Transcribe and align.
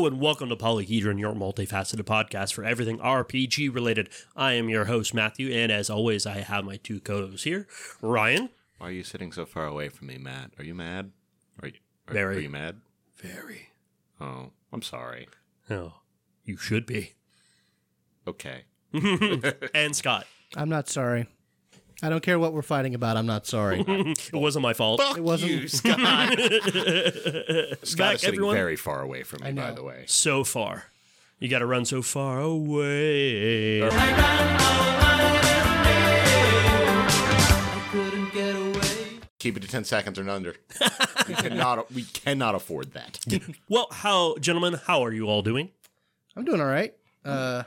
Hello 0.00 0.08
and 0.08 0.18
welcome 0.18 0.48
to 0.48 0.56
Polyhedron, 0.56 1.20
your 1.20 1.34
multifaceted 1.34 2.04
podcast 2.04 2.54
for 2.54 2.64
everything 2.64 2.96
RPG 3.00 3.74
related. 3.74 4.08
I 4.34 4.54
am 4.54 4.70
your 4.70 4.86
host, 4.86 5.12
Matthew, 5.12 5.52
and 5.52 5.70
as 5.70 5.90
always, 5.90 6.24
I 6.24 6.38
have 6.38 6.64
my 6.64 6.78
two 6.78 7.00
co 7.00 7.26
hosts 7.26 7.44
here 7.44 7.68
Ryan. 8.00 8.48
Why 8.78 8.88
are 8.88 8.92
you 8.92 9.02
sitting 9.02 9.30
so 9.30 9.44
far 9.44 9.66
away 9.66 9.90
from 9.90 10.06
me, 10.06 10.16
Matt? 10.16 10.52
Are 10.56 10.64
you 10.64 10.74
mad? 10.74 11.12
Are 11.62 11.68
you, 11.68 11.74
are, 12.08 12.14
Very. 12.14 12.36
Are 12.38 12.40
you 12.40 12.48
mad? 12.48 12.80
Very. 13.16 13.72
Oh, 14.18 14.52
I'm 14.72 14.80
sorry. 14.80 15.28
Oh, 15.68 15.92
you 16.46 16.56
should 16.56 16.86
be. 16.86 17.12
Okay. 18.26 18.62
and 19.74 19.94
Scott. 19.94 20.26
I'm 20.56 20.70
not 20.70 20.88
sorry. 20.88 21.26
I 22.02 22.08
don't 22.08 22.22
care 22.22 22.38
what 22.38 22.52
we're 22.54 22.62
fighting 22.62 22.94
about. 22.94 23.16
I'm 23.16 23.26
not 23.26 23.46
sorry. 23.46 23.84
It 23.88 24.32
wasn't 24.32 24.62
my 24.62 24.72
fault. 24.72 25.00
Fuck 25.02 25.18
wasn't- 25.18 25.52
you, 25.52 25.68
Scott. 25.76 25.98
Scott 25.98 26.38
Back, 27.98 28.14
is 28.14 28.20
sitting 28.20 28.34
everyone. 28.34 28.54
very 28.54 28.76
far 28.76 29.02
away 29.02 29.22
from 29.22 29.42
me, 29.42 29.48
I 29.48 29.52
by 29.52 29.72
the 29.72 29.82
way. 29.82 30.04
So 30.06 30.44
far. 30.44 30.84
You 31.38 31.48
got 31.48 31.58
to 31.60 31.66
run 31.66 31.84
so 31.86 32.02
far 32.02 32.40
away. 32.40 33.80
Keep 39.38 39.56
it 39.56 39.60
to 39.60 39.68
ten 39.68 39.84
seconds 39.84 40.18
or 40.18 40.28
under. 40.28 40.54
we 41.26 41.34
cannot. 41.34 41.90
We 41.90 42.02
cannot 42.02 42.54
afford 42.54 42.92
that. 42.92 43.18
Well, 43.70 43.86
how, 43.90 44.36
gentlemen, 44.36 44.74
how 44.86 45.02
are 45.02 45.12
you 45.12 45.28
all 45.28 45.40
doing? 45.40 45.70
I'm 46.36 46.44
doing 46.44 46.60
all 46.60 46.66
right. 46.66 46.92
Uh, 47.24 47.62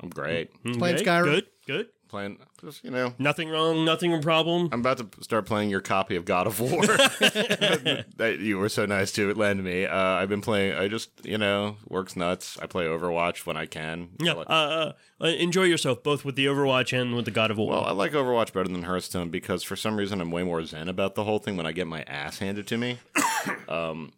I'm 0.00 0.08
great. 0.10 0.50
Playing 0.62 0.96
Okay, 0.96 1.04
Skyrim. 1.04 1.24
Good, 1.24 1.46
good. 1.66 1.86
Playing. 2.08 2.38
Just 2.60 2.84
you 2.84 2.90
know. 2.90 3.14
Nothing 3.18 3.48
wrong, 3.48 3.84
nothing 3.84 4.12
a 4.14 4.20
problem. 4.20 4.68
I'm 4.72 4.80
about 4.80 4.98
to 4.98 5.22
start 5.22 5.46
playing 5.46 5.70
your 5.70 5.80
copy 5.80 6.16
of 6.16 6.24
God 6.24 6.46
of 6.46 6.60
War 6.60 6.82
that 6.86 8.38
you 8.40 8.58
were 8.58 8.68
so 8.68 8.86
nice 8.86 9.10
to 9.12 9.34
lend 9.34 9.64
me. 9.64 9.84
Uh, 9.86 9.96
I've 9.96 10.28
been 10.28 10.40
playing. 10.40 10.76
I 10.76 10.88
just, 10.88 11.10
you 11.24 11.38
know, 11.38 11.76
works 11.88 12.14
nuts. 12.16 12.58
I 12.62 12.66
play 12.66 12.84
Overwatch 12.86 13.46
when 13.46 13.56
I 13.56 13.66
can. 13.66 14.10
Yeah, 14.20 14.32
I 14.32 14.34
like- 14.34 14.50
uh, 14.50 14.92
uh, 15.20 15.26
enjoy 15.26 15.64
yourself 15.64 16.02
both 16.02 16.24
with 16.24 16.36
the 16.36 16.46
Overwatch 16.46 16.98
and 16.98 17.14
with 17.16 17.24
the 17.24 17.30
God 17.30 17.50
of 17.50 17.58
War. 17.58 17.70
Well, 17.72 17.84
I 17.84 17.92
like 17.92 18.12
Overwatch 18.12 18.52
better 18.52 18.68
than 18.68 18.82
Hearthstone 18.84 19.30
because 19.30 19.62
for 19.62 19.76
some 19.76 19.96
reason 19.96 20.20
I'm 20.20 20.30
way 20.30 20.42
more 20.42 20.64
zen 20.64 20.88
about 20.88 21.14
the 21.14 21.24
whole 21.24 21.38
thing 21.38 21.56
when 21.56 21.66
I 21.66 21.72
get 21.72 21.86
my 21.86 22.02
ass 22.02 22.38
handed 22.38 22.66
to 22.68 22.76
me. 22.78 22.98
um, 23.68 24.12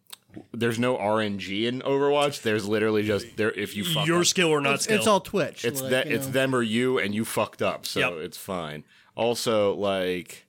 there's 0.53 0.77
no 0.79 0.97
RNG 0.97 1.65
in 1.65 1.81
Overwatch. 1.81 2.41
There's 2.41 2.67
literally 2.67 3.03
just 3.03 3.37
there 3.37 3.51
if 3.51 3.75
you 3.75 3.83
fuck 3.83 4.07
Your 4.07 4.19
up, 4.21 4.25
skill 4.25 4.49
or 4.49 4.61
not 4.61 4.75
it's, 4.75 4.83
skill. 4.85 4.97
it's 4.97 5.07
all 5.07 5.19
Twitch. 5.21 5.63
it's 5.65 5.81
like, 5.81 5.91
that 5.91 6.07
you 6.07 6.15
it's 6.15 6.25
know. 6.27 6.31
them 6.33 6.55
or 6.55 6.61
you 6.61 6.99
and 6.99 7.13
you 7.15 7.25
fucked 7.25 7.61
up, 7.61 7.85
so 7.85 7.99
Yep. 7.99 8.13
it's 8.25 8.37
fine. 8.37 8.83
Also, 9.15 9.73
like 9.75 10.45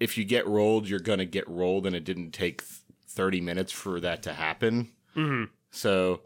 if 0.00 0.16
you 0.16 0.24
get 0.24 0.46
rolled, 0.46 0.88
you're 0.88 1.00
gonna 1.00 1.24
get 1.24 1.48
rolled, 1.48 1.86
and 1.86 1.94
it 1.96 2.04
didn't 2.04 2.30
take 2.32 2.62
30 3.08 3.40
minutes 3.40 3.72
for 3.72 4.00
that 4.00 4.22
to 4.22 4.32
happen. 4.32 4.88
Mm-hmm. 5.16 5.44
So, 5.70 6.20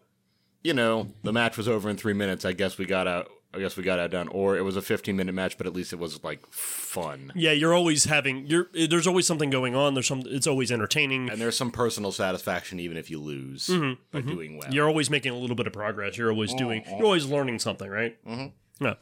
you 0.63 0.75
know, 0.75 1.09
the 1.23 1.33
match 1.33 1.57
was 1.57 1.69
over 1.69 1.89
in 1.89 1.97
three 1.97 2.13
minutes. 2.13 2.45
I 2.45 2.53
guess 2.53 2.77
we 2.79 2.85
got 2.85 3.07
out. 3.09 3.31
I 3.55 3.59
guess 3.59 3.77
we 3.77 3.83
got 3.83 3.97
that 3.97 4.11
done, 4.11 4.29
or 4.29 4.57
it 4.57 4.63
was 4.63 4.77
a 4.77 4.83
15 4.83 5.15
minute 5.15 5.35
match, 5.35 5.59
but 5.59 5.67
at 5.67 5.75
least 5.75 5.93
it 5.93 5.99
was 5.99 6.23
like 6.25 6.47
fun. 6.51 7.33
yeah, 7.35 7.53
you're 7.53 7.75
always 7.75 8.05
having. 8.05 8.47
You're 8.47 8.69
there's 8.73 9.07
always 9.07 9.27
something 9.27 9.51
going 9.51 9.75
on. 9.75 9.95
There's 9.95 10.07
some. 10.07 10.23
It's 10.27 10.47
always 10.47 10.73
entertaining. 10.73 11.29
And 11.31 11.41
there's 11.41 11.57
some 11.57 11.71
personal 11.71 12.13
satisfaction 12.13 12.81
even 12.81 12.97
if 12.97 13.11
you 13.11 13.21
lose 13.21 13.69
by 14.11 14.21
doing 14.21 14.59
well. 14.59 14.73
You're 14.73 14.89
always 14.89 15.11
making 15.11 15.33
a 15.33 15.37
little 15.37 15.57
bit 15.57 15.67
of 15.67 15.73
progress. 15.73 16.17
You're 16.17 16.31
always 16.31 16.55
doing. 16.55 16.85
You're 16.87 17.05
always 17.05 17.27
learning 17.27 17.59
something, 17.59 17.91
right? 17.91 18.17
Mm-hmm. 18.27 18.85
Yeah. 18.85 18.95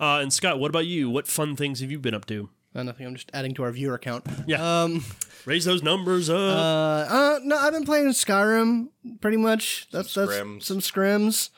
Uh, 0.00 0.20
and 0.20 0.32
Scott, 0.32 0.58
what 0.58 0.68
about 0.68 0.86
you? 0.86 1.08
What 1.08 1.28
fun 1.28 1.56
things 1.56 1.80
have 1.80 1.90
you 1.90 1.98
been 1.98 2.14
up 2.14 2.26
to? 2.26 2.50
Uh, 2.74 2.82
nothing. 2.82 3.06
I'm 3.06 3.14
just 3.14 3.30
adding 3.34 3.54
to 3.54 3.62
our 3.64 3.70
viewer 3.70 3.98
count. 3.98 4.26
Yeah. 4.46 4.82
Um. 4.82 5.04
Raise 5.44 5.64
those 5.64 5.82
numbers 5.82 6.30
up. 6.30 6.36
Uh. 6.36 7.14
uh 7.14 7.40
no, 7.44 7.56
I've 7.56 7.72
been 7.72 7.84
playing 7.84 8.08
Skyrim 8.08 8.88
pretty 9.20 9.36
much. 9.36 9.88
That's 9.92 10.14
that's 10.14 10.32
scrims. 10.32 10.62
some 10.64 10.78
scrims. 10.78 11.50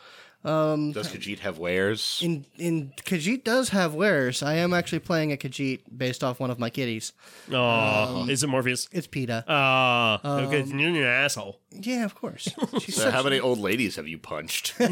Does 0.45 1.09
Khajiit 1.09 1.39
have 1.39 1.59
wares? 1.59 2.21
In 2.23 2.45
in 2.59 2.93
Khajiit 2.99 3.45
does 3.45 3.71
have 3.71 3.95
wares. 3.95 4.43
I 4.43 4.57
am 4.57 4.75
actually 4.75 4.99
playing 4.99 5.33
a 5.33 5.37
Khajiit 5.37 5.81
based 5.97 6.23
off 6.23 6.39
one 6.39 6.51
of 6.51 6.59
my 6.59 6.69
kitties. 6.69 7.13
oh, 7.51 8.27
is 8.29 8.43
it 8.43 8.49
Morpheus? 8.49 8.89
It's 8.93 9.07
PETA. 9.07 9.45
Ah, 9.49 10.21
okay. 10.45 10.63
You're 10.65 10.89
an 10.89 10.97
asshole. 11.03 11.61
yeah, 11.71 12.05
of 12.05 12.15
course. 12.15 12.49
She's 12.81 12.97
So 12.97 13.11
how 13.11 13.23
many 13.23 13.41
old 13.41 13.59
ladies 13.59 13.97
have 13.97 14.07
you 14.07 14.19
punched? 14.19 14.75
uh, 14.81 14.87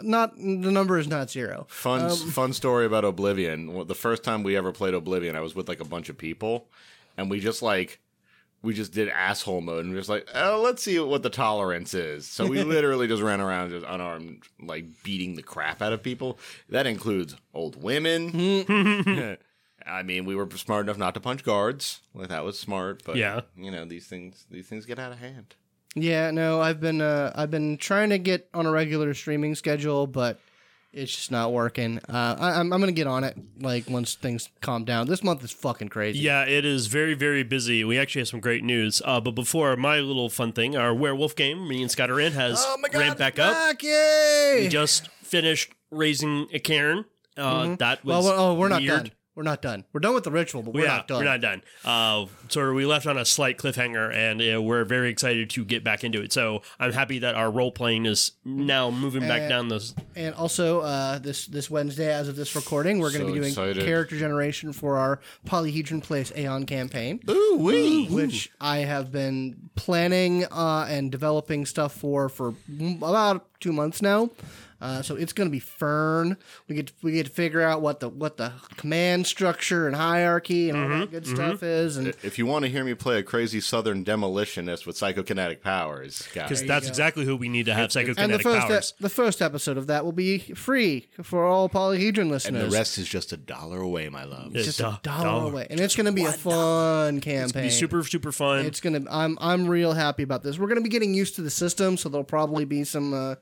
not 0.00 0.36
the 0.36 0.72
number 0.72 0.98
is 0.98 1.08
not 1.08 1.30
zero. 1.30 1.66
fun 1.68 2.08
fun 2.10 2.54
story 2.54 2.86
about 2.86 3.04
Oblivion. 3.04 3.86
The 3.86 3.94
first 3.94 4.24
time 4.24 4.42
we 4.42 4.56
ever 4.56 4.72
played 4.72 4.94
Oblivion, 4.94 5.36
I 5.36 5.40
was 5.40 5.54
with 5.54 5.68
like 5.68 5.80
a 5.80 5.84
bunch 5.84 6.08
of 6.08 6.16
people, 6.16 6.68
and 7.18 7.30
we 7.30 7.40
just 7.40 7.60
like 7.60 8.00
we 8.62 8.74
just 8.74 8.92
did 8.92 9.08
asshole 9.08 9.60
mode 9.62 9.84
and 9.84 9.90
we 9.90 9.96
are 9.96 10.00
just 10.00 10.10
like, 10.10 10.28
oh, 10.34 10.60
let's 10.62 10.82
see 10.82 10.98
what 10.98 11.22
the 11.22 11.30
tolerance 11.30 11.94
is. 11.94 12.26
So 12.26 12.46
we 12.46 12.62
literally 12.64 13.06
just 13.08 13.22
ran 13.22 13.40
around 13.40 13.70
just 13.70 13.86
unarmed, 13.88 14.42
like 14.60 14.84
beating 15.02 15.34
the 15.36 15.42
crap 15.42 15.80
out 15.80 15.92
of 15.92 16.02
people. 16.02 16.38
That 16.68 16.86
includes 16.86 17.36
old 17.54 17.82
women. 17.82 18.30
I 19.86 20.02
mean, 20.02 20.26
we 20.26 20.34
were 20.36 20.48
smart 20.56 20.86
enough 20.86 20.98
not 20.98 21.14
to 21.14 21.20
punch 21.20 21.42
guards. 21.42 22.00
Like 22.14 22.28
that 22.28 22.44
was 22.44 22.58
smart, 22.58 23.02
but 23.04 23.16
Yeah. 23.16 23.40
you 23.56 23.70
know 23.70 23.84
these 23.86 24.06
things 24.06 24.44
these 24.50 24.66
things 24.66 24.84
get 24.86 24.98
out 24.98 25.12
of 25.12 25.18
hand. 25.18 25.54
Yeah, 25.94 26.30
no, 26.30 26.60
I've 26.60 26.80
been 26.80 27.00
uh, 27.00 27.32
I've 27.34 27.50
been 27.50 27.76
trying 27.78 28.10
to 28.10 28.18
get 28.18 28.48
on 28.54 28.66
a 28.66 28.70
regular 28.70 29.12
streaming 29.14 29.54
schedule, 29.54 30.06
but 30.06 30.38
it's 30.92 31.14
just 31.14 31.30
not 31.30 31.52
working. 31.52 31.98
Uh, 32.08 32.36
I, 32.38 32.60
I'm 32.60 32.72
I'm 32.72 32.80
gonna 32.80 32.92
get 32.92 33.06
on 33.06 33.24
it 33.24 33.36
like 33.60 33.88
once 33.88 34.14
things 34.14 34.48
calm 34.60 34.84
down. 34.84 35.06
This 35.06 35.22
month 35.22 35.42
is 35.44 35.50
fucking 35.52 35.88
crazy. 35.88 36.18
Yeah, 36.18 36.44
it 36.44 36.64
is 36.64 36.86
very, 36.88 37.14
very 37.14 37.42
busy. 37.42 37.84
We 37.84 37.98
actually 37.98 38.22
have 38.22 38.28
some 38.28 38.40
great 38.40 38.64
news. 38.64 39.00
Uh, 39.04 39.20
but 39.20 39.32
before 39.32 39.76
my 39.76 39.98
little 40.00 40.28
fun 40.30 40.52
thing, 40.52 40.76
our 40.76 40.94
werewolf 40.94 41.36
game, 41.36 41.68
me 41.68 41.82
and 41.82 41.90
Scott 41.90 42.10
are 42.10 42.20
in, 42.20 42.32
has 42.32 42.62
Oh 42.66 42.76
my 42.78 42.88
god, 42.88 42.98
ramped 42.98 43.18
back 43.18 43.38
up. 43.38 43.52
back, 43.54 43.82
Yay! 43.82 44.58
We 44.62 44.68
just 44.68 45.08
finished 45.22 45.72
raising 45.90 46.48
a 46.52 46.58
cairn. 46.58 47.04
Uh, 47.36 47.76
That 47.76 48.04
was 48.04 48.24
well, 48.24 48.34
well, 48.36 48.46
oh, 48.50 48.54
we're 48.54 48.68
not 48.68 48.82
weird. 48.82 49.04
done. 49.04 49.12
We're 49.36 49.44
not 49.44 49.62
done. 49.62 49.84
We're 49.92 50.00
done 50.00 50.14
with 50.14 50.24
the 50.24 50.30
ritual, 50.30 50.62
but 50.62 50.74
we're 50.74 50.82
yeah, 50.84 50.96
not 50.96 51.08
done. 51.08 51.18
we're 51.18 51.24
not 51.24 51.40
done. 51.40 51.62
Uh, 51.84 52.26
so 52.48 52.72
we 52.74 52.84
left 52.84 53.06
on 53.06 53.16
a 53.16 53.24
slight 53.24 53.58
cliffhanger, 53.58 54.12
and 54.12 54.42
uh, 54.42 54.60
we're 54.60 54.84
very 54.84 55.08
excited 55.08 55.48
to 55.50 55.64
get 55.64 55.84
back 55.84 56.02
into 56.04 56.20
it. 56.20 56.32
So 56.32 56.62
I'm 56.80 56.92
happy 56.92 57.20
that 57.20 57.36
our 57.36 57.50
role 57.50 57.70
playing 57.70 58.06
is 58.06 58.32
now 58.44 58.90
moving 58.90 59.22
back 59.22 59.42
Uh, 59.42 59.48
down 59.48 59.68
those. 59.68 59.94
And 60.16 60.34
also, 60.34 60.80
uh, 60.80 61.18
this 61.20 61.46
this 61.46 61.70
Wednesday, 61.70 62.12
as 62.12 62.28
of 62.28 62.36
this 62.36 62.54
recording, 62.56 62.98
we're 62.98 63.12
going 63.12 63.20
to 63.22 63.28
So 63.28 63.32
be 63.32 63.38
doing 63.38 63.48
excited. 63.50 63.84
character 63.84 64.18
generation 64.18 64.72
for 64.72 64.96
our 64.98 65.20
Polyhedron 65.46 66.02
Place 66.02 66.32
Aeon 66.36 66.66
campaign. 66.66 67.20
Ooh 67.30 67.56
wee! 67.60 68.08
which 68.08 68.50
I 68.60 68.78
have 68.78 69.12
been 69.12 69.70
planning 69.76 70.44
uh, 70.50 70.86
and 70.90 71.10
developing 71.12 71.64
stuff 71.66 71.94
for 71.94 72.28
for 72.28 72.54
about 73.00 73.46
two 73.60 73.72
months 73.72 74.02
now. 74.02 74.30
Uh, 74.82 75.02
so 75.02 75.14
it's 75.14 75.34
going 75.34 75.46
to 75.46 75.50
be 75.52 75.58
Fern. 75.58 76.38
We 76.66 76.74
get 76.74 76.90
we 77.02 77.12
get 77.12 77.26
to 77.26 77.32
figure 77.32 77.60
out 77.60 77.82
what 77.82 78.00
the 78.00 78.08
what 78.08 78.38
the 78.38 78.50
command 78.78 79.26
structure 79.26 79.86
and 79.86 79.94
hierarchy 79.94 80.70
and 80.70 80.78
all 80.78 80.84
Mm-hmm, 80.88 81.00
that 81.00 81.10
good 81.10 81.26
stuff 81.26 81.62
is. 81.62 81.98
And 81.98 82.08
If 82.22 82.38
you 82.38 82.46
want 82.46 82.64
to 82.64 82.70
hear 82.70 82.82
me 82.82 82.94
play 82.94 83.18
a 83.18 83.22
crazy 83.22 83.60
southern 83.60 84.06
demolitionist 84.06 84.86
with 84.86 84.96
psychokinetic 84.96 85.60
powers, 85.60 86.26
Because 86.32 86.64
that's 86.64 86.88
exactly 86.88 87.26
who 87.26 87.36
we 87.36 87.50
need 87.50 87.66
to 87.66 87.74
have 87.74 87.94
and 87.94 88.08
the 88.08 88.14
psychokinetic 88.14 88.42
first 88.42 88.66
powers. 88.68 88.94
e- 88.98 89.02
the 89.02 89.10
first 89.10 89.42
episode 89.42 89.76
of 89.76 89.86
that 89.88 90.02
will 90.02 90.12
be 90.12 90.38
free 90.38 91.08
for 91.22 91.44
all 91.44 91.68
Polyhedron 91.68 92.30
listeners. 92.30 92.46
and 92.46 92.54
listeners. 92.56 92.72
the 92.72 92.78
rest 92.78 92.96
is 92.96 93.06
just 93.06 93.34
a 93.34 93.36
dollar 93.36 93.80
away, 93.82 94.08
my 94.08 94.24
love. 94.24 94.56
It's 94.56 94.64
just 94.64 94.78
Do- 94.78 94.86
a 94.86 95.00
dollar, 95.02 95.24
dollar. 95.24 95.50
away, 95.52 95.66
and 95.68 95.78
it's 95.78 95.94
going 95.94 96.06
to 96.06 96.12
be 96.12 96.24
a 96.24 96.32
fun 96.32 97.20
campaign. 97.20 97.64
Be 97.64 97.68
super, 97.70 98.02
super 98.02 98.32
fun. 98.32 98.64
It's 98.64 98.80
gonna. 98.80 99.02
I'm 99.10 99.36
I'm 99.42 99.66
real 99.66 99.92
happy 99.92 100.22
about 100.22 100.42
this. 100.42 100.58
We're 100.58 100.68
gonna 100.68 100.80
be 100.80 100.88
getting 100.88 101.12
used 101.12 101.34
to 101.36 101.42
the 101.42 101.50
system, 101.50 101.98
so 101.98 102.08
there'll 102.08 102.24
probably 102.24 102.64
be 102.64 102.84
some 102.84 103.12
uh, 103.12 103.34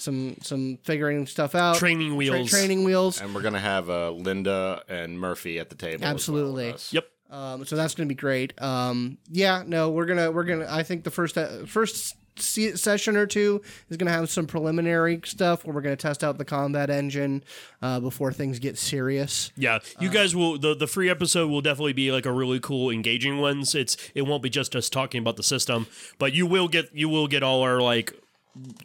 some 0.00 0.36
some 0.42 0.78
figuring 0.82 1.26
stuff 1.26 1.54
out. 1.54 1.76
Training 1.76 2.08
Tra- 2.08 2.16
wheels. 2.16 2.50
training 2.50 2.84
wheels. 2.84 3.20
And 3.20 3.34
we're 3.34 3.42
gonna 3.42 3.60
have 3.60 3.88
uh, 3.90 4.10
Linda 4.10 4.82
and 4.88 5.18
Murphy 5.20 5.58
at 5.58 5.68
the 5.68 5.74
table. 5.76 5.96
as 5.96 6.00
well 6.02 6.10
Absolutely. 6.14 6.74
Yep. 6.90 7.04
Um, 7.30 7.64
so 7.64 7.76
that's 7.76 7.94
gonna 7.94 8.08
be 8.08 8.14
great. 8.14 8.60
Um, 8.60 9.18
yeah. 9.30 9.62
No, 9.66 9.90
we're 9.90 10.06
gonna 10.06 10.30
we're 10.32 10.44
gonna. 10.44 10.66
I 10.68 10.82
think 10.82 11.04
the 11.04 11.10
first 11.12 11.38
uh, 11.38 11.64
first 11.66 12.16
se- 12.36 12.74
session 12.76 13.16
or 13.16 13.26
two 13.26 13.62
is 13.88 13.96
gonna 13.98 14.10
have 14.10 14.28
some 14.30 14.46
preliminary 14.48 15.20
stuff 15.24 15.64
where 15.64 15.72
we're 15.74 15.80
gonna 15.82 15.94
test 15.96 16.24
out 16.24 16.38
the 16.38 16.44
combat 16.44 16.90
engine 16.90 17.44
uh, 17.82 18.00
before 18.00 18.32
things 18.32 18.58
get 18.58 18.78
serious. 18.78 19.52
Yeah, 19.56 19.78
you 20.00 20.08
Uh, 20.08 20.12
guys 20.12 20.34
will 20.34 20.58
the 20.58 20.74
the 20.74 20.88
free 20.88 21.08
episode 21.08 21.48
will 21.50 21.60
definitely 21.60 21.92
be 21.92 22.10
like 22.10 22.26
a 22.26 22.32
really 22.32 22.58
cool, 22.58 22.90
engaging 22.90 23.38
one. 23.38 23.62
It's 23.74 23.96
it 24.14 24.22
won't 24.22 24.42
be 24.42 24.50
just 24.50 24.74
us 24.74 24.88
talking 24.90 25.20
about 25.20 25.36
the 25.36 25.44
system, 25.44 25.86
but 26.18 26.32
you 26.32 26.46
will 26.46 26.66
get 26.66 26.88
you 26.94 27.08
will 27.08 27.28
get 27.28 27.44
all 27.44 27.62
our 27.62 27.80
like 27.80 28.12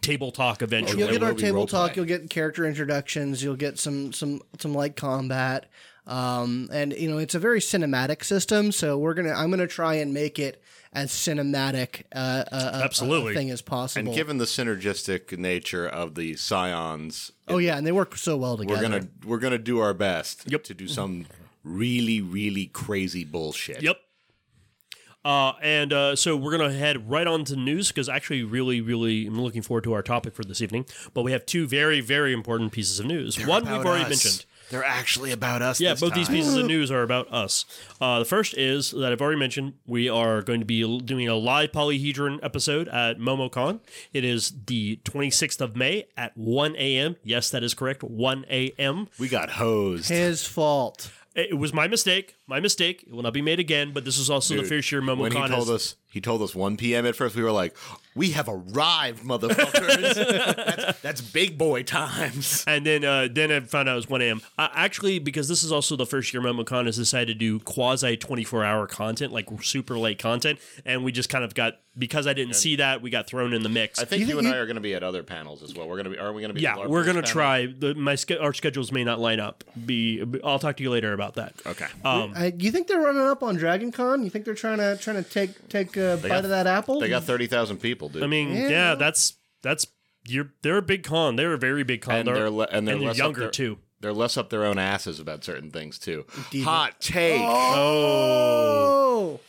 table 0.02 0.32
talk 0.32 0.62
eventually. 0.62 1.02
You'll 1.02 1.12
get 1.12 1.24
our 1.24 1.34
table 1.34 1.68
talk. 1.68 1.94
play. 1.94 1.96
You'll 2.02 2.06
get 2.06 2.30
character 2.30 2.66
introductions. 2.66 3.44
You'll 3.44 3.56
get 3.56 3.80
some 3.80 4.14
some 4.14 4.42
some 4.60 4.74
light 4.74 4.96
combat. 4.96 5.66
Um, 6.08 6.70
and 6.72 6.94
you 6.94 7.10
know 7.10 7.18
it's 7.18 7.34
a 7.34 7.40
very 7.40 7.60
cinematic 7.60 8.24
system, 8.24 8.72
so 8.72 8.96
we're 8.98 9.16
gonna 9.16 9.34
I'm 9.34 9.50
gonna 9.50 9.66
try 9.66 9.96
and 9.96 10.14
make 10.14 10.38
it 10.38 10.62
as 10.94 11.12
cinematic 11.12 12.04
uh, 12.16 12.44
uh, 12.52 12.72
a- 12.76 12.78
a- 12.78 12.84
Absolutely. 12.84 13.34
a 13.34 13.36
thing 13.36 13.50
as 13.50 13.64
possible. 13.64 14.08
And 14.10 14.16
given 14.16 14.38
the 14.38 14.46
synergistic 14.46 15.36
nature 15.38 15.88
of 15.88 16.14
the 16.14 16.34
psions, 16.36 17.32
oh 17.48 17.58
yeah, 17.58 17.76
and 17.78 17.88
they 17.88 17.92
work 17.92 18.16
so 18.18 18.38
well 18.38 18.56
together. 18.56 18.76
we're 18.76 18.82
gonna 18.90 19.08
we're 19.26 19.40
gonna 19.40 19.58
do 19.58 19.80
our 19.80 19.96
best 19.96 20.44
Yep. 20.46 20.64
to 20.66 20.74
do 20.76 20.88
some 20.88 21.26
really 21.64 22.22
really 22.22 22.68
crazy 22.68 23.24
bullshit. 23.24 23.82
Yep. 23.82 23.98
Uh, 25.26 25.54
and 25.62 25.92
uh, 25.92 26.16
so 26.16 26.38
we're 26.38 26.56
gonna 26.56 26.72
head 26.72 27.10
right 27.10 27.26
on 27.26 27.44
to 27.46 27.56
news 27.56 27.90
because 27.90 28.08
actually, 28.08 28.44
really, 28.44 28.80
really, 28.80 29.26
I'm 29.26 29.42
looking 29.42 29.64
forward 29.64 29.84
to 29.86 29.94
our 29.94 30.04
topic 30.04 30.36
for 30.36 30.44
this 30.44 30.62
evening. 30.62 30.86
But 31.14 31.24
we 31.24 31.32
have 31.32 31.46
two 31.46 31.68
very, 31.68 32.00
very 32.00 32.32
important 32.32 32.72
pieces 32.72 33.00
of 33.00 33.08
news. 33.08 33.44
One 33.46 33.64
we've 33.66 33.74
already 33.74 34.04
us. 34.04 34.10
mentioned. 34.10 34.46
They're 34.70 34.84
actually 34.84 35.32
about 35.32 35.62
us. 35.62 35.80
Yeah, 35.80 35.92
this 35.92 36.02
both 36.02 36.14
these 36.14 36.30
pieces 36.30 36.56
of 36.56 36.66
news 36.66 36.90
are 36.90 37.04
about 37.04 37.32
us. 37.32 37.66
Uh, 38.02 38.20
the 38.20 38.26
first 38.26 38.58
is 38.58 38.92
that 38.92 39.12
I've 39.12 39.22
already 39.22 39.40
mentioned 39.40 39.74
we 39.86 40.10
are 40.10 40.42
going 40.42 40.60
to 40.60 40.66
be 40.66 41.00
doing 41.02 41.28
a 41.28 41.36
live 41.36 41.72
polyhedron 41.72 42.40
episode 42.42 42.88
at 42.88 43.20
MomoCon. 43.20 43.80
It 44.12 44.24
is 44.24 44.54
the 44.66 45.00
26th 45.04 45.62
of 45.62 45.76
May 45.76 46.08
at 46.18 46.36
1 46.36 46.76
a.m. 46.78 47.16
Yes, 47.24 47.52
that 47.52 47.64
is 47.64 47.76
correct. 47.76 48.04
1 48.04 48.46
a.m. 48.50 49.08
We 49.20 49.28
got 49.28 49.52
hosed. 49.52 50.10
His 50.10 50.46
fault. 50.48 51.12
It 51.36 51.52
it 51.52 51.56
was 51.56 51.74
my 51.74 51.88
mistake. 51.88 52.35
My 52.48 52.60
mistake. 52.60 53.04
It 53.08 53.12
will 53.14 53.24
not 53.24 53.34
be 53.34 53.42
made 53.42 53.60
again. 53.60 53.92
But 53.94 54.06
this 54.06 54.18
is 54.18 54.30
also 54.30 54.56
the 54.56 54.64
first 54.64 54.92
year 54.92 55.02
MomoCon 55.02 55.20
when 55.20 55.32
he 55.32 55.48
told 55.48 55.70
us 55.70 55.96
he 56.16 56.22
told 56.22 56.42
us 56.42 56.56
1 56.56 56.78
p.m. 56.78 57.06
at 57.06 57.14
first 57.14 57.36
we 57.36 57.44
were 57.44 57.52
like 57.52 57.76
we 58.16 58.32
have 58.32 58.48
arrived 58.48 59.22
motherfuckers 59.26 60.14
that's, 60.66 61.02
that's 61.02 61.20
big 61.22 61.58
boy 61.58 61.84
times 61.84 62.64
And 62.68 62.86
then, 62.86 63.04
uh, 63.04 63.28
then 63.30 63.52
I 63.52 63.60
found 63.60 63.90
out 63.90 63.94
it 63.94 63.96
was 63.98 64.08
1 64.10 64.22
a.m. 64.22 64.42
Uh, 64.58 64.70
actually, 64.74 65.20
because 65.20 65.50
this 65.50 65.62
is 65.64 65.74
also 65.74 65.98
the 65.98 66.06
first 66.06 66.34
year 66.34 66.42
MomoCon 66.42 66.86
has 66.86 66.96
decided 66.96 67.28
to 67.28 67.34
do 67.34 67.60
quasi 67.60 68.16
24 68.16 68.64
hour 68.64 68.88
content, 68.88 69.34
like 69.34 69.50
super 69.62 69.98
late 70.00 70.18
content, 70.20 70.60
and 70.86 71.04
we 71.04 71.12
just 71.12 71.28
kind 71.30 71.44
of 71.44 71.54
got 71.54 71.80
because 71.98 72.28
I 72.28 72.34
didn't 72.34 72.56
see 72.56 72.76
that, 72.78 73.02
we 73.02 73.10
got 73.10 73.26
thrown 73.28 73.54
in 73.54 73.64
the 73.64 73.70
mix. 73.70 74.00
i 74.00 74.06
think 74.06 74.20
You 74.22 74.28
you, 74.28 74.34
think 74.36 74.48
and 74.48 74.56
i 74.56 74.58
are 74.58 74.66
going 74.66 74.76
to 74.76 74.82
be 74.82 74.94
at 74.96 75.02
other 75.04 75.24
panels 75.24 75.64
as 75.64 75.74
well 75.74 75.88
we're 75.88 75.96
going 75.96 76.04
to 76.06 76.10
be 76.12 76.18
are 76.18 76.34
we 76.34 76.42
going 76.42 76.50
to 76.50 76.54
be 76.54 76.60
yeah, 76.62 76.86
we're 76.88 77.06
gonna 77.06 77.22
try. 77.22 77.66
The, 77.68 77.96
my 77.96 78.16
sch- 78.16 78.32
our 78.40 78.54
schedules 78.54 78.92
may 78.92 79.04
not 79.04 79.20
line 79.20 79.40
up. 79.40 79.64
Be 79.86 80.24
I'll 80.44 80.60
talk 80.60 80.78
to 80.78 80.84
you 80.84 80.92
later 80.92 81.12
about 81.14 81.36
that. 81.36 81.54
okay 81.66 81.88
Um, 82.06 82.34
Uh, 82.36 82.52
you 82.60 82.70
think 82.72 82.88
they're 82.88 83.00
running 83.02 83.22
up 83.22 83.42
on 83.44 83.56
Dragon 83.56 83.92
Con? 83.92 84.24
You 84.24 84.30
think 84.30 84.44
they're 84.46 84.54
trying 84.56 84.78
to 84.80 84.98
trying 84.98 85.24
to 85.24 85.30
take 85.30 85.70
take 85.70 85.96
a 85.96 86.20
bite 86.22 86.28
got- 86.30 86.44
of 86.44 86.50
that 86.50 86.68
apple? 86.68 87.00
they 87.00 87.08
got 87.10 87.24
30,000 87.24 87.78
people 87.78 88.10
dude 88.10 88.24
I 88.24 88.28
mean, 88.28 88.52
Yeah. 88.54 88.70
yeah, 88.70 88.96
that's 88.96 89.36
that's 89.62 89.88
you're 90.28 90.52
they're 90.62 90.78
a 90.78 90.82
big 90.82 91.04
con. 91.04 91.36
They're 91.38 91.54
a 91.54 91.58
very 91.58 91.84
big 91.84 92.02
con. 92.02 92.16
and 92.16 92.28
they're, 92.28 92.50
le- 92.50 92.68
and 92.72 92.88
they're, 92.88 92.96
and 92.96 93.06
they're 93.06 93.14
younger 93.14 93.42
their- 93.42 93.52
too. 93.52 93.78
they're 94.02 94.12
less 94.14 94.36
up 94.38 94.50
their 94.50 94.66
own 94.66 94.78
asses 94.78 95.20
about 95.20 95.44
certain 95.44 95.72
things 95.72 95.98
too 95.98 96.26
hot 96.64 97.00
take 97.00 97.40
oh, 97.42 99.40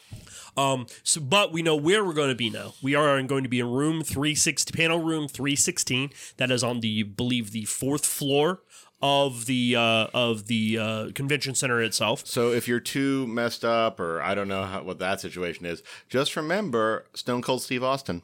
Um, 0.56 0.86
so, 1.02 1.20
but 1.20 1.52
we 1.52 1.60
know 1.62 1.76
where 1.76 2.02
we're 2.04 2.14
going 2.14 2.30
to 2.30 2.34
be 2.34 2.48
now. 2.48 2.72
We 2.82 2.94
are 2.94 3.20
going 3.24 3.42
to 3.42 3.48
be 3.48 3.60
in 3.60 3.70
room 3.70 4.02
360, 4.02 4.72
panel 4.74 4.98
room 5.00 5.28
316. 5.28 6.10
That 6.38 6.50
is 6.50 6.64
on 6.64 6.80
the, 6.80 7.02
believe, 7.02 7.50
the 7.50 7.66
fourth 7.66 8.06
floor 8.06 8.62
of 9.06 9.46
the 9.46 9.76
uh, 9.76 10.06
of 10.12 10.46
the 10.46 10.78
uh, 10.78 11.10
convention 11.14 11.54
center 11.54 11.80
itself. 11.80 12.26
so 12.26 12.50
if 12.50 12.66
you're 12.66 12.80
too 12.80 13.26
messed 13.26 13.64
up 13.64 14.00
or 14.00 14.20
i 14.22 14.34
don't 14.34 14.48
know 14.48 14.64
how, 14.64 14.82
what 14.82 14.98
that 14.98 15.20
situation 15.20 15.64
is 15.64 15.82
just 16.08 16.34
remember 16.36 17.06
stone 17.14 17.40
cold 17.42 17.62
steve 17.62 17.84
austin 17.84 18.22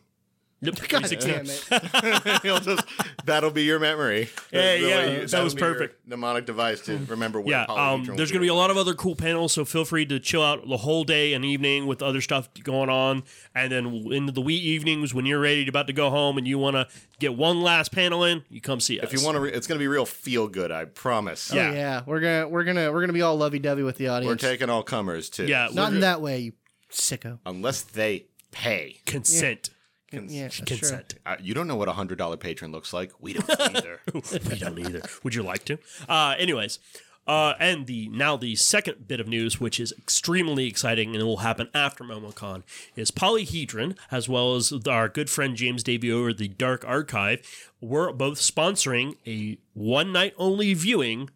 Yep, 0.64 0.78
God 0.88 1.02
damn 1.20 1.44
it! 1.46 2.40
He'll 2.42 2.60
just, 2.60 2.84
that'll 3.24 3.50
be 3.50 3.64
your 3.64 3.80
memory. 3.80 4.30
Yeah, 4.52 4.60
That's 4.60 4.80
the 4.82 4.88
yeah, 4.88 4.96
way 4.96 5.18
that 5.18 5.30
that'll 5.30 5.44
was 5.44 5.54
be 5.54 5.60
your 5.60 5.74
perfect. 5.74 6.06
Mnemonic 6.08 6.46
device 6.46 6.80
to 6.82 6.98
remember 7.08 7.40
where 7.40 7.50
Yeah, 7.58 7.64
um, 7.68 8.04
there's 8.04 8.30
going 8.30 8.34
to 8.34 8.44
be 8.44 8.46
a 8.48 8.54
lot 8.54 8.70
of 8.70 8.76
other 8.76 8.94
cool 8.94 9.16
panels, 9.16 9.52
so 9.52 9.64
feel 9.64 9.84
free 9.84 10.06
to 10.06 10.20
chill 10.20 10.42
out 10.42 10.68
the 10.68 10.76
whole 10.76 11.02
day 11.02 11.32
and 11.34 11.44
evening 11.44 11.86
with 11.86 12.00
other 12.00 12.20
stuff 12.20 12.48
going 12.62 12.88
on. 12.88 13.24
And 13.56 13.72
then 13.72 13.86
into 14.12 14.30
the 14.32 14.40
wee 14.40 14.54
evenings 14.54 15.12
when 15.12 15.26
you're 15.26 15.40
ready 15.40 15.64
to 15.64 15.68
about 15.68 15.88
to 15.88 15.92
go 15.92 16.10
home 16.10 16.38
and 16.38 16.46
you 16.46 16.58
want 16.58 16.76
to 16.76 16.86
get 17.18 17.36
one 17.36 17.60
last 17.60 17.90
panel 17.90 18.22
in, 18.22 18.44
you 18.48 18.60
come 18.60 18.78
see 18.78 19.00
us. 19.00 19.12
If 19.12 19.18
you 19.18 19.24
want 19.26 19.34
to, 19.34 19.40
re- 19.40 19.52
it's 19.52 19.66
going 19.66 19.78
to 19.78 19.82
be 19.82 19.88
real 19.88 20.06
feel 20.06 20.46
good. 20.46 20.70
I 20.70 20.84
promise. 20.84 21.52
Oh, 21.52 21.56
Yeah. 21.56 21.72
yeah, 21.72 22.02
we're 22.06 22.20
gonna 22.20 22.48
we're 22.48 22.64
gonna 22.64 22.92
we're 22.92 23.00
gonna 23.00 23.12
be 23.12 23.22
all 23.22 23.36
lovey 23.36 23.58
dovey 23.58 23.82
with 23.82 23.96
the 23.96 24.08
audience. 24.08 24.30
we're 24.42 24.48
taking 24.48 24.70
all 24.70 24.82
comers 24.84 25.28
too. 25.28 25.46
yeah, 25.46 25.68
Not 25.72 25.86
we're- 25.88 25.94
in 25.96 26.00
that 26.02 26.20
way, 26.20 26.38
you 26.38 26.52
sicko. 26.92 27.40
unless 27.44 27.82
they 27.82 28.26
pay. 28.52 29.00
consent. 29.06 29.70
Yeah, 30.12 30.42
that's. 30.42 30.60
Consent. 30.60 31.14
Uh, 31.24 31.36
you 31.40 31.54
don't 31.54 31.66
know 31.66 31.76
what 31.76 31.88
a 31.88 31.92
hundred 31.92 32.18
dollar 32.18 32.36
patron 32.36 32.72
looks 32.72 32.92
like. 32.92 33.12
We 33.20 33.32
don't 33.34 33.60
either. 33.76 34.00
we 34.12 34.58
don't 34.58 34.78
either. 34.78 35.02
Would 35.22 35.34
you 35.34 35.42
like 35.42 35.64
to? 35.66 35.78
Uh, 36.08 36.34
anyways, 36.38 36.78
uh, 37.26 37.54
and 37.60 37.86
the 37.86 38.08
now 38.08 38.36
the 38.36 38.56
second 38.56 39.06
bit 39.08 39.20
of 39.20 39.28
news, 39.28 39.60
which 39.60 39.78
is 39.78 39.92
extremely 39.96 40.66
exciting 40.66 41.14
and 41.14 41.24
will 41.24 41.38
happen 41.38 41.68
after 41.74 42.04
MomoCon, 42.04 42.62
is 42.96 43.10
Polyhedron, 43.10 43.96
as 44.10 44.28
well 44.28 44.54
as 44.56 44.72
our 44.88 45.08
good 45.08 45.30
friend 45.30 45.56
James 45.56 45.82
Davey 45.82 46.10
over 46.10 46.32
the 46.32 46.48
Dark 46.48 46.84
Archive, 46.86 47.40
we're 47.80 48.12
both 48.12 48.38
sponsoring 48.38 49.16
a 49.26 49.58
one 49.74 50.12
night 50.12 50.34
only 50.36 50.74
viewing 50.74 51.30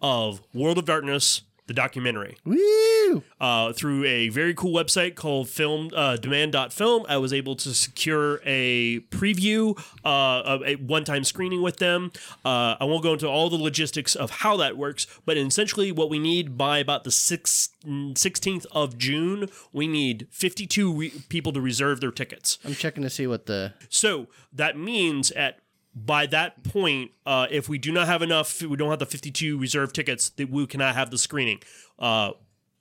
of 0.00 0.42
World 0.54 0.78
of 0.78 0.84
Darkness, 0.84 1.42
the 1.66 1.74
documentary. 1.74 2.36
Woo! 2.44 3.22
uh, 3.40 3.72
through 3.72 4.04
a 4.04 4.28
very 4.28 4.54
cool 4.54 4.72
website 4.72 5.14
called 5.14 5.48
film 5.48 5.90
uh, 5.94 6.16
demand.film 6.16 7.06
i 7.08 7.16
was 7.16 7.32
able 7.32 7.54
to 7.54 7.72
secure 7.72 8.40
a 8.44 9.00
preview 9.10 9.78
uh, 10.04 10.58
a 10.64 10.74
one-time 10.76 11.24
screening 11.24 11.62
with 11.62 11.76
them. 11.78 12.10
Uh, 12.44 12.76
i 12.80 12.84
won't 12.84 13.02
go 13.02 13.12
into 13.12 13.28
all 13.28 13.48
the 13.48 13.56
logistics 13.56 14.14
of 14.14 14.30
how 14.30 14.56
that 14.56 14.76
works 14.76 15.06
but 15.24 15.36
essentially 15.36 15.92
what 15.92 16.10
we 16.10 16.18
need 16.18 16.56
by 16.58 16.78
about 16.78 17.04
the 17.04 17.10
6th, 17.10 17.70
16th 17.86 18.66
of 18.72 18.98
june 18.98 19.48
we 19.72 19.86
need 19.86 20.26
52 20.30 20.92
re- 20.92 21.12
people 21.28 21.52
to 21.52 21.60
reserve 21.60 22.00
their 22.00 22.10
tickets. 22.10 22.58
I'm 22.64 22.74
checking 22.74 23.02
to 23.02 23.10
see 23.10 23.26
what 23.26 23.46
the 23.46 23.74
so 23.88 24.28
that 24.52 24.76
means 24.76 25.30
at 25.32 25.58
by 25.96 26.26
that 26.26 26.62
point, 26.62 27.12
uh, 27.24 27.46
if 27.50 27.70
we 27.70 27.78
do 27.78 27.90
not 27.90 28.06
have 28.06 28.20
enough, 28.20 28.60
we 28.60 28.76
don't 28.76 28.90
have 28.90 28.98
the 28.98 29.06
52 29.06 29.58
reserved 29.58 29.94
tickets, 29.94 30.28
that 30.30 30.50
we 30.50 30.66
cannot 30.66 30.94
have 30.94 31.10
the 31.10 31.16
screening. 31.16 31.60
Uh, 31.98 32.32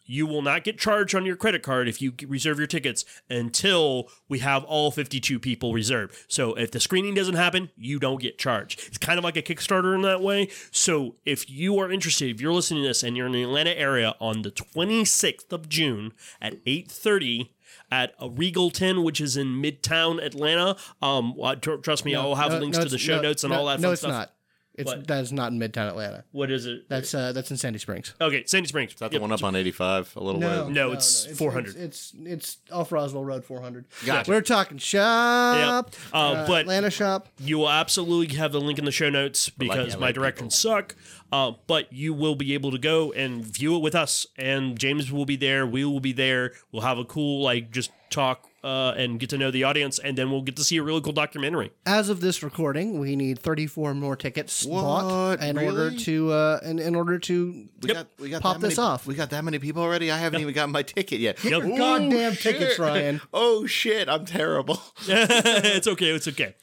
you 0.05 0.27
will 0.27 0.41
not 0.41 0.63
get 0.63 0.77
charged 0.77 1.15
on 1.15 1.25
your 1.25 1.35
credit 1.35 1.63
card 1.63 1.87
if 1.87 2.01
you 2.01 2.13
reserve 2.27 2.57
your 2.57 2.67
tickets 2.67 3.05
until 3.29 4.09
we 4.29 4.39
have 4.39 4.63
all 4.65 4.91
52 4.91 5.39
people 5.39 5.73
reserved. 5.73 6.15
So 6.27 6.53
if 6.53 6.71
the 6.71 6.79
screening 6.79 7.15
doesn't 7.15 7.35
happen, 7.35 7.71
you 7.75 7.99
don't 7.99 8.21
get 8.21 8.37
charged. 8.37 8.83
It's 8.85 8.97
kind 8.97 9.17
of 9.17 9.23
like 9.23 9.37
a 9.37 9.41
Kickstarter 9.41 9.95
in 9.95 10.03
that 10.03 10.21
way. 10.21 10.49
So 10.69 11.15
if 11.25 11.49
you 11.49 11.79
are 11.79 11.91
interested, 11.91 12.29
if 12.29 12.39
you're 12.39 12.53
listening 12.53 12.83
to 12.83 12.89
this 12.89 13.01
and 13.01 13.17
you're 13.17 13.25
in 13.27 13.31
the 13.31 13.43
Atlanta 13.43 13.75
area 13.75 14.15
on 14.19 14.43
the 14.43 14.51
26th 14.51 15.51
of 15.51 15.69
June 15.69 16.13
at 16.41 16.63
8:30 16.65 17.54
at 17.95 18.13
a 18.19 18.29
Regal 18.29 18.69
10, 18.71 19.03
which 19.03 19.21
is 19.21 19.37
in 19.37 19.61
Midtown 19.61 20.21
Atlanta. 20.23 20.75
Um, 21.01 21.33
uh, 21.41 21.55
tr- 21.55 21.75
trust 21.75 22.03
me, 22.03 22.13
I'll 22.13 22.35
have 22.35 22.51
No, 22.51 22.59
links 22.59 22.77
no, 22.77 22.83
to 22.83 22.89
the 22.89 22.97
show 22.97 23.17
no, 23.17 23.21
notes 23.21 23.43
and 23.45 23.53
no, 23.53 23.59
all 23.59 23.65
that. 23.67 23.79
No, 23.79 23.87
fun 23.87 23.93
it's 23.93 24.01
stuff. 24.01 24.11
not. 24.11 24.31
It's 24.77 24.85
What? 24.91 25.07
that 25.07 25.21
is 25.23 25.31
not 25.31 25.51
in 25.51 25.59
Midtown 25.59 25.87
Atlanta. 25.87 26.23
What 26.31 26.51
is 26.51 26.65
it? 26.65 26.87
That's 26.89 27.13
uh 27.13 27.31
that's 27.31 27.49
in 27.51 27.57
Sandy 27.57 27.79
Springs. 27.79 28.13
okay, 28.19 28.43
Sandy 28.45 28.67
Springs. 28.67 28.93
Is 28.93 28.99
that 28.99 29.11
the 29.11 29.19
one 29.19 29.31
up 29.31 29.43
on 29.43 29.55
eighty 29.55 29.71
five? 29.71 30.11
A 30.15 30.23
little 30.23 30.39
No, 30.41 30.65
way. 30.65 30.71
No, 30.73 30.91
it's 30.91 31.25
400. 31.37 31.75
It's, 31.75 32.13
it's 32.13 32.13
it's 32.25 32.57
off 32.71 32.91
Roswell 32.91 33.23
Road 33.23 33.45
400. 33.45 33.85
Gotcha. 34.05 34.29
We're 34.29 34.41
talking 34.41 34.77
shop. 34.77 35.85
Yep. 35.85 35.95
Uh, 36.13 36.47
but 36.47 36.61
Atlanta 36.61 36.89
shop. 36.89 37.29
You 37.39 37.57
will 37.59 37.69
absolutely 37.69 38.35
have 38.35 38.51
the 38.51 38.61
link 38.61 38.79
in 38.79 38.85
the 38.85 38.91
show 38.91 39.09
notes 39.09 39.49
because 39.49 39.93
yeah, 39.93 39.99
my 39.99 40.07
like 40.07 40.15
directions 40.15 40.55
suck. 40.57 40.95
Uh, 41.31 41.53
but 41.67 41.91
you 41.91 42.13
will 42.13 42.35
be 42.35 42.53
able 42.53 42.71
to 42.71 42.77
go 42.77 43.11
and 43.13 43.43
view 43.43 43.75
it 43.75 43.79
with 43.79 43.95
us, 43.95 44.27
and 44.37 44.77
James 44.79 45.11
will 45.11 45.25
be 45.25 45.35
there. 45.35 45.65
We 45.65 45.83
will 45.83 45.99
be 45.99 46.13
there. 46.13 46.51
We'll 46.71 46.83
have 46.83 46.97
a 46.97 47.03
cool 47.05 47.41
like 47.43 47.71
just 47.71 47.91
talk 48.09 48.47
uh, 48.65 48.95
and 48.97 49.19
get 49.19 49.29
to 49.29 49.37
know 49.37 49.51
the 49.51 49.63
audience, 49.63 49.99
and 49.99 50.17
then 50.17 50.31
we'll 50.31 50.41
get 50.41 50.55
to 50.55 50.63
see 50.63 50.77
a 50.77 50.83
really 50.83 50.99
cool 50.99 51.13
documentary. 51.13 51.71
As 51.85 52.09
of 52.09 52.19
this 52.19 52.41
recording, 52.41 52.97
we 52.97 53.15
need 53.15 53.37
34 53.37 53.93
more 53.93 54.15
tickets 54.15 54.65
bought 54.65 55.37
What? 55.39 55.43
in 55.43 55.57
order 55.59 55.91
to 55.91 56.31
uh 56.31 56.59
in, 56.63 56.79
in 56.79 56.95
order 56.95 57.19
to 57.19 57.67
We 57.83 57.89
got 57.93 58.07
we 58.17 58.29
got 58.31 58.41
Pop 58.41 58.59
that 58.59 58.67
this 58.67 58.79
off. 58.79 59.05
We 59.05 59.13
got 59.13 59.29
that 59.29 59.45
many 59.45 59.59
people 59.59 59.83
already. 59.83 60.11
I 60.11 60.17
haven't 60.17 60.41
even 60.41 60.55
gotten 60.55 60.71
my 60.71 60.81
ticket 60.81 61.19
yet. 61.19 61.43
Yep. 61.43 61.63
Your 61.63 61.77
goddamn 61.77 62.35
tickets. 62.35 62.79
Ryan. 62.79 63.21
Oh 63.33 63.65
shit! 63.67 64.09
I'm 64.09 64.25
terrible. 64.25 64.79
it's 65.07 65.87
okay. 65.87 66.09
It's 66.09 66.27
okay. 66.27 66.55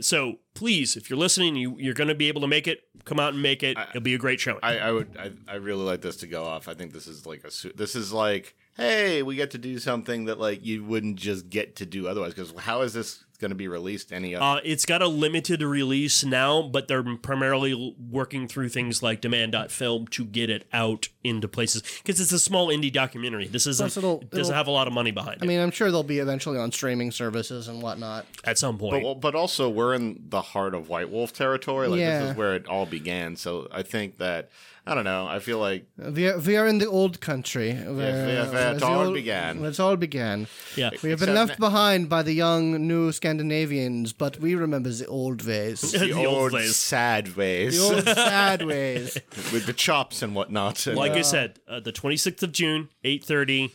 So 0.00 0.38
please, 0.54 0.96
if 0.96 1.10
you're 1.10 1.18
listening, 1.18 1.56
you 1.56 1.76
you're 1.78 1.94
going 1.94 2.08
to 2.08 2.14
be 2.14 2.28
able 2.28 2.42
to 2.42 2.46
make 2.46 2.68
it. 2.68 2.84
Come 3.04 3.18
out 3.18 3.32
and 3.34 3.42
make 3.42 3.62
it. 3.62 3.76
It'll 3.90 4.00
be 4.00 4.14
a 4.14 4.18
great 4.18 4.40
show. 4.40 4.58
I, 4.62 4.78
I 4.78 4.92
would 4.92 5.16
I, 5.18 5.32
I 5.52 5.56
really 5.56 5.84
like 5.84 6.02
this 6.02 6.16
to 6.18 6.26
go 6.26 6.44
off. 6.44 6.68
I 6.68 6.74
think 6.74 6.92
this 6.92 7.06
is 7.06 7.26
like 7.26 7.44
a 7.44 7.50
su- 7.50 7.72
this 7.74 7.94
is 7.96 8.12
like 8.12 8.54
hey 8.76 9.22
we 9.22 9.36
get 9.36 9.50
to 9.52 9.58
do 9.58 9.78
something 9.78 10.26
that 10.26 10.38
like 10.38 10.64
you 10.64 10.84
wouldn't 10.84 11.16
just 11.16 11.48
get 11.50 11.76
to 11.76 11.86
do 11.86 12.06
otherwise 12.08 12.34
because 12.34 12.52
how 12.58 12.82
is 12.82 12.92
this 12.92 13.24
going 13.38 13.50
to 13.50 13.54
be 13.54 13.68
released 13.68 14.12
any 14.12 14.34
other 14.34 14.44
Uh, 14.58 14.60
it's 14.64 14.86
got 14.86 15.02
a 15.02 15.08
limited 15.08 15.62
release 15.62 16.24
now, 16.24 16.62
but 16.62 16.88
they're 16.88 17.02
primarily 17.16 17.94
working 18.10 18.48
through 18.48 18.70
things 18.70 19.02
like 19.02 19.20
demand.film 19.20 20.06
to 20.08 20.24
get 20.24 20.48
it 20.48 20.66
out 20.72 21.08
into 21.22 21.46
places 21.46 21.82
because 22.02 22.18
it's 22.20 22.32
a 22.32 22.38
small 22.38 22.68
indie 22.68 22.92
documentary. 22.92 23.46
This 23.46 23.66
isn't 23.66 23.84
Plus 23.84 23.96
it'll- 23.98 24.20
it 24.20 24.30
doesn't 24.30 24.46
it'll- 24.46 24.54
have 24.56 24.66
a 24.68 24.70
lot 24.70 24.86
of 24.86 24.92
money 24.94 25.10
behind 25.10 25.32
I 25.40 25.44
it 25.44 25.44
I 25.44 25.46
mean, 25.48 25.60
I'm 25.60 25.70
sure 25.70 25.90
they'll 25.90 26.02
be 26.02 26.18
eventually 26.18 26.58
on 26.58 26.72
streaming 26.72 27.10
services 27.10 27.68
and 27.68 27.82
whatnot. 27.82 28.26
at 28.44 28.58
some 28.58 28.78
point. 28.78 29.02
but, 29.02 29.20
but 29.20 29.34
also 29.34 29.68
we're 29.68 29.94
in 29.94 30.24
the 30.28 30.40
heart 30.40 30.74
of 30.74 30.88
White 30.88 31.10
Wolf 31.10 31.32
territory 31.32 31.88
like 31.88 32.00
this 32.00 32.30
is 32.30 32.36
where 32.36 32.54
it 32.54 32.66
all 32.66 32.86
began 32.86 33.36
so 33.36 33.68
I 33.70 33.82
think 33.82 34.18
that 34.18 34.48
I 34.88 34.94
don't 34.94 35.04
know 35.04 35.26
I 35.26 35.40
feel 35.40 35.58
like 35.58 35.84
We 35.98 36.28
are, 36.28 36.38
we 36.38 36.56
are 36.56 36.66
in 36.66 36.78
the 36.78 36.86
old 36.88 37.20
country. 37.20 37.72
Where, 37.74 37.94
where- 37.94 38.46
where 38.52 38.74
it 38.76 38.82
all 38.82 39.06
old- 39.06 39.14
began. 39.14 39.60
Where 39.60 39.70
it 39.70 39.80
all 39.80 39.96
began. 39.96 40.46
yeah. 40.76 40.90
We 41.02 41.10
have 41.10 41.18
been 41.18 41.30
Except 41.30 41.48
left 41.48 41.58
behind 41.60 42.08
by 42.08 42.22
the 42.22 42.32
young 42.32 42.86
new 42.86 43.10
Scandinavians, 43.10 44.12
but 44.12 44.38
we 44.38 44.54
remember 44.54 44.90
the 44.90 45.06
old 45.06 45.44
ways. 45.44 45.80
the, 45.92 45.98
The 45.98 46.12
old 46.24 46.26
old, 46.26 46.52
ways. 46.52 46.76
sad 46.76 47.36
ways 47.36 47.76
The 47.78 47.84
old 47.94 48.04
sad 48.16 48.62
ways. 48.64 49.18
with 49.52 49.66
the 49.66 49.72
chops 49.72 50.22
and 50.22 50.34
whatnot 50.36 50.86
and, 50.86 50.96
Like 50.96 51.12
I 51.12 51.22
said, 51.22 51.58
uh, 51.68 51.80
the 51.80 51.92
26th 51.92 52.42
of 52.44 52.52
June, 52.52 52.88
8:30, 53.04 53.70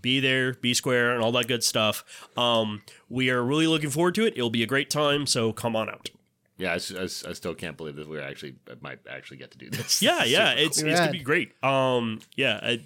be 0.00 0.20
there, 0.20 0.54
be 0.54 0.72
square, 0.74 1.12
and 1.12 1.22
all 1.22 1.32
that 1.32 1.48
good 1.48 1.64
stuff. 1.64 2.04
Um, 2.36 2.82
we 3.10 3.28
are 3.30 3.42
really 3.42 3.66
looking 3.66 3.90
forward 3.90 4.14
to 4.14 4.24
it. 4.24 4.34
It'll 4.36 4.48
be 4.48 4.62
a 4.62 4.66
great 4.66 4.88
time, 4.90 5.26
so 5.26 5.52
come 5.52 5.74
on 5.76 5.90
out. 5.90 6.08
Yeah, 6.62 6.74
I 6.74 6.78
still 6.78 7.54
can't 7.54 7.76
believe 7.76 7.96
that 7.96 8.08
we 8.08 8.20
actually 8.20 8.54
might 8.80 9.00
actually 9.10 9.38
get 9.38 9.50
to 9.50 9.58
do 9.58 9.68
this. 9.68 10.00
Yeah, 10.00 10.22
yeah, 10.24 10.52
it's 10.52 10.80
it's 10.80 11.00
gonna 11.00 11.10
be 11.10 11.18
great. 11.18 11.52
Um, 11.64 12.20
yeah, 12.36 12.60
I, 12.62 12.80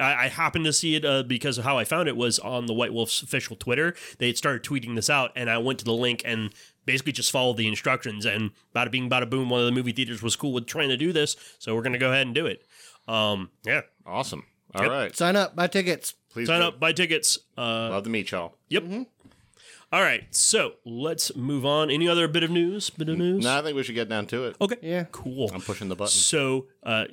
I, 0.00 0.24
I 0.24 0.28
happened 0.28 0.64
to 0.64 0.72
see 0.72 0.94
it 0.94 1.04
uh, 1.04 1.22
because 1.24 1.58
of 1.58 1.64
how 1.64 1.76
I 1.76 1.84
found 1.84 2.08
it 2.08 2.16
was 2.16 2.38
on 2.38 2.64
the 2.66 2.72
White 2.72 2.94
Wolf's 2.94 3.20
official 3.22 3.54
Twitter. 3.54 3.94
They 4.16 4.28
had 4.28 4.38
started 4.38 4.62
tweeting 4.62 4.94
this 4.94 5.10
out, 5.10 5.30
and 5.36 5.50
I 5.50 5.58
went 5.58 5.78
to 5.80 5.84
the 5.84 5.92
link 5.92 6.22
and 6.24 6.50
basically 6.86 7.12
just 7.12 7.30
followed 7.30 7.58
the 7.58 7.68
instructions. 7.68 8.24
And 8.24 8.52
bada 8.74 8.90
bing, 8.90 9.10
bada 9.10 9.28
boom, 9.28 9.50
one 9.50 9.60
of 9.60 9.66
the 9.66 9.72
movie 9.72 9.92
theaters 9.92 10.22
was 10.22 10.34
cool 10.34 10.52
with 10.54 10.66
trying 10.66 10.88
to 10.88 10.96
do 10.96 11.12
this, 11.12 11.36
so 11.58 11.74
we're 11.74 11.82
gonna 11.82 11.98
go 11.98 12.10
ahead 12.10 12.26
and 12.26 12.34
do 12.34 12.46
it. 12.46 12.62
Um, 13.06 13.50
yeah, 13.66 13.82
Awesome. 14.06 14.46
All 14.74 14.88
right, 14.88 15.04
Yep. 15.04 15.16
Sign 15.16 15.36
up, 15.36 15.54
buy 15.56 15.66
tickets. 15.66 16.14
Please 16.30 16.46
sign 16.46 16.60
do. 16.60 16.68
up, 16.68 16.80
buy 16.80 16.92
tickets. 16.92 17.38
Uh, 17.56 17.88
Love 17.90 18.04
to 18.04 18.10
meet 18.10 18.30
y'all. 18.30 18.54
yep. 18.68 18.84
All 19.90 20.02
right, 20.02 20.24
so 20.34 20.72
let's 20.84 21.34
move 21.34 21.64
on. 21.64 21.90
Any 21.90 22.08
other 22.08 22.28
bit 22.28 22.42
of 22.42 22.50
news? 22.50 22.90
Bit 22.90 23.08
of 23.08 23.16
news? 23.16 23.42
No, 23.42 23.58
I 23.58 23.62
think 23.62 23.74
we 23.74 23.82
should 23.82 23.94
get 23.94 24.08
down 24.08 24.26
to 24.26 24.44
it. 24.44 24.56
Okay. 24.60 24.76
Yeah. 24.82 25.04
Cool. 25.12 25.50
I'm 25.54 25.62
pushing 25.62 25.88
the 25.88 25.96
button. 25.96 26.10
So 26.12 26.66
uh, 26.82 27.04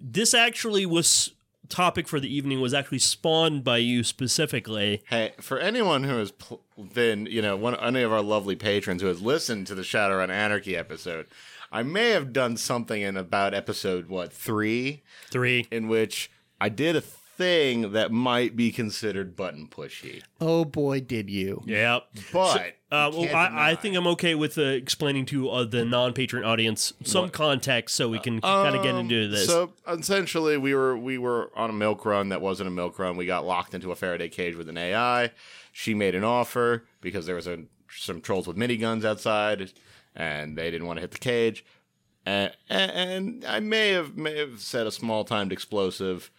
this 0.00 0.32
actually 0.32 0.86
was 0.86 1.32
topic 1.68 2.06
for 2.08 2.20
the 2.20 2.34
evening 2.34 2.60
was 2.60 2.72
actually 2.74 2.98
spawned 2.98 3.64
by 3.64 3.78
you 3.78 4.02
specifically. 4.02 5.02
Hey, 5.08 5.32
for 5.40 5.58
anyone 5.58 6.04
who 6.04 6.16
has 6.18 6.30
pl- 6.30 6.62
been, 6.94 7.26
you 7.26 7.42
know, 7.42 7.56
one 7.56 7.74
any 7.76 8.02
of 8.02 8.12
our 8.12 8.22
lovely 8.22 8.56
patrons 8.56 9.02
who 9.02 9.08
has 9.08 9.20
listened 9.20 9.66
to 9.66 9.74
the 9.74 9.82
Shadowrun 9.82 10.30
Anarchy 10.30 10.76
episode, 10.76 11.26
I 11.72 11.82
may 11.82 12.10
have 12.10 12.32
done 12.32 12.56
something 12.56 13.02
in 13.02 13.16
about 13.16 13.52
episode 13.52 14.08
what 14.08 14.32
three, 14.32 15.02
Three. 15.30 15.66
in 15.70 15.88
which 15.88 16.30
I 16.60 16.68
did 16.70 16.96
a 16.96 17.02
thing 17.36 17.92
that 17.92 18.12
might 18.12 18.56
be 18.56 18.70
considered 18.70 19.36
button 19.36 19.66
pushy, 19.68 20.22
Oh 20.40 20.64
boy, 20.64 21.00
did 21.00 21.28
you. 21.30 21.62
Yep. 21.66 22.04
but 22.32 22.74
Uh, 22.90 23.10
well, 23.12 23.34
I, 23.34 23.70
I 23.70 23.74
think 23.74 23.96
I'm 23.96 24.06
okay 24.08 24.34
with 24.34 24.56
uh, 24.56 24.62
explaining 24.62 25.26
to 25.26 25.50
uh, 25.50 25.64
the 25.64 25.84
non-patron 25.84 26.44
audience 26.44 26.92
some 27.02 27.28
context 27.30 27.96
so 27.96 28.08
we 28.08 28.18
can 28.20 28.40
kind 28.40 28.76
of 28.76 28.82
get 28.82 28.94
into 28.94 29.28
this. 29.28 29.48
Um, 29.50 29.72
So 29.86 29.92
essentially, 29.92 30.56
we 30.56 30.74
were 30.74 30.96
we 30.96 31.18
were 31.18 31.50
on 31.56 31.70
a 31.70 31.72
milk 31.72 32.04
run 32.04 32.28
that 32.28 32.40
wasn't 32.40 32.68
a 32.68 32.70
milk 32.70 32.98
run. 32.98 33.16
We 33.16 33.26
got 33.26 33.44
locked 33.44 33.74
into 33.74 33.90
a 33.90 33.96
Faraday 33.96 34.28
cage 34.28 34.54
with 34.54 34.68
an 34.68 34.76
AI. 34.78 35.30
She 35.72 35.92
made 35.94 36.14
an 36.14 36.22
offer 36.24 36.84
because 37.00 37.26
there 37.26 37.34
was 37.34 37.46
a, 37.48 37.64
some 37.90 38.20
trolls 38.20 38.46
with 38.46 38.56
miniguns 38.56 39.04
outside, 39.04 39.72
and 40.14 40.56
they 40.56 40.70
didn't 40.70 40.86
want 40.86 40.98
to 40.98 41.00
hit 41.00 41.10
the 41.10 41.18
cage. 41.18 41.64
And, 42.26 42.52
and 42.70 43.44
I 43.44 43.60
may 43.60 43.90
have 43.90 44.16
may 44.16 44.38
have 44.38 44.60
set 44.60 44.86
a 44.86 44.90
small 44.92 45.24
timed 45.24 45.52
explosive 45.52 46.30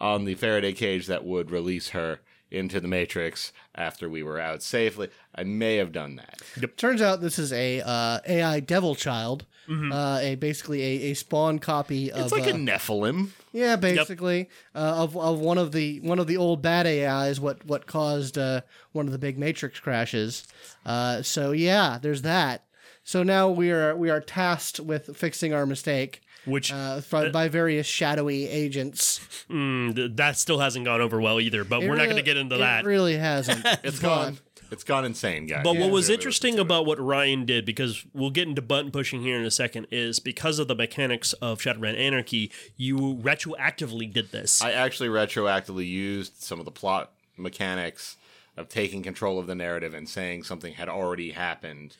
on 0.00 0.24
the 0.24 0.34
Faraday 0.34 0.72
cage 0.72 1.06
that 1.06 1.24
would 1.24 1.50
release 1.50 1.90
her 1.90 2.20
into 2.50 2.80
the 2.80 2.88
Matrix 2.88 3.52
after 3.74 4.08
we 4.08 4.22
were 4.22 4.40
out 4.40 4.62
safely. 4.62 5.08
I 5.34 5.44
may 5.44 5.76
have 5.76 5.92
done 5.92 6.16
that. 6.16 6.76
Turns 6.76 7.00
out 7.00 7.20
this 7.20 7.38
is 7.38 7.52
a 7.52 7.80
uh, 7.80 8.18
AI 8.26 8.60
devil 8.60 8.94
child. 8.94 9.46
Mm-hmm. 9.68 9.92
Uh, 9.92 10.18
a 10.18 10.34
basically 10.34 10.82
a, 10.82 11.10
a 11.10 11.14
spawn 11.14 11.60
copy 11.60 12.10
of 12.10 12.24
It's 12.24 12.32
like 12.32 12.46
uh, 12.46 12.56
a 12.56 12.58
Nephilim. 12.58 13.28
yeah, 13.52 13.76
basically 13.76 14.48
uh, 14.74 14.78
of 14.96 15.16
of 15.16 15.38
one 15.38 15.58
of 15.58 15.70
the 15.70 16.00
one 16.00 16.18
of 16.18 16.26
the 16.26 16.36
old 16.36 16.60
bad 16.60 16.86
AIs. 16.88 17.38
What 17.38 17.64
what 17.64 17.86
caused 17.86 18.36
uh, 18.36 18.62
one 18.90 19.06
of 19.06 19.12
the 19.12 19.18
big 19.18 19.38
Matrix 19.38 19.78
crashes. 19.78 20.44
Uh, 20.84 21.22
so 21.22 21.52
yeah, 21.52 21.98
there's 22.02 22.22
that. 22.22 22.64
So 23.04 23.22
now 23.22 23.48
we 23.48 23.70
are 23.70 23.96
we 23.96 24.10
are 24.10 24.20
tasked 24.20 24.80
with 24.80 25.16
fixing 25.16 25.54
our 25.54 25.66
mistake 25.66 26.20
which 26.44 26.72
uh, 26.72 27.00
fr- 27.00 27.28
by 27.30 27.48
various 27.48 27.86
shadowy 27.86 28.48
agents. 28.48 29.20
mm, 29.48 30.16
that 30.16 30.36
still 30.36 30.58
hasn't 30.58 30.84
gone 30.84 31.00
over 31.00 31.20
well 31.20 31.40
either. 31.40 31.64
But 31.64 31.82
It 31.82 31.88
we're 31.88 31.96
not 31.96 32.04
going 32.04 32.16
to 32.16 32.22
get 32.22 32.36
into 32.36 32.58
that, 32.58 32.84
it 32.84 32.88
really 32.88 33.16
hasn't. 33.16 33.64
It's 33.84 33.98
gone. 33.98 34.38
It's 34.72 34.84
gone 34.84 35.04
insane, 35.04 35.46
guys. 35.46 35.64
But 35.64 35.76
what 35.76 35.90
was 35.90 36.06
Really 36.06 36.14
interesting 36.14 36.54
listen 36.54 36.58
to 36.58 36.60
it. 36.62 36.76
about 36.76 36.86
what 36.86 37.00
Ryan 37.00 37.44
did, 37.44 37.66
because 37.66 38.04
we'll 38.14 38.30
get 38.30 38.46
into 38.46 38.62
button 38.62 38.92
pushing 38.92 39.20
here 39.20 39.36
in 39.36 39.44
a 39.44 39.50
second, 39.50 39.88
is 39.90 40.20
because 40.20 40.60
of 40.60 40.68
the 40.68 40.76
mechanics 40.76 41.32
of 41.34 41.58
Shadowrun 41.58 41.98
Anarchy, 41.98 42.52
you 42.76 42.96
retroactively 43.20 44.12
did 44.12 44.30
this. 44.30 44.62
I 44.62 44.70
actually 44.70 45.08
retroactively 45.08 45.88
used 45.88 46.40
some 46.40 46.60
of 46.60 46.64
the 46.66 46.70
plot 46.70 47.10
mechanics 47.36 48.16
of 48.56 48.68
taking 48.68 49.02
control 49.02 49.40
of 49.40 49.48
the 49.48 49.54
narrative 49.56 49.92
and 49.92 50.08
saying 50.08 50.44
something 50.44 50.74
had 50.74 50.88
already 50.88 51.32
happened. 51.32 51.96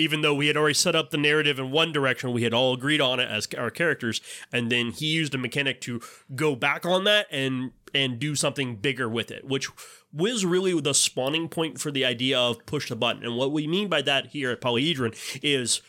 Even 0.00 0.22
though 0.22 0.34
we 0.34 0.46
had 0.46 0.56
already 0.56 0.74
set 0.74 0.96
up 0.96 1.10
the 1.10 1.18
narrative 1.18 1.58
in 1.58 1.70
one 1.70 1.92
direction, 1.92 2.32
we 2.32 2.42
had 2.42 2.54
all 2.54 2.72
agreed 2.72 3.00
on 3.00 3.20
it 3.20 3.30
as 3.30 3.46
our 3.56 3.70
characters, 3.70 4.20
and 4.50 4.72
then 4.72 4.90
he 4.90 5.06
used 5.06 5.34
a 5.34 5.38
mechanic 5.38 5.80
to 5.82 6.00
go 6.34 6.56
back 6.56 6.86
on 6.86 7.04
that 7.04 7.26
and 7.30 7.72
and 7.92 8.18
do 8.18 8.34
something 8.34 8.76
bigger 8.76 9.08
with 9.08 9.30
it, 9.30 9.44
which 9.44 9.68
was 10.12 10.44
really 10.44 10.80
the 10.80 10.94
spawning 10.94 11.48
point 11.48 11.80
for 11.80 11.90
the 11.90 12.04
idea 12.04 12.38
of 12.38 12.64
push 12.64 12.88
the 12.88 12.96
button. 12.96 13.24
And 13.24 13.36
what 13.36 13.52
we 13.52 13.66
mean 13.66 13.88
by 13.88 14.00
that 14.02 14.28
here 14.28 14.50
at 14.50 14.60
Polyhedron 14.60 15.14
is 15.42 15.82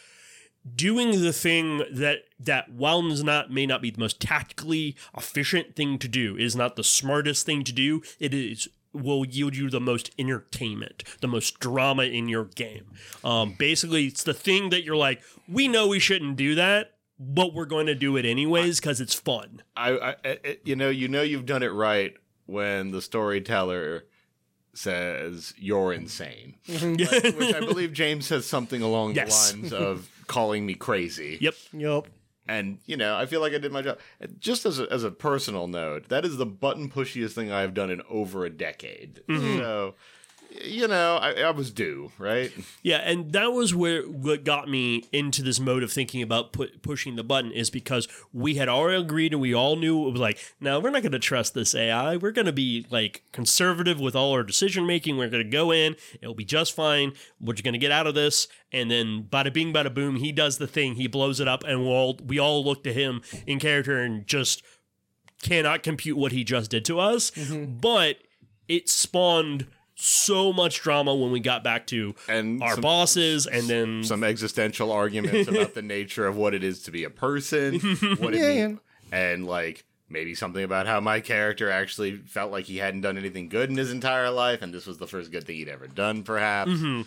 doing 0.76 1.22
the 1.22 1.34
thing 1.34 1.84
that 1.92 2.20
that 2.40 2.72
while 2.72 3.02
not 3.02 3.52
may 3.52 3.66
not 3.66 3.82
be 3.82 3.92
the 3.92 4.00
most 4.00 4.20
tactically 4.20 4.96
efficient 5.18 5.76
thing 5.76 5.98
to 5.98 6.08
do 6.08 6.36
is 6.38 6.56
not 6.56 6.76
the 6.76 6.84
smartest 6.84 7.46
thing 7.46 7.64
to 7.64 7.72
do 7.72 8.02
it 8.20 8.34
is 8.34 8.68
will 8.94 9.26
yield 9.26 9.56
you 9.56 9.70
the 9.70 9.80
most 9.80 10.12
entertainment 10.20 11.04
the 11.22 11.28
most 11.28 11.60
drama 11.60 12.04
in 12.04 12.28
your 12.28 12.46
game 12.46 12.86
um, 13.24 13.56
basically 13.58 14.08
it's 14.08 14.24
the 14.24 14.34
thing 14.34 14.70
that 14.70 14.84
you're 14.84 14.96
like 14.96 15.22
we 15.48 15.68
know 15.68 15.88
we 15.88 16.00
shouldn't 16.00 16.36
do 16.36 16.56
that 16.56 16.94
but 17.20 17.54
we're 17.54 17.66
going 17.66 17.86
to 17.86 17.96
do 17.96 18.18
it 18.18 18.26
anyways 18.26 18.80
because 18.80 19.00
it's 19.00 19.14
fun 19.14 19.62
I, 19.78 19.92
I, 19.92 20.16
I- 20.26 20.58
you 20.64 20.76
know, 20.76 20.90
you 20.90 21.08
know, 21.08 21.22
you've 21.22 21.46
done 21.46 21.62
it 21.64 21.72
right 21.72 22.14
when 22.48 22.92
the 22.92 23.02
storyteller 23.02 24.06
says 24.74 25.54
you're 25.58 25.94
insane, 25.94 26.56
which 26.68 27.54
I 27.56 27.60
believe 27.60 27.94
James 27.94 28.26
says 28.26 28.46
something 28.46 28.82
along 28.82 29.16
Yes. 29.16 29.52
the 29.52 29.58
lines 29.58 29.74
of 29.74 30.10
calling 30.28 30.66
me 30.66 30.74
crazy. 30.76 31.38
yep 31.42 31.56
Yup. 31.74 32.08
And 32.52 32.80
you 32.86 32.98
know 32.98 33.16
i 33.16 33.26
feel 33.26 33.40
like 33.40 33.54
i 33.54 33.58
did 33.58 33.72
my 33.72 33.82
job. 33.82 33.98
Just 34.40 34.66
as 34.66 34.80
a, 34.80 34.92
as 34.92 35.04
a 35.04 35.12
personal 35.12 35.68
note 35.68 36.10
that 36.10 36.26
is 36.26 36.38
the 36.38 36.46
button 36.46 36.90
pushiest 36.90 37.34
thing 37.34 37.52
i've 37.52 37.74
done 37.74 37.90
in 37.90 38.02
over 38.10 38.46
a 38.46 38.50
decade. 38.50 39.22
Mm-hmm. 39.28 39.60
So 39.60 39.96
you 40.64 40.88
know 40.88 41.18
I, 41.18 41.34
I 41.42 41.52
was 41.52 41.72
due 41.72 42.12
right 42.18 42.52
Yeah, 42.84 42.98
and 42.98 43.32
that 43.34 43.54
was 43.54 43.74
where 43.74 44.04
what 44.04 44.44
got 44.44 44.68
me 44.68 45.06
into 45.12 45.42
this 45.42 45.60
mode 45.60 45.84
of 45.84 45.92
thinking 45.92 46.22
about 46.22 46.54
pu- 46.54 46.78
pushing 46.82 47.16
the 47.16 47.24
button 47.24 47.52
is 47.52 47.70
because 47.70 48.08
we 48.34 48.56
had 48.56 48.68
already 48.68 49.02
agreed 49.02 49.34
and 49.34 49.42
we 49.42 49.54
all 49.54 49.76
knew 49.76 50.08
it 50.08 50.12
was 50.12 50.22
like, 50.22 50.40
no, 50.60 50.80
we're 50.80 50.90
not 50.90 51.02
going 51.02 51.12
to 51.12 51.20
trust 51.20 51.54
this 51.54 51.76
AI. 51.76 52.18
We're 52.18 52.32
going 52.32 52.46
to 52.46 52.54
be 52.54 52.86
like 52.90 53.24
conservative 53.32 54.00
with 54.00 54.16
all 54.16 54.34
our 54.34 54.44
decision 54.44 54.86
making. 54.86 55.18
We're 55.18 55.30
going 55.30 55.44
to 55.44 55.50
go 55.50 55.72
in, 55.72 55.96
it'll 56.22 56.36
be 56.36 56.46
just 56.46 56.74
fine. 56.74 57.14
We're 57.40 57.54
going 57.54 57.74
to 57.74 57.80
get 57.80 57.92
out 57.92 58.08
of 58.08 58.16
this, 58.16 58.48
and 58.72 58.90
then 58.90 59.28
bada 59.30 59.54
bing, 59.54 59.74
bada 59.74 59.94
boom, 59.94 60.18
he 60.18 60.32
does 60.32 60.58
the 60.58 60.68
thing, 60.68 60.96
he 60.96 61.08
blows 61.08 61.40
it 61.40 61.48
up, 61.48 61.64
and 61.64 61.82
we 61.82 61.88
all 61.88 62.20
we 62.26 62.40
all 62.40 62.64
look 62.64 62.84
to 62.84 62.94
him 62.94 63.22
in 63.46 63.60
character 63.60 64.00
and 64.00 64.26
just 64.28 64.64
cannot 65.42 65.84
compute 65.84 66.18
what 66.18 66.32
he 66.32 66.44
just 66.44 66.72
did 66.72 66.86
to 66.86 67.00
us. 67.00 67.32
Mm-hmm. 67.32 67.78
But 67.80 68.18
it 68.68 68.90
spawned 68.90 69.68
so 70.02 70.52
much 70.52 70.82
drama 70.82 71.14
when 71.14 71.32
we 71.32 71.40
got 71.40 71.64
back 71.64 71.86
to 71.88 72.16
And 72.28 72.62
our 72.64 72.74
some- 72.74 72.82
bosses 72.82 73.48
and 73.48 73.68
then 73.68 74.04
some 74.04 74.24
existential 74.24 74.92
arguments 74.92 75.48
about 75.48 75.74
the 75.74 75.82
nature 75.98 76.26
of 76.28 76.36
what 76.38 76.54
it 76.54 76.64
is 76.64 76.82
to 76.84 76.92
be 76.92 77.04
a 77.04 77.10
person 77.10 77.80
what 78.20 78.34
it 78.34 78.40
Yeah, 78.58 78.76
and 79.12 79.46
like 79.46 79.84
maybe 80.10 80.36
something 80.36 80.64
about 80.64 80.88
how 80.88 81.00
my 81.00 81.20
character 81.22 81.70
actually 81.72 82.18
felt 82.18 82.52
like 82.52 82.66
he 82.66 82.78
hadn't 82.78 83.02
done 83.02 83.18
anything 83.18 83.48
good 83.48 83.70
in 83.70 83.78
his 83.78 83.92
entire 83.92 84.30
life 84.30 84.62
and 84.62 84.74
this 84.74 84.86
was 84.86 84.98
the 84.98 85.08
first 85.08 85.32
good 85.32 85.46
thing 85.46 85.56
he'd 85.56 85.70
ever 85.70 85.88
done 85.88 86.24
perhaps 86.24 86.72
Mm-hmm. 86.72 87.02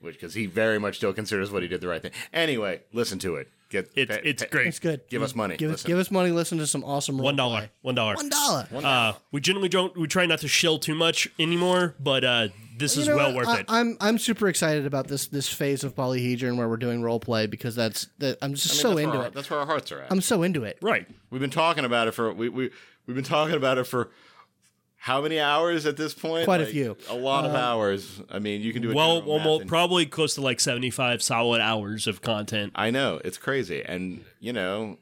Which 0.00 0.14
because 0.14 0.34
he 0.34 0.46
very 0.46 0.78
much 0.78 0.96
still 0.96 1.12
considers 1.12 1.50
what 1.50 1.62
he 1.62 1.68
did 1.68 1.80
the 1.80 1.88
right 1.88 2.02
thing 2.02 2.12
anyway 2.32 2.80
listen 2.92 3.18
to 3.18 3.36
it 3.36 3.48
get 3.70 3.90
it's 3.94 4.14
pa- 4.14 4.20
it's 4.24 4.42
pa- 4.42 4.48
great. 4.50 4.66
It's 4.68 4.78
good. 4.78 5.02
Give 5.08 5.22
us 5.22 5.34
money. 5.34 5.56
Give 5.56 5.70
us 5.70 5.82
give 5.82 5.98
us 5.98 6.10
money. 6.10 6.30
Listen 6.30 6.58
to 6.58 6.66
some 6.66 6.82
awesome 6.84 7.18
One 7.18 7.34
roleplay. 7.34 7.36
dollar. 7.36 7.70
One 7.82 7.94
dollar. 7.94 8.14
One 8.14 8.28
dollar. 8.30 8.66
Uh, 8.72 9.12
we 9.32 9.40
generally 9.40 9.68
don't. 9.68 9.96
We 9.96 10.06
try 10.08 10.26
not 10.26 10.40
to 10.40 10.48
shill 10.48 10.78
too 10.78 10.94
much 10.94 11.28
anymore, 11.38 11.94
but 12.00 12.24
uh, 12.24 12.48
this 12.78 12.96
You 12.96 13.02
is 13.02 13.08
well 13.08 13.28
what? 13.34 13.46
worth 13.46 13.48
I, 13.48 13.58
it. 13.60 13.66
I'm 13.68 13.96
I'm 14.00 14.18
super 14.18 14.48
excited 14.48 14.86
about 14.86 15.08
this 15.08 15.26
this 15.26 15.48
phase 15.48 15.84
of 15.84 15.94
Polyhedron 15.94 16.56
where 16.56 16.68
we're 16.68 16.76
doing 16.76 17.02
role 17.02 17.20
play 17.20 17.46
because 17.46 17.74
that's 17.76 18.08
that 18.18 18.38
I'm 18.40 18.54
just 18.54 18.70
I 18.70 18.88
mean, 18.88 18.94
so 18.94 18.98
into 18.98 19.18
our, 19.18 19.26
it. 19.26 19.34
That's 19.34 19.50
where 19.50 19.60
our 19.60 19.66
hearts 19.66 19.92
are 19.92 20.00
at. 20.00 20.10
I'm 20.10 20.20
so 20.20 20.42
into 20.42 20.64
it. 20.64 20.78
right. 20.80 21.06
We've 21.30 21.40
been 21.40 21.50
talking 21.50 21.84
about 21.84 22.08
it 22.08 22.12
for 22.12 22.32
we 22.32 22.48
we 22.48 22.70
we've 23.06 23.16
been 23.16 23.24
talking 23.24 23.56
about 23.56 23.76
it 23.78 23.84
for 23.84 24.10
how 25.00 25.22
many 25.22 25.38
hours 25.38 25.86
at 25.86 25.96
this 25.96 26.12
point? 26.12 26.44
Quite 26.44 26.60
a 26.60 26.66
few. 26.66 26.96
A 27.08 27.14
lot 27.14 27.44
of 27.44 27.54
hours. 27.54 28.20
I 28.30 28.38
mean, 28.40 28.60
you 28.62 28.72
can 28.72 28.82
do 28.82 28.90
a 28.90 28.94
Well, 28.94 29.16
general 29.20 29.32
almost 29.32 29.60
and- 29.62 29.68
probably 29.70 30.06
close 30.06 30.34
to 30.34 30.40
like 30.40 30.60
seventy-five 30.60 31.22
solid 31.22 31.60
hours 31.60 32.06
of 32.06 32.20
content. 32.20 32.72
I 32.74 32.90
know 32.90 33.20
it's 33.24 33.38
crazy, 33.38 33.82
and 33.84 34.24
you 34.40 34.52
know, 34.52 34.98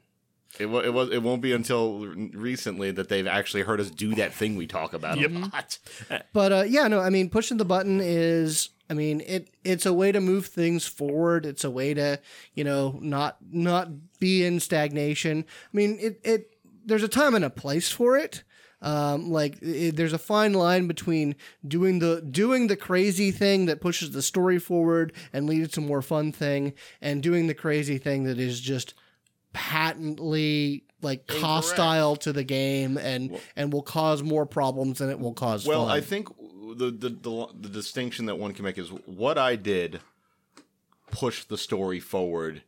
it 0.59 0.67
wa- 0.67 0.79
it 0.79 0.93
was 0.93 1.09
it 1.09 1.23
won't 1.23 1.41
be 1.41 1.51
until 1.51 2.05
recently 2.33 2.91
that 2.91 3.09
they've 3.09 3.27
actually 3.27 3.63
heard 3.63 3.79
us 3.81 3.89
do 3.89 4.15
that 4.15 4.33
thing 4.33 4.55
we 4.55 4.67
talk 4.67 4.93
about 4.93 5.19
Yep. 5.19 5.31
a 5.31 5.33
lot. 5.39 5.77
But 6.33 6.51
uh, 6.51 6.63
yeah, 6.67 6.87
no, 6.87 6.99
I 6.99 7.09
mean 7.09 7.29
pushing 7.29 7.57
the 7.57 7.65
button 7.65 7.99
is 8.01 8.69
I 8.89 8.93
mean 8.93 9.21
it 9.21 9.49
it's 9.63 9.85
a 9.85 9.93
way 9.93 10.11
to 10.11 10.21
move 10.21 10.45
things 10.45 10.85
forward. 10.87 11.45
It's 11.45 11.63
a 11.63 11.71
way 11.71 11.93
to, 11.95 12.19
you 12.53 12.63
know, 12.63 12.97
not 13.01 13.37
not 13.51 13.89
be 14.19 14.45
in 14.45 14.59
stagnation. 14.59 15.43
I 15.73 15.77
mean 15.77 15.97
it 15.99 16.21
it 16.23 16.53
there's 16.85 17.03
a 17.03 17.07
time 17.09 17.35
and 17.35 17.43
a 17.43 17.49
place 17.49 17.91
for 17.91 18.15
it. 18.15 18.43
Um, 18.81 19.31
like 19.31 19.57
it, 19.61 19.95
there's 19.95 20.13
a 20.13 20.19
fine 20.19 20.53
line 20.53 20.87
between 20.87 21.35
doing 21.67 21.99
the 21.99 22.21
doing 22.21 22.67
the 22.67 22.75
crazy 22.75 23.31
thing 23.31 23.65
that 23.65 23.81
pushes 23.81 24.11
the 24.11 24.21
story 24.21 24.59
forward 24.59 25.13
and 25.33 25.47
leads 25.47 25.71
to 25.73 25.81
more 25.81 26.01
fun 26.03 26.31
thing, 26.31 26.73
and 27.01 27.23
doing 27.23 27.47
the 27.47 27.55
crazy 27.55 27.97
thing 27.97 28.25
that 28.25 28.37
is 28.37 28.61
just 28.61 28.93
patently 29.53 30.83
like 31.01 31.29
hostile 31.29 32.15
to 32.15 32.31
the 32.33 32.43
game 32.43 32.97
and 32.97 33.39
and 33.55 33.73
will 33.73 33.81
cause 33.81 34.21
more 34.23 34.45
problems 34.45 34.99
than 34.99 35.09
it 35.09 35.19
will 35.19 35.33
cause 35.33 35.65
Well, 35.65 35.87
fun. 35.87 35.97
I 35.97 36.01
think 36.01 36.27
the, 36.75 36.91
the 36.91 37.09
the 37.09 37.47
the 37.59 37.69
distinction 37.69 38.27
that 38.27 38.37
one 38.37 38.53
can 38.53 38.63
make 38.63 38.77
is 38.77 38.89
what 39.05 39.37
I 39.37 39.55
did 39.55 40.01
pushed 41.11 41.49
the 41.49 41.57
story 41.57 41.99
forward 41.99 42.61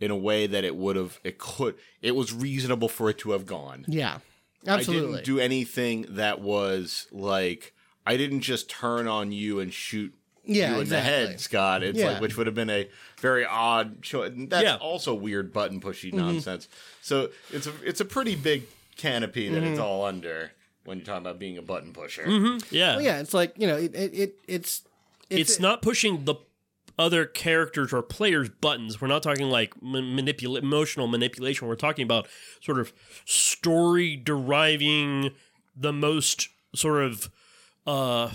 in 0.00 0.10
a 0.10 0.16
way 0.16 0.46
that 0.46 0.64
it 0.64 0.74
would 0.74 0.96
have 0.96 1.20
it 1.22 1.38
could 1.38 1.76
it 2.00 2.16
was 2.16 2.32
reasonable 2.32 2.88
for 2.88 3.08
it 3.10 3.18
to 3.18 3.30
have 3.32 3.46
gone. 3.46 3.84
yeah, 3.86 4.18
I 4.66 4.70
absolutely. 4.74 5.12
didn't 5.14 5.24
do 5.26 5.40
anything 5.40 6.06
that 6.10 6.40
was 6.40 7.06
like 7.12 7.74
I 8.06 8.16
didn't 8.16 8.40
just 8.40 8.68
turn 8.70 9.06
on 9.08 9.32
you 9.32 9.60
and 9.60 9.72
shoot 9.72 10.12
Yeah, 10.44 10.74
you 10.76 10.80
in 10.82 10.88
the 10.88 11.00
head, 11.00 11.38
Scott. 11.40 11.82
It's 11.82 11.98
Yeah. 11.98 12.12
like 12.12 12.20
which 12.20 12.36
would 12.36 12.46
have 12.46 12.54
been 12.54 12.70
a 12.70 12.88
very 13.18 13.44
odd 13.44 14.02
choice. 14.02 14.32
That's 14.34 14.64
Yeah. 14.64 14.76
also 14.76 15.14
weird 15.14 15.52
button 15.52 15.80
pushy 15.80 16.08
Mm-hmm. 16.08 16.18
nonsense. 16.18 16.68
So 17.00 17.30
it's 17.50 17.66
a 17.66 17.72
it's 17.84 18.00
a 18.00 18.04
pretty 18.04 18.34
big 18.36 18.64
canopy 18.96 19.48
that 19.48 19.62
Mm-hmm. 19.62 19.72
it's 19.72 19.80
all 19.80 20.04
under 20.04 20.52
when 20.84 20.98
you're 20.98 21.04
talking 21.06 21.22
about 21.22 21.38
being 21.38 21.58
a 21.58 21.62
button 21.62 21.92
pusher. 21.92 22.24
Yeah. 22.70 22.96
Well, 22.96 23.02
yeah, 23.02 23.20
it's 23.20 23.32
like 23.34 23.54
you 23.56 23.66
know, 23.68 23.76
it, 23.76 23.94
it, 23.94 24.14
it 24.14 24.34
it's 24.48 24.82
it's 25.30 25.58
not 25.60 25.80
pushing 25.80 26.24
the 26.24 26.34
other 26.98 27.24
characters 27.24 27.92
or 27.92 28.02
players 28.02 28.48
buttons 28.60 29.00
we're 29.00 29.08
not 29.08 29.22
talking 29.22 29.48
like 29.48 29.74
manipula- 29.80 30.58
emotional 30.58 31.06
manipulation 31.06 31.66
we're 31.66 31.74
talking 31.74 32.02
about 32.04 32.26
sort 32.60 32.78
of 32.78 32.92
story 33.24 34.16
deriving 34.16 35.30
the 35.76 35.92
most 35.92 36.48
sort 36.74 37.02
of 37.02 37.30
uh 37.86 38.30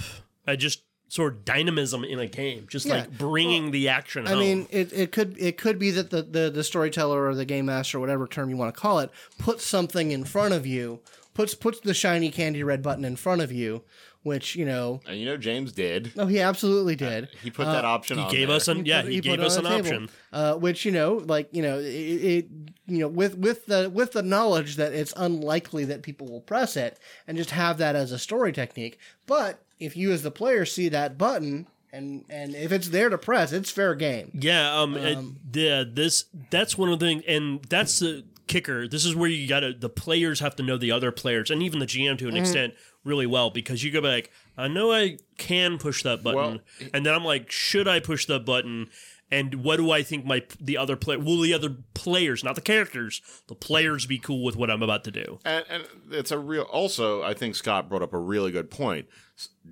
I 0.46 0.56
just 0.56 0.82
sort 1.10 1.34
of 1.34 1.46
dynamism 1.46 2.04
in 2.04 2.20
a 2.20 2.28
game 2.28 2.68
just 2.70 2.86
Yeah. 2.86 2.96
like 2.96 3.18
bringing 3.18 3.72
the 3.72 3.88
action 3.90 4.28
I 4.28 4.32
home. 4.32 4.40
mean, 4.40 4.68
it, 4.72 4.92
it 4.92 5.12
could 5.12 5.38
it 5.40 5.58
could 5.58 5.80
be 5.80 5.92
that 5.92 6.10
the, 6.10 6.22
the 6.24 6.50
the 6.50 6.64
storyteller 6.64 7.26
or 7.28 7.34
the 7.36 7.46
game 7.46 7.68
master, 7.68 7.98
or 7.98 8.02
whatever 8.02 8.28
term 8.28 8.50
you 8.50 8.58
want 8.58 8.74
to 8.74 8.80
call 8.82 9.00
it, 9.00 9.10
puts 9.40 9.66
something 9.66 10.12
in 10.12 10.26
front 10.26 10.54
of 10.54 10.66
you, 10.68 11.00
puts 11.34 11.54
puts 11.56 11.80
the 11.80 11.94
shiny 11.94 12.30
candy 12.30 12.62
red 12.64 12.82
button 12.82 13.06
in 13.06 13.16
front 13.16 13.42
of 13.42 13.52
you, 13.54 13.84
which 14.28 14.56
you 14.56 14.66
know, 14.66 15.00
And 15.08 15.18
you 15.20 15.26
know 15.26 15.38
James 15.38 15.72
did. 15.72 16.12
oh, 16.18 16.28
he 16.28 16.40
absolutely 16.40 16.96
did. 16.96 17.30
He 17.42 17.50
put 17.50 17.66
that 17.66 17.84
option 17.86 18.18
he 18.20 18.24
on 18.26 18.32
gave 18.32 18.48
there. 18.50 18.58
us 18.58 18.68
an 18.68 18.86
yeah 18.86 19.02
put- 19.02 19.12
he, 19.12 19.18
put 19.22 19.24
gave 19.24 19.40
us 19.40 19.56
an 19.58 19.64
table. 19.64 19.78
option 19.80 20.10
uh, 20.32 20.54
which 20.56 20.86
you 20.86 20.92
know, 20.92 21.16
like 21.26 21.50
you 21.52 21.64
know, 21.64 21.80
it, 21.80 21.84
it 21.86 22.46
you 22.86 23.00
know 23.00 23.08
with 23.08 23.36
with 23.38 23.66
the 23.66 23.90
with 23.90 24.12
the 24.12 24.22
knowledge 24.22 24.76
that 24.76 24.94
it's 24.94 25.14
unlikely 25.18 25.86
that 25.86 26.04
people 26.04 26.28
will 26.28 26.42
press 26.42 26.78
it, 26.78 27.00
and 27.26 27.38
just 27.38 27.50
have 27.52 27.80
that 27.80 27.96
as 27.96 28.12
a 28.12 28.20
story 28.20 28.52
technique. 28.54 29.00
But 29.26 29.64
if 29.80 29.98
you 29.98 30.12
as 30.12 30.22
the 30.22 30.32
player 30.32 30.66
see 30.66 30.90
that 30.90 31.18
button. 31.18 31.68
And, 31.94 32.26
and 32.30 32.54
if 32.54 32.74
it's 32.74 32.90
there 32.90 33.08
to 33.10 33.18
press, 33.18 33.54
it's 33.54 33.72
fair 33.72 33.96
game. 33.96 34.32
Yeah, 34.34 34.78
um, 34.82 34.98
it- 34.98 35.18
the 35.54 35.90
this 35.92 36.26
that's 36.52 36.78
one 36.78 36.92
of 36.92 37.00
the 37.00 37.06
things, 37.06 37.24
and 37.28 37.64
that's 37.70 38.00
the 38.00 38.26
kicker. 38.46 38.88
This 38.90 39.06
is 39.06 39.16
where 39.16 39.30
you 39.30 39.48
got 39.48 39.62
to 39.62 39.72
the 39.74 39.90
players 39.90 40.42
have 40.42 40.56
to 40.58 40.64
know 40.64 40.78
the 40.78 40.92
other 40.92 41.12
players, 41.14 41.50
and 41.50 41.64
even 41.64 41.80
the 41.80 41.86
GM 41.86 42.18
to 42.20 42.28
an 42.28 42.36
extent 42.36 42.74
really 43.08 43.26
well 43.26 43.50
because 43.50 43.84
you 43.84 43.92
go 43.92 44.02
back. 44.02 44.30
I 44.58 44.68
know 44.68 44.92
I 44.92 45.18
can 45.38 45.78
push 45.78 46.04
that 46.04 46.24
button, 46.24 46.36
Well- 46.80 46.90
and 46.94 47.06
then 47.06 47.14
I'm 47.14 47.24
like, 47.24 47.50
should 47.50 47.88
I 47.88 48.00
push 48.00 48.26
that 48.28 48.46
button? 48.46 48.90
And 49.30 49.56
what 49.56 49.76
do 49.78 49.92
I 49.92 50.04
think 50.04 50.26
my 50.26 50.44
the 50.60 50.78
other 50.78 50.96
player? 50.96 51.20
Will 51.20 51.42
the 51.42 51.54
other 51.54 51.76
players, 51.94 52.44
not 52.46 52.56
the 52.56 52.62
characters, 52.62 53.22
the 53.48 53.56
players, 53.56 54.06
be 54.06 54.20
cool 54.20 54.42
with 54.44 54.56
what 54.56 54.72
I'm 54.72 54.82
about 54.82 55.04
to 55.04 55.12
do? 55.12 55.40
And, 55.44 55.66
and 55.70 55.84
it's 56.12 56.32
a 56.32 56.40
real. 56.40 56.64
Also, 56.64 57.24
I 57.24 57.34
think 57.34 57.56
Scott 57.56 57.90
brought 57.90 58.02
up 58.02 58.14
a 58.14 58.20
really 58.20 58.52
good 58.52 58.72
point. 58.72 59.08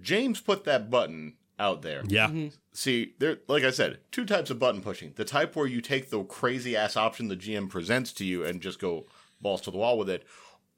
James 0.02 0.42
put 0.42 0.66
that 0.66 0.90
button 0.90 1.36
out 1.58 1.84
there. 1.84 2.04
Yeah, 2.06 2.28
mm-hmm. 2.28 2.48
See, 2.74 3.14
there, 3.20 3.38
like 3.48 3.64
I 3.64 3.72
said, 3.72 4.00
two 4.12 4.26
types 4.26 4.50
of 4.50 4.60
button 4.60 4.82
pushing. 4.82 5.14
The 5.16 5.24
type 5.24 5.56
where 5.56 5.68
you 5.68 5.80
take 5.80 6.10
the 6.10 6.24
crazy 6.24 6.76
ass 6.76 6.98
option 6.98 7.30
the 7.30 7.38
GM 7.38 7.70
presents 7.70 8.12
to 8.14 8.26
you 8.26 8.44
and 8.44 8.60
just 8.60 8.80
go 8.80 9.06
balls 9.40 9.62
to 9.62 9.72
the 9.72 9.78
wall 9.78 9.98
with 9.98 10.10
it, 10.10 10.26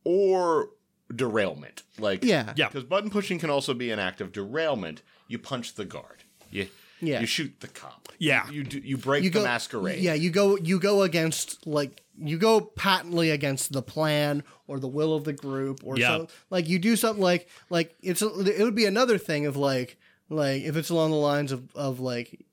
or 0.03 0.69
derailment. 1.15 1.83
Like, 1.99 2.23
Yeah. 2.23 2.53
Yeah. 2.55 2.67
because 2.67 2.83
button 2.83 3.09
pushing 3.09 3.39
can 3.39 3.49
also 3.49 3.73
be 3.73 3.91
an 3.91 3.99
act 3.99 4.21
of 4.21 4.31
derailment. 4.31 5.01
You 5.27 5.39
punch 5.39 5.75
the 5.75 5.85
guard. 5.85 6.23
You, 6.49 6.67
Yeah. 6.99 7.19
You 7.21 7.25
shoot 7.27 7.59
the 7.59 7.67
cop. 7.67 8.09
Yeah. 8.19 8.49
You 8.49 8.63
do, 8.63 8.79
you 8.79 8.97
break 8.97 9.23
you 9.23 9.29
the 9.29 9.39
go 9.39 9.43
masquerade. 9.45 9.99
Yeah, 9.99 10.13
you 10.15 10.31
go 10.31 10.57
you 10.57 10.79
go 10.79 11.03
against 11.03 11.65
like 11.67 12.01
you 12.19 12.37
go 12.39 12.59
patently 12.61 13.29
against 13.29 13.71
the 13.71 13.83
plan 13.83 14.43
or 14.67 14.79
the 14.79 14.87
will 14.87 15.13
of 15.13 15.23
the 15.23 15.33
group 15.33 15.81
or 15.83 15.97
Yeah. 15.99 16.17
so 16.17 16.27
like 16.49 16.67
you 16.67 16.79
do 16.79 16.95
something 16.95 17.21
like 17.23 17.47
like 17.69 17.95
it's 18.01 18.23
a, 18.23 18.27
it 18.39 18.63
would 18.63 18.73
be 18.73 18.85
another 18.87 19.19
thing 19.19 19.45
of 19.45 19.55
like 19.55 19.97
like 20.29 20.63
if 20.63 20.75
it's 20.75 20.89
along 20.89 21.11
the 21.11 21.17
lines 21.17 21.51
of 21.51 21.69
of 21.75 21.99
like 21.99 22.43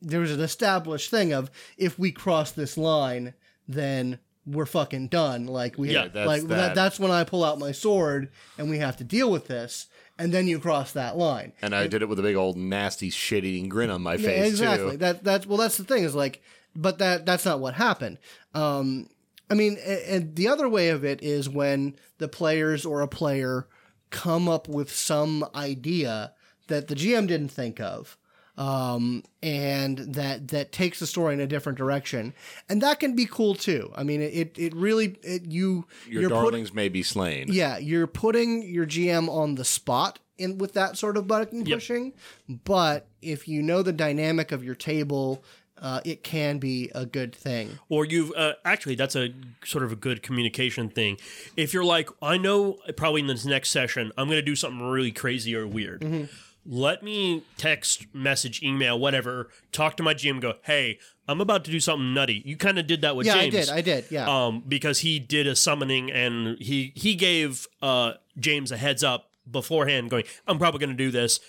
there's 0.00 0.32
an 0.32 0.40
established 0.40 1.10
thing 1.10 1.32
of 1.34 1.50
if 1.76 1.98
we 1.98 2.10
cross 2.10 2.52
this 2.52 2.78
line 2.78 3.34
then 3.68 4.18
we're 4.46 4.66
fucking 4.66 5.08
done 5.08 5.46
like 5.46 5.78
we 5.78 5.92
Yeah, 5.92 6.08
that's 6.08 6.26
like 6.26 6.42
that. 6.42 6.48
that. 6.48 6.74
that's 6.74 6.98
when 6.98 7.10
I 7.10 7.24
pull 7.24 7.44
out 7.44 7.58
my 7.58 7.72
sword 7.72 8.30
and 8.58 8.68
we 8.68 8.78
have 8.78 8.96
to 8.98 9.04
deal 9.04 9.30
with 9.30 9.46
this 9.46 9.86
and 10.18 10.32
then 10.32 10.46
you 10.48 10.58
cross 10.58 10.92
that 10.92 11.16
line 11.16 11.52
And 11.62 11.74
I 11.74 11.86
did 11.86 12.02
it 12.02 12.08
with 12.08 12.18
a 12.18 12.22
big 12.22 12.36
old 12.36 12.56
nasty 12.56 13.08
shit 13.10 13.44
eating 13.44 13.68
grin 13.68 13.90
on 13.90 14.02
my 14.02 14.14
yeah, 14.14 14.28
face 14.28 14.50
exactly. 14.50 14.92
too. 14.92 14.96
That 14.98 15.22
that's 15.24 15.46
well, 15.46 15.58
that's 15.58 15.76
the 15.76 15.84
thing 15.84 16.04
is 16.04 16.14
like, 16.14 16.42
but 16.74 16.98
that 16.98 17.24
that's 17.24 17.44
not 17.44 17.60
what 17.60 17.74
happened. 17.74 18.18
Um, 18.54 19.08
I 19.50 19.54
mean, 19.54 19.76
and 19.76 20.34
the 20.34 20.48
other 20.48 20.68
way 20.68 20.88
of 20.88 21.04
it 21.04 21.22
is 21.22 21.48
when 21.48 21.96
the 22.18 22.28
players 22.28 22.84
or 22.86 23.00
a 23.02 23.08
player 23.08 23.68
come 24.10 24.48
up 24.48 24.68
with 24.68 24.90
some 24.94 25.44
idea 25.54 26.32
that 26.68 26.88
the 26.88 26.94
GM 26.94 27.26
didn't 27.26 27.48
think 27.50 27.80
of. 27.80 28.16
Um, 28.58 29.22
and 29.42 29.96
that 29.98 30.48
that 30.48 30.72
takes 30.72 31.00
the 31.00 31.06
story 31.06 31.32
in 31.32 31.40
a 31.40 31.46
different 31.46 31.78
direction, 31.78 32.34
and 32.68 32.82
that 32.82 33.00
can 33.00 33.16
be 33.16 33.24
cool 33.24 33.54
too. 33.54 33.90
I 33.96 34.02
mean, 34.02 34.20
it 34.20 34.58
it 34.58 34.74
really 34.74 35.16
it, 35.22 35.46
you 35.46 35.86
Your 36.06 36.20
you're 36.22 36.30
put- 36.30 36.36
darlings 36.36 36.74
may 36.74 36.88
be 36.90 37.02
slain. 37.02 37.46
yeah, 37.50 37.78
you're 37.78 38.06
putting 38.06 38.62
your 38.62 38.84
GM 38.86 39.28
on 39.30 39.54
the 39.54 39.64
spot 39.64 40.18
in 40.36 40.58
with 40.58 40.74
that 40.74 40.98
sort 40.98 41.16
of 41.16 41.26
button 41.26 41.64
Yep. 41.64 41.76
pushing. 41.76 42.12
But 42.48 43.08
if 43.22 43.48
you 43.48 43.62
know 43.62 43.82
the 43.82 43.92
dynamic 43.92 44.52
of 44.52 44.62
your 44.62 44.74
table, 44.74 45.42
uh, 45.80 46.00
it 46.04 46.22
can 46.22 46.58
be 46.58 46.90
a 46.94 47.06
good 47.06 47.34
thing. 47.34 47.78
or 47.88 48.04
you've 48.04 48.32
uh, 48.36 48.52
actually 48.66 48.96
that's 48.96 49.16
a 49.16 49.30
sort 49.64 49.82
of 49.82 49.92
a 49.92 49.96
good 49.96 50.22
communication 50.22 50.88
thing 50.90 51.16
if 51.56 51.72
you're 51.74 51.84
like 51.84 52.08
i 52.20 52.36
know 52.36 52.76
probably 52.96 53.20
in 53.20 53.26
this 53.26 53.44
next 53.44 53.70
session 53.70 54.12
i'm 54.16 54.26
going 54.28 54.38
to 54.38 54.42
do 54.42 54.54
something 54.54 54.80
really 54.86 55.10
crazy 55.10 55.54
or 55.56 55.66
weird 55.66 56.00
Mm-hmm. 56.02 56.24
Let 56.64 57.02
me 57.02 57.42
text 57.56 58.06
message 58.14 58.62
email 58.62 58.98
whatever 58.98 59.48
talk 59.72 59.96
to 59.96 60.02
my 60.02 60.14
gm 60.14 60.40
go 60.40 60.54
hey 60.62 60.98
i'm 61.26 61.40
about 61.40 61.64
to 61.64 61.70
do 61.70 61.80
something 61.80 62.14
nutty 62.14 62.40
you 62.44 62.56
kind 62.56 62.78
of 62.78 62.86
did 62.86 63.00
that 63.00 63.16
with 63.16 63.26
Yeah, 63.26 63.34
james 63.34 63.54
I 63.54 63.58
did. 63.58 63.68
I 63.70 63.80
did. 63.80 64.04
Yeah. 64.10 64.28
um, 64.46 64.62
because 64.68 65.00
he 65.00 65.18
did 65.18 65.46
a 65.46 65.56
summoning 65.56 66.10
and 66.12 66.56
he 66.60 66.92
he 66.94 67.14
gave 67.16 67.66
uh, 67.82 68.12
James 68.38 68.70
a 68.72 68.76
heads 68.76 69.02
up 69.04 69.28
beforehand, 69.50 70.08
going, 70.08 70.24
"I'm 70.46 70.58
probably 70.58 70.78
going 70.78 70.96
to 70.96 70.96
do 70.96 71.10
this. 71.10 71.40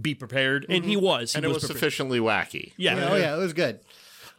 Be 0.00 0.14
prepared." 0.14 0.64
And 0.68 0.84
he 0.84 0.96
was. 0.96 1.32
He 1.32 1.36
And 1.38 1.44
it 1.44 1.48
was 1.48 1.58
prepared. 1.58 1.76
sufficiently 1.78 2.20
wacky. 2.20 2.72
Yeah. 2.76 3.08
oh 3.10 3.16
yeah, 3.16 3.34
it 3.34 3.38
was 3.38 3.52
good. 3.52 3.80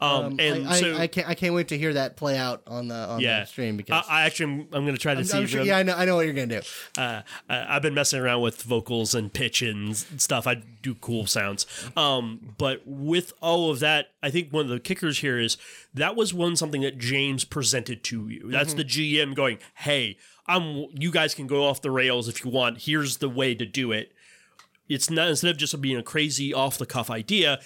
Um, 0.04 0.38
and 0.40 0.68
I, 0.68 0.80
so 0.80 0.96
I, 0.96 1.02
I 1.04 1.08
can't. 1.08 1.30
I 1.30 1.34
can't 1.34 1.56
wait 1.56 1.70
to 1.70 1.78
hear 1.78 1.94
that 1.94 2.18
play 2.18 2.38
out 2.38 2.62
on 2.68 2.90
the 2.90 2.96
on 2.96 3.22
yeah, 3.22 3.42
the 3.42 3.46
stream 3.46 3.78
because 3.78 4.06
I, 4.10 4.22
I 4.22 4.26
actually 4.26 4.52
am, 4.52 4.60
I'm 4.74 4.84
going 4.84 4.96
to 4.96 4.98
try 4.98 5.16
to 5.16 5.24
see. 5.24 5.38
I'm 5.38 5.44
if 5.46 5.50
sure, 5.50 5.60
I'm- 5.62 5.68
yeah, 5.68 5.78
I 5.78 5.84
know. 5.84 5.96
I 5.96 6.06
know 6.06 6.16
what 6.16 6.26
you're 6.26 6.34
gonna 6.34 6.62
do. 6.62 7.02
uh, 7.02 7.22
I- 7.50 7.76
I've 7.76 7.82
been 7.82 7.94
messing 7.94 8.20
around 8.20 8.42
with 8.42 8.62
vocals 8.64 9.16
and 9.16 9.32
pitch 9.34 9.62
and 9.62 9.96
stuff. 9.96 10.46
I 10.46 10.56
do 10.82 10.96
cool 10.96 11.26
sounds. 11.26 11.66
Um, 11.96 12.56
but 12.58 12.82
with 12.86 13.32
all 13.42 13.72
of 13.72 13.80
that, 13.80 14.08
I 14.22 14.30
think 14.30 14.52
one 14.52 14.66
of 14.66 14.70
the 14.70 14.80
kickers 14.80 15.20
here 15.20 15.40
is 15.40 15.58
that 15.94 16.16
was 16.16 16.34
one 16.34 16.56
something 16.58 16.82
that 16.82 16.98
James 16.98 17.46
presented 17.46 18.04
to 18.06 18.28
you. 18.28 18.52
That's 18.52 18.74
the 18.74 18.84
GM 18.84 19.34
going, 19.36 19.60
"Hey, 19.76 20.18
I'm. 20.48 20.88
You 20.94 21.12
guys 21.12 21.34
can 21.34 21.48
go 21.48 21.66
off 21.66 21.82
the 21.82 21.92
rails 21.92 22.28
if 22.28 22.44
you 22.44 22.52
want. 22.52 22.82
Here's 22.82 23.18
the 23.18 23.30
way 23.30 23.56
to 23.56 23.66
do 23.66 23.92
it." 23.94 24.12
It's 24.90 25.10
not 25.10 25.30
instead 25.30 25.52
of 25.52 25.58
just 25.58 25.80
being 25.82 25.96
a 25.98 26.04
crazy 26.04 26.54
off 26.54 26.78
the 26.78 26.86
cuff 26.86 27.10
idea. 27.10 27.60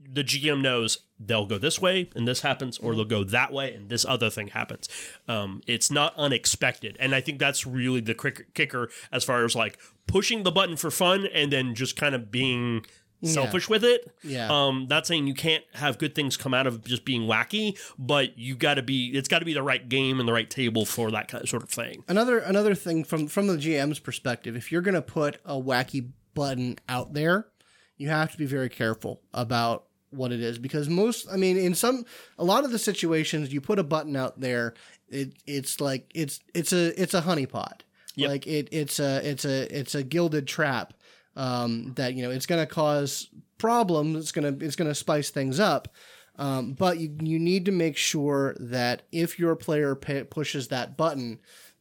The 0.00 0.22
GM 0.24 0.60
knows 0.60 0.98
they'll 1.18 1.46
go 1.46 1.58
this 1.58 1.80
way 1.80 2.08
and 2.14 2.26
this 2.26 2.42
happens, 2.42 2.78
or 2.78 2.94
they'll 2.94 3.04
go 3.04 3.24
that 3.24 3.52
way 3.52 3.74
and 3.74 3.88
this 3.88 4.04
other 4.04 4.30
thing 4.30 4.48
happens. 4.48 4.88
Um, 5.26 5.60
it's 5.66 5.90
not 5.90 6.14
unexpected, 6.16 6.96
and 7.00 7.14
I 7.14 7.20
think 7.20 7.38
that's 7.38 7.66
really 7.66 8.00
the 8.00 8.14
crick- 8.14 8.54
kicker 8.54 8.88
as 9.10 9.24
far 9.24 9.44
as 9.44 9.54
like 9.54 9.78
pushing 10.06 10.42
the 10.42 10.52
button 10.52 10.76
for 10.76 10.90
fun 10.90 11.26
and 11.26 11.52
then 11.52 11.74
just 11.74 11.96
kind 11.96 12.14
of 12.14 12.30
being 12.30 12.84
selfish 13.22 13.68
with 13.68 13.84
it. 13.84 14.12
Yeah. 14.22 14.48
Um, 14.50 14.86
not 14.88 15.06
saying 15.06 15.26
you 15.26 15.34
can't 15.34 15.64
have 15.74 15.98
good 15.98 16.14
things 16.14 16.36
come 16.36 16.54
out 16.54 16.66
of 16.66 16.84
just 16.84 17.04
being 17.04 17.22
wacky, 17.22 17.78
but 17.98 18.38
you 18.38 18.54
got 18.54 18.74
to 18.74 18.82
be. 18.82 19.08
It's 19.08 19.28
got 19.28 19.40
to 19.40 19.44
be 19.44 19.54
the 19.54 19.62
right 19.62 19.88
game 19.88 20.20
and 20.20 20.28
the 20.28 20.32
right 20.32 20.48
table 20.48 20.84
for 20.84 21.10
that 21.10 21.28
kind 21.28 21.42
of 21.42 21.50
sort 21.50 21.62
of 21.62 21.70
thing. 21.70 22.04
Another 22.08 22.38
another 22.38 22.74
thing 22.74 23.04
from 23.04 23.26
from 23.26 23.46
the 23.48 23.56
GM's 23.56 23.98
perspective, 23.98 24.56
if 24.56 24.70
you're 24.70 24.82
gonna 24.82 25.02
put 25.02 25.38
a 25.44 25.54
wacky 25.54 26.10
button 26.34 26.76
out 26.88 27.14
there, 27.14 27.48
you 27.96 28.08
have 28.08 28.30
to 28.32 28.38
be 28.38 28.46
very 28.46 28.68
careful 28.68 29.20
about 29.34 29.87
what 30.10 30.32
it 30.32 30.40
is 30.40 30.58
because 30.58 30.88
most 30.88 31.26
I 31.30 31.36
mean 31.36 31.56
in 31.56 31.74
some 31.74 32.04
a 32.38 32.44
lot 32.44 32.64
of 32.64 32.70
the 32.70 32.78
situations 32.78 33.52
you 33.52 33.60
put 33.60 33.78
a 33.78 33.84
button 33.84 34.16
out 34.16 34.40
there, 34.40 34.74
it 35.08 35.34
it's 35.46 35.80
like 35.80 36.10
it's 36.14 36.40
it's 36.54 36.72
a 36.72 37.00
it's 37.00 37.14
a 37.14 37.22
honeypot. 37.22 37.80
Yep. 38.16 38.28
Like 38.30 38.46
it, 38.46 38.68
it's 38.72 38.98
a 38.98 39.28
it's 39.28 39.44
a 39.44 39.78
it's 39.78 39.94
a 39.94 40.02
gilded 40.02 40.48
trap 40.48 40.94
um, 41.36 41.92
that 41.94 42.14
you 42.14 42.22
know 42.22 42.30
it's 42.30 42.46
going 42.46 42.60
to 42.60 42.72
cause 42.72 43.28
problems. 43.58 44.16
It's 44.16 44.32
gonna 44.32 44.56
it's 44.60 44.76
gonna 44.76 44.94
spice 44.94 45.30
things 45.30 45.60
up. 45.60 45.88
Um, 46.36 46.72
but 46.72 46.98
you 46.98 47.16
you 47.20 47.38
need 47.38 47.64
to 47.66 47.72
make 47.72 47.96
sure 47.96 48.56
that 48.60 49.02
if 49.12 49.38
your 49.38 49.56
player 49.56 49.94
pa 49.94 50.24
pushes 50.28 50.68
that 50.68 50.96
button, 50.96 51.38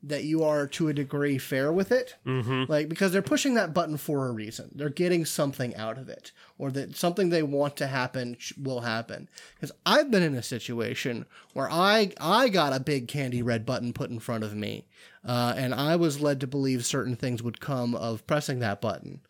that 0.07 0.23
you 0.23 0.43
are 0.43 0.67
to 0.67 0.87
a 0.87 0.93
degree 0.93 1.37
fair 1.37 1.71
with 1.71 1.91
it. 1.91 2.15
Mm-hmm. 2.25 2.71
Like 2.71 2.89
because 2.89 3.11
they're 3.11 3.21
pushing 3.21 3.53
that 3.55 3.73
button 3.73 3.97
for 3.97 4.27
a 4.27 4.31
reason. 4.31 4.71
They're 4.73 4.89
getting 4.89 5.25
something 5.25 5.75
out 5.75 5.97
of 5.97 6.09
it, 6.09 6.31
or 6.57 6.71
that 6.71 6.95
something 6.95 7.29
they 7.29 7.43
want 7.43 7.77
to 7.77 7.87
happen 7.87 8.35
sh- 8.39 8.53
will 8.57 8.81
happen. 8.81 9.29
Because 9.55 9.71
I've 9.85 10.11
been 10.11 10.23
in 10.23 10.35
a 10.35 10.43
situation 10.43 11.25
where 11.53 11.69
I 11.69 12.11
I 12.19 12.49
got 12.49 12.73
a 12.73 12.79
big 12.79 13.07
candy 13.07 13.41
red 13.41 13.65
button 13.65 13.93
put 13.93 14.09
in 14.09 14.19
front 14.19 14.43
of 14.43 14.55
me, 14.55 14.85
uh, 15.25 15.53
and 15.55 15.73
I 15.73 15.95
was 15.95 16.21
led 16.21 16.39
to 16.41 16.47
believe 16.47 16.85
certain 16.85 17.15
things 17.15 17.43
would 17.43 17.59
come 17.59 17.95
of 17.95 18.25
pressing 18.27 18.59
that 18.59 18.81
button 18.81 19.21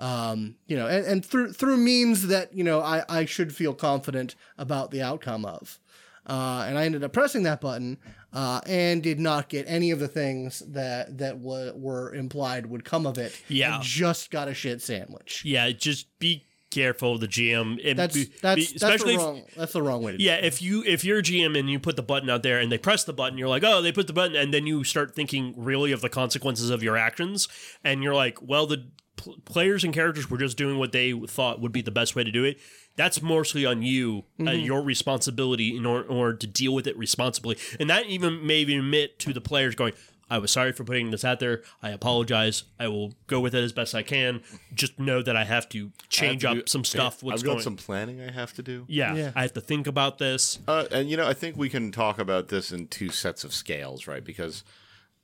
um, 0.00 0.56
you 0.66 0.76
know, 0.76 0.86
and, 0.86 1.04
and 1.04 1.24
through 1.24 1.52
through 1.52 1.76
means 1.76 2.28
that 2.28 2.54
you 2.54 2.64
know 2.64 2.80
I, 2.80 3.04
I 3.08 3.24
should 3.26 3.54
feel 3.54 3.74
confident 3.74 4.34
about 4.58 4.90
the 4.90 5.02
outcome 5.02 5.44
of. 5.44 5.78
Uh, 6.26 6.64
and 6.68 6.78
I 6.78 6.84
ended 6.84 7.02
up 7.02 7.12
pressing 7.12 7.42
that 7.44 7.60
button 7.60 7.98
uh, 8.32 8.60
and 8.66 9.02
did 9.02 9.18
not 9.18 9.48
get 9.48 9.64
any 9.68 9.90
of 9.90 9.98
the 9.98 10.08
things 10.08 10.60
that 10.68 11.18
that 11.18 11.42
w- 11.42 11.72
were 11.74 12.14
implied 12.14 12.66
would 12.66 12.84
come 12.84 13.06
of 13.06 13.18
it. 13.18 13.32
Yeah. 13.48 13.76
and 13.76 13.82
just 13.84 14.30
got 14.30 14.46
a 14.48 14.54
shit 14.54 14.82
sandwich. 14.82 15.42
Yeah, 15.44 15.70
just 15.72 16.06
be 16.18 16.44
careful 16.70 17.14
of 17.14 17.20
the 17.20 17.26
GM. 17.26 17.80
and 17.84 17.98
That's 17.98 18.14
be- 18.14 18.30
that's 18.42 18.54
be- 18.56 18.62
that's 18.62 18.74
especially 18.74 19.16
the 19.16 19.20
if- 19.20 19.26
wrong 19.26 19.42
that's 19.56 19.72
the 19.72 19.82
wrong 19.82 20.02
way 20.02 20.12
to 20.12 20.18
do 20.18 20.22
Yeah, 20.24 20.36
it. 20.36 20.44
if 20.44 20.62
you 20.62 20.84
if 20.86 21.04
you're 21.04 21.18
a 21.18 21.22
GM 21.22 21.58
and 21.58 21.68
you 21.68 21.80
put 21.80 21.96
the 21.96 22.02
button 22.02 22.30
out 22.30 22.42
there 22.44 22.60
and 22.60 22.70
they 22.70 22.78
press 22.78 23.02
the 23.02 23.12
button, 23.12 23.36
you're 23.38 23.48
like, 23.48 23.64
oh, 23.64 23.82
they 23.82 23.90
put 23.90 24.06
the 24.06 24.12
button, 24.12 24.36
and 24.36 24.54
then 24.54 24.66
you 24.66 24.84
start 24.84 25.16
thinking 25.16 25.54
really 25.56 25.90
of 25.90 26.00
the 26.00 26.08
consequences 26.10 26.70
of 26.70 26.82
your 26.82 26.96
actions, 26.96 27.48
and 27.82 28.04
you're 28.04 28.14
like, 28.14 28.38
well, 28.40 28.66
the 28.68 28.88
pl- 29.16 29.38
players 29.46 29.82
and 29.82 29.92
characters 29.92 30.30
were 30.30 30.38
just 30.38 30.56
doing 30.56 30.78
what 30.78 30.92
they 30.92 31.12
thought 31.26 31.60
would 31.60 31.72
be 31.72 31.82
the 31.82 31.90
best 31.90 32.14
way 32.14 32.22
to 32.22 32.30
do 32.30 32.44
it. 32.44 32.58
That's 33.00 33.22
mostly 33.22 33.64
on 33.64 33.80
you, 33.82 34.24
uh, 34.38 34.50
your 34.50 34.82
responsibility 34.82 35.74
in 35.74 35.86
order, 35.86 36.06
in 36.10 36.14
order 36.14 36.36
to 36.36 36.46
deal 36.46 36.74
with 36.74 36.86
it 36.86 36.94
responsibly, 36.98 37.56
and 37.78 37.88
that 37.88 38.04
even 38.06 38.46
maybe 38.46 38.76
admit 38.76 39.18
to 39.20 39.32
the 39.32 39.40
players 39.40 39.74
going. 39.74 39.94
I 40.32 40.38
was 40.38 40.50
sorry 40.52 40.70
for 40.72 40.84
putting 40.84 41.10
this 41.10 41.24
out 41.24 41.40
there. 41.40 41.62
I 41.82 41.90
apologize. 41.90 42.62
I 42.78 42.86
will 42.88 43.14
go 43.26 43.40
with 43.40 43.52
it 43.54 43.64
as 43.64 43.72
best 43.72 43.94
I 43.94 44.02
can. 44.04 44.42
Just 44.74 44.96
know 44.98 45.22
that 45.22 45.34
I 45.34 45.42
have 45.44 45.68
to 45.70 45.90
change 46.08 46.44
I 46.44 46.50
have 46.50 46.58
up 46.58 46.64
do- 46.66 46.70
some 46.70 46.84
stuff. 46.84 47.22
What's 47.22 47.40
I've 47.40 47.46
got 47.46 47.52
going? 47.54 47.62
some 47.62 47.76
planning 47.76 48.20
I 48.20 48.30
have 48.30 48.52
to 48.54 48.62
do. 48.62 48.84
yeah, 48.86 49.14
Yeah. 49.14 49.32
I 49.34 49.42
have 49.42 49.54
to 49.54 49.60
think 49.60 49.86
about 49.88 50.18
this. 50.18 50.58
Uh, 50.68 50.84
and 50.92 51.08
you 51.10 51.16
know, 51.16 51.26
I 51.26 51.32
think 51.34 51.56
we 51.56 51.68
can 51.70 51.90
talk 51.90 52.18
about 52.20 52.46
this 52.48 52.70
in 52.70 52.86
two 52.86 53.08
sets 53.08 53.42
of 53.42 53.52
scales, 53.52 54.06
right? 54.06 54.22
Because, 54.22 54.62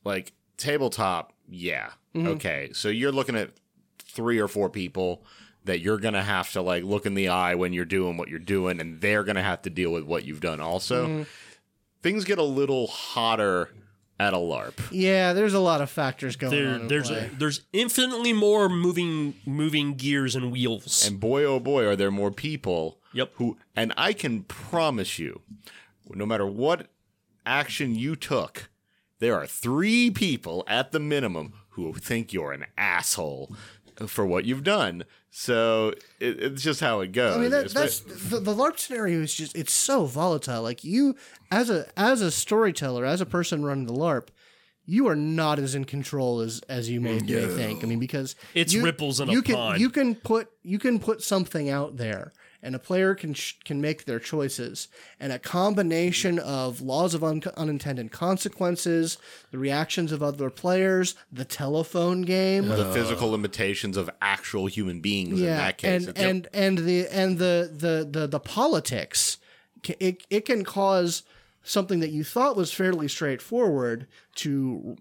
like, 0.02 0.32
tabletop, 0.56 1.32
yeah, 1.48 1.90
okay. 2.16 2.70
So 2.72 2.88
you're 2.88 3.12
looking 3.12 3.36
at 3.36 3.50
three 4.02 4.40
or 4.40 4.48
four 4.48 4.68
people 4.70 5.22
that 5.66 5.80
you're 5.80 5.98
gonna 5.98 6.22
have 6.22 6.50
to 6.52 6.62
like 6.62 6.82
look 6.82 7.06
in 7.06 7.14
the 7.14 7.28
eye 7.28 7.54
when 7.54 7.72
you're 7.72 7.84
doing 7.84 8.16
what 8.16 8.28
you're 8.28 8.38
doing, 8.38 8.80
and 8.80 9.00
they're 9.00 9.22
gonna 9.24 9.42
have 9.42 9.62
to 9.62 9.70
deal 9.70 9.92
with 9.92 10.04
what 10.04 10.24
you've 10.24 10.40
done. 10.40 10.60
Also, 10.60 11.06
mm-hmm. 11.06 11.22
things 12.02 12.24
get 12.24 12.38
a 12.38 12.42
little 12.42 12.86
hotter 12.86 13.70
at 14.18 14.32
a 14.32 14.38
LARP. 14.38 14.80
yeah, 14.90 15.34
there's 15.34 15.52
a 15.52 15.60
lot 15.60 15.82
of 15.82 15.90
factors 15.90 16.36
going 16.36 16.50
there, 16.52 16.74
on. 16.74 16.88
there's 16.88 17.08
play. 17.08 17.30
there's 17.38 17.62
infinitely 17.72 18.32
more 18.32 18.68
moving 18.68 19.34
moving 19.44 19.94
gears 19.94 20.34
and 20.34 20.50
wheels. 20.50 21.06
And 21.06 21.20
boy, 21.20 21.44
oh 21.44 21.60
boy, 21.60 21.84
are 21.86 21.96
there 21.96 22.10
more 22.10 22.30
people 22.30 22.98
Yep. 23.12 23.32
who, 23.34 23.56
and 23.74 23.92
I 23.96 24.12
can 24.12 24.42
promise 24.42 25.18
you, 25.18 25.40
no 26.10 26.26
matter 26.26 26.46
what 26.46 26.88
action 27.46 27.94
you 27.94 28.14
took, 28.14 28.68
there 29.20 29.34
are 29.34 29.46
three 29.46 30.10
people 30.10 30.64
at 30.66 30.92
the 30.92 31.00
minimum 31.00 31.54
who 31.70 31.94
think 31.94 32.32
you're 32.32 32.52
an 32.52 32.66
asshole 32.76 33.54
for 34.06 34.26
what 34.26 34.44
you've 34.44 34.64
done. 34.64 35.04
So 35.30 35.92
it, 36.20 36.40
it's 36.42 36.62
just 36.62 36.80
how 36.80 37.00
it 37.00 37.12
goes. 37.12 37.36
I 37.36 37.40
mean, 37.40 37.50
that, 37.50 37.70
that's 37.70 38.00
the, 38.00 38.38
the 38.40 38.54
LARP 38.54 38.78
scenario 38.78 39.20
is 39.20 39.34
just 39.34 39.56
it's 39.56 39.72
so 39.72 40.04
volatile. 40.06 40.62
Like 40.62 40.82
you, 40.84 41.14
as 41.50 41.68
a 41.70 41.86
as 41.96 42.20
a 42.20 42.30
storyteller, 42.30 43.04
as 43.04 43.20
a 43.20 43.26
person 43.26 43.64
running 43.64 43.86
the 43.86 43.92
LARP, 43.92 44.28
you 44.86 45.08
are 45.08 45.16
not 45.16 45.58
as 45.58 45.74
in 45.74 45.84
control 45.84 46.40
as 46.40 46.60
as 46.68 46.88
you 46.88 47.00
may, 47.00 47.18
may 47.20 47.46
think. 47.48 47.82
I 47.84 47.86
mean, 47.86 47.98
because 47.98 48.34
It's 48.54 48.72
you- 48.72 48.82
ripples 48.84 49.20
in 49.20 49.28
a 49.28 49.32
you 49.32 49.42
can 49.42 49.54
pond. 49.54 49.80
you 49.80 49.90
can 49.90 50.14
put 50.14 50.48
you 50.62 50.78
can 50.78 50.98
put 50.98 51.22
something 51.22 51.68
out 51.68 51.96
there, 51.96 52.32
and 52.66 52.74
a 52.74 52.78
player 52.80 53.14
can 53.14 53.32
sh- 53.32 53.54
can 53.64 53.80
make 53.80 54.04
their 54.04 54.18
choices, 54.18 54.88
and 55.20 55.32
a 55.32 55.38
combination 55.38 56.38
of 56.40 56.80
laws 56.80 57.14
of 57.14 57.22
un- 57.22 57.42
unintended 57.56 58.10
consequences, 58.10 59.18
the 59.52 59.58
reactions 59.58 60.10
of 60.10 60.22
other 60.22 60.50
players, 60.50 61.14
the 61.32 61.44
telephone 61.44 62.22
game, 62.22 62.66
the 62.68 62.92
physical 62.92 63.30
limitations 63.30 63.96
of 63.96 64.10
actual 64.20 64.66
human 64.66 65.00
beings 65.00 65.40
in 65.40 65.46
that 65.46 65.78
case. 65.78 66.06
and 66.08 66.18
and 66.18 66.48
and 66.52 66.78
the 66.78 67.06
and 67.08 67.38
the 67.38 67.70
the 67.72 68.06
the, 68.10 68.26
the 68.26 68.40
politics 68.40 69.38
it, 70.00 70.26
it 70.30 70.44
can 70.44 70.64
cause 70.64 71.22
something 71.62 72.00
that 72.00 72.10
you 72.10 72.24
thought 72.24 72.56
was 72.56 72.72
fairly 72.72 73.06
straightforward 73.06 74.06
to 74.34 74.96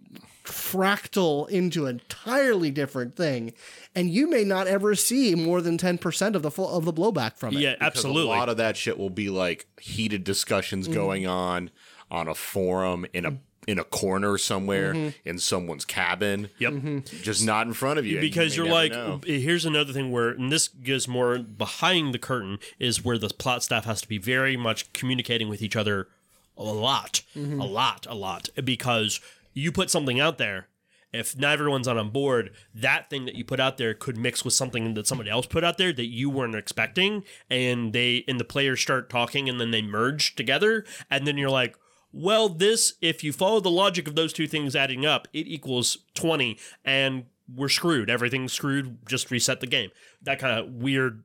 fractal 0.46 1.50
into 1.50 1.86
an 1.86 1.96
entirely 2.00 2.72
different 2.72 3.16
thing 3.16 3.54
and 3.96 4.10
you 4.10 4.30
may 4.30 4.44
not 4.44 4.68
ever 4.68 4.94
see 4.94 5.36
more 5.36 5.62
than 5.62 5.78
10% 5.78 6.36
of 6.36 6.42
the 6.42 6.52
full, 6.52 6.70
of 6.70 6.86
the 6.86 6.94
blowback 6.94 7.38
from 7.38 7.56
it 7.56 7.62
yeah, 7.62 7.74
Because 7.74 7.88
absolutely. 7.88 8.34
A 8.34 8.38
lot 8.38 8.50
of 8.50 8.58
that 8.58 8.78
shit 8.78 8.98
will 8.98 9.10
be 9.10 9.30
like 9.30 9.68
heated 9.80 10.24
discussions 10.24 10.88
mm-hmm. 10.88 10.96
going 10.96 11.28
on 11.28 11.72
on 12.12 12.28
a 12.28 12.36
forum 12.36 13.06
in 13.14 13.26
a 13.26 13.32
mm-hmm. 13.32 13.40
in 13.68 13.80
a 13.80 13.84
corner 13.84 14.38
somewhere 14.38 14.94
mm-hmm. 14.94 15.10
in 15.28 15.40
someone's 15.40 15.86
cabin. 15.86 16.50
Yep. 16.60 17.06
Just 17.24 17.44
not 17.44 17.66
in 17.66 17.74
front 17.74 17.98
of 17.98 18.06
you. 18.06 18.18
and 18.18 18.24
you 18.24 18.30
Because 18.30 18.56
you're 18.56 18.68
like, 18.68 18.92
know. 18.92 19.20
here's 19.26 19.66
another 19.66 19.92
thing 19.92 20.12
where, 20.12 20.30
and 20.30 20.52
this 20.52 20.68
goes 20.68 21.08
more 21.08 21.40
behind 21.40 22.14
the 22.14 22.20
curtain, 22.20 22.60
is 22.78 23.04
where 23.04 23.18
the 23.18 23.30
plot 23.30 23.64
staff 23.64 23.86
has 23.86 24.02
to 24.02 24.08
be 24.08 24.18
very 24.18 24.56
much 24.56 24.92
communicating 24.94 25.50
with 25.50 25.62
each 25.62 25.76
other 25.76 26.10
a 26.58 26.64
lot, 26.64 27.22
a 27.36 27.40
lot, 27.40 28.06
a 28.08 28.16
lot. 28.16 28.50
Because 28.64 29.20
you 29.56 29.72
put 29.72 29.90
something 29.90 30.20
out 30.20 30.38
there, 30.38 30.68
if 31.12 31.38
not 31.38 31.54
everyone's 31.54 31.88
on, 31.88 32.10
board, 32.12 32.52
that 32.74 33.10
thing 33.10 33.26
that 33.26 33.36
you 33.36 33.46
put 33.46 33.60
out 33.60 33.78
there 33.78 33.94
could 33.94 34.18
mix 34.18 34.44
with 34.44 34.54
something 34.54 34.94
that 34.94 35.08
somebody 35.08 35.30
else 35.30 35.46
put 35.46 35.64
out 35.64 35.78
there 35.78 35.94
that 35.94 36.08
you 36.08 36.30
weren't 36.30 36.56
expecting, 36.56 37.24
and 37.50 37.94
they 37.94 38.26
and 38.28 38.40
the 38.40 38.44
players 38.44 38.82
start 38.82 39.10
talking, 39.10 39.50
and 39.50 39.60
then 39.60 39.72
they 39.72 39.82
merge 39.82 40.36
together, 40.36 40.86
and 41.10 41.26
then 41.26 41.38
you're 41.38 41.50
like, 41.50 41.78
well, 42.12 42.50
this 42.50 42.94
if 43.02 43.24
you 43.24 43.32
follow 43.32 43.62
the 43.62 43.72
logic 43.72 44.08
of 44.08 44.16
those 44.16 44.34
two 44.34 44.48
things 44.48 44.76
adding 44.76 45.06
up, 45.06 45.28
it 45.34 45.48
equals 45.48 46.00
twenty, 46.14 46.60
and 46.84 47.26
we're 47.54 47.70
screwed. 47.70 48.10
Everything's 48.10 48.52
screwed. 48.52 48.98
Just 49.08 49.32
reset 49.32 49.62
the 49.62 49.68
game. 49.68 49.92
That 50.22 50.40
kind 50.40 50.60
of 50.60 50.74
weird 50.74 51.24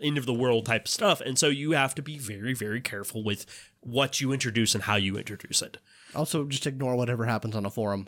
end 0.00 0.18
of 0.18 0.26
the 0.26 0.34
world 0.34 0.66
type 0.66 0.86
stuff, 0.86 1.20
and 1.20 1.36
so 1.36 1.48
you 1.48 1.72
have 1.72 1.94
to 1.96 2.02
be 2.02 2.18
very, 2.18 2.54
very 2.54 2.80
careful 2.80 3.24
with 3.24 3.46
what 3.80 4.20
you 4.20 4.32
introduce 4.32 4.74
and 4.74 4.84
how 4.84 4.96
you 4.96 5.16
introduce 5.16 5.60
it. 5.60 5.78
Also 6.14 6.44
just 6.44 6.66
ignore 6.66 6.96
whatever 6.96 7.24
happens 7.24 7.54
on 7.56 7.64
a 7.66 7.70
forum 7.70 8.06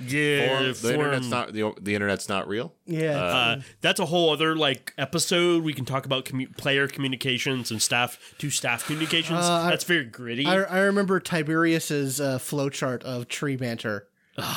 Yeah, 0.00 0.48
Forum- 0.48 0.66
the 0.68 0.74
forum- 0.74 0.94
internet's 1.00 1.28
not 1.28 1.52
the, 1.52 1.72
the 1.80 1.94
internet's 1.94 2.28
not 2.28 2.48
real. 2.48 2.74
yeah 2.86 3.22
Uh, 3.22 3.60
that's 3.82 4.00
a 4.00 4.06
whole 4.06 4.30
other 4.30 4.56
like 4.56 4.92
episode. 4.98 5.62
We 5.62 5.72
can 5.74 5.84
talk 5.84 6.06
about 6.06 6.24
commu- 6.24 6.56
player 6.56 6.88
communications 6.88 7.70
and 7.70 7.80
staff 7.80 8.18
to 8.38 8.50
staff 8.50 8.86
communications. 8.86 9.40
Uh, 9.44 9.52
I- 9.66 9.70
that's 9.70 9.84
very 9.84 10.04
gritty. 10.06 10.46
I, 10.46 10.62
I 10.62 10.78
remember 10.80 11.20
Tiberius's 11.20 12.20
uh, 12.20 12.38
flowchart 12.38 13.02
of 13.04 13.28
tree 13.28 13.56
banter 13.56 14.08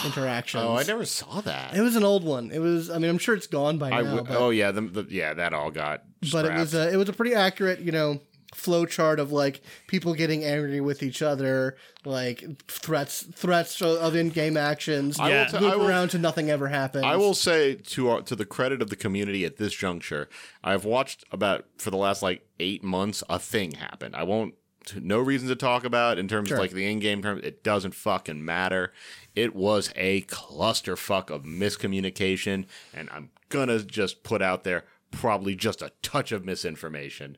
interactions. 0.06 0.64
Oh, 0.64 0.76
I 0.78 0.84
never 0.84 1.06
saw 1.06 1.42
that. 1.42 1.76
It 1.76 1.82
was 1.82 1.96
an 1.98 2.04
old 2.06 2.24
one. 2.24 2.50
It 2.52 2.60
was. 2.60 2.90
I 2.90 2.98
mean, 2.98 3.10
I'm 3.10 3.18
sure 3.18 3.36
it's 3.36 3.48
gone 3.48 3.78
by 3.78 3.88
I 3.92 4.02
now. 4.02 4.16
w- 4.16 4.24
but, 4.24 4.38
oh 4.38 4.50
yeah, 4.50 4.72
the, 4.72 4.82
the, 4.82 5.06
yeah, 5.10 5.34
that 5.34 5.54
all 5.54 5.70
got. 5.70 6.04
but 6.32 6.46
it 6.46 6.54
was 6.54 6.74
a 6.74 6.92
it 6.94 6.96
was 6.96 7.10
a 7.10 7.14
pretty 7.14 7.36
accurate, 7.36 7.82
you 7.82 7.92
know, 7.92 8.22
flow 8.56 8.86
chart 8.86 9.20
of 9.20 9.32
like 9.32 9.62
people 9.88 10.14
getting 10.14 10.44
angry 10.44 10.80
with 10.82 11.04
each 11.04 11.22
other, 11.22 11.76
like 12.06 12.44
threats 12.68 13.24
threats 13.34 13.82
of 13.82 14.16
in 14.16 14.30
game 14.30 14.58
actions. 14.58 15.20
I 15.20 15.24
will 15.24 15.30
Yeah. 15.32 15.46
t- 15.48 15.58
loop 15.60 15.74
I 15.74 15.76
will- 15.76 15.88
around 15.88 16.10
to 16.10 16.18
nothing 16.18 16.50
ever 16.50 16.68
happens. 16.70 17.04
I 17.04 17.16
will 17.18 17.34
say 17.36 17.76
to 17.76 18.10
our, 18.10 18.22
to 18.22 18.36
the 18.36 18.46
credit 18.46 18.82
of 18.82 18.90
the 18.90 18.96
community 18.96 19.46
at 19.46 19.58
this 19.58 19.74
juncture, 19.74 20.30
I've 20.64 20.86
watched 20.86 21.24
about 21.32 21.66
for 21.78 21.92
the 21.92 21.98
last 21.98 22.24
like 22.24 22.48
eight 22.60 22.84
months 22.84 23.24
a 23.30 23.38
thing 23.40 23.74
happen. 23.74 24.16
I 24.16 24.24
won't. 24.24 24.56
No 25.02 25.18
reason 25.20 25.48
to 25.48 25.56
talk 25.56 25.84
about 25.84 26.20
in 26.20 26.28
terms 26.28 26.50
Sure. 26.50 26.58
of 26.58 26.62
like 26.62 26.72
the 26.72 26.86
in-game 26.86 27.24
terms. 27.24 27.44
It 27.44 27.64
doesn't 27.64 27.96
fucking 27.96 28.46
matter. 28.46 28.94
It 29.36 29.56
was 29.56 29.92
a 29.96 30.22
clusterfuck 30.24 31.32
of 31.32 31.44
miscommunication, 31.44 32.66
and 32.94 33.10
I'm 33.12 33.32
gonna 33.50 33.80
just 33.80 34.24
put 34.24 34.42
out 34.42 34.64
there 34.64 34.84
probably 35.12 35.56
just 35.56 35.82
a 35.82 35.92
touch 36.02 36.32
of 36.32 36.46
misinformation. 36.46 37.38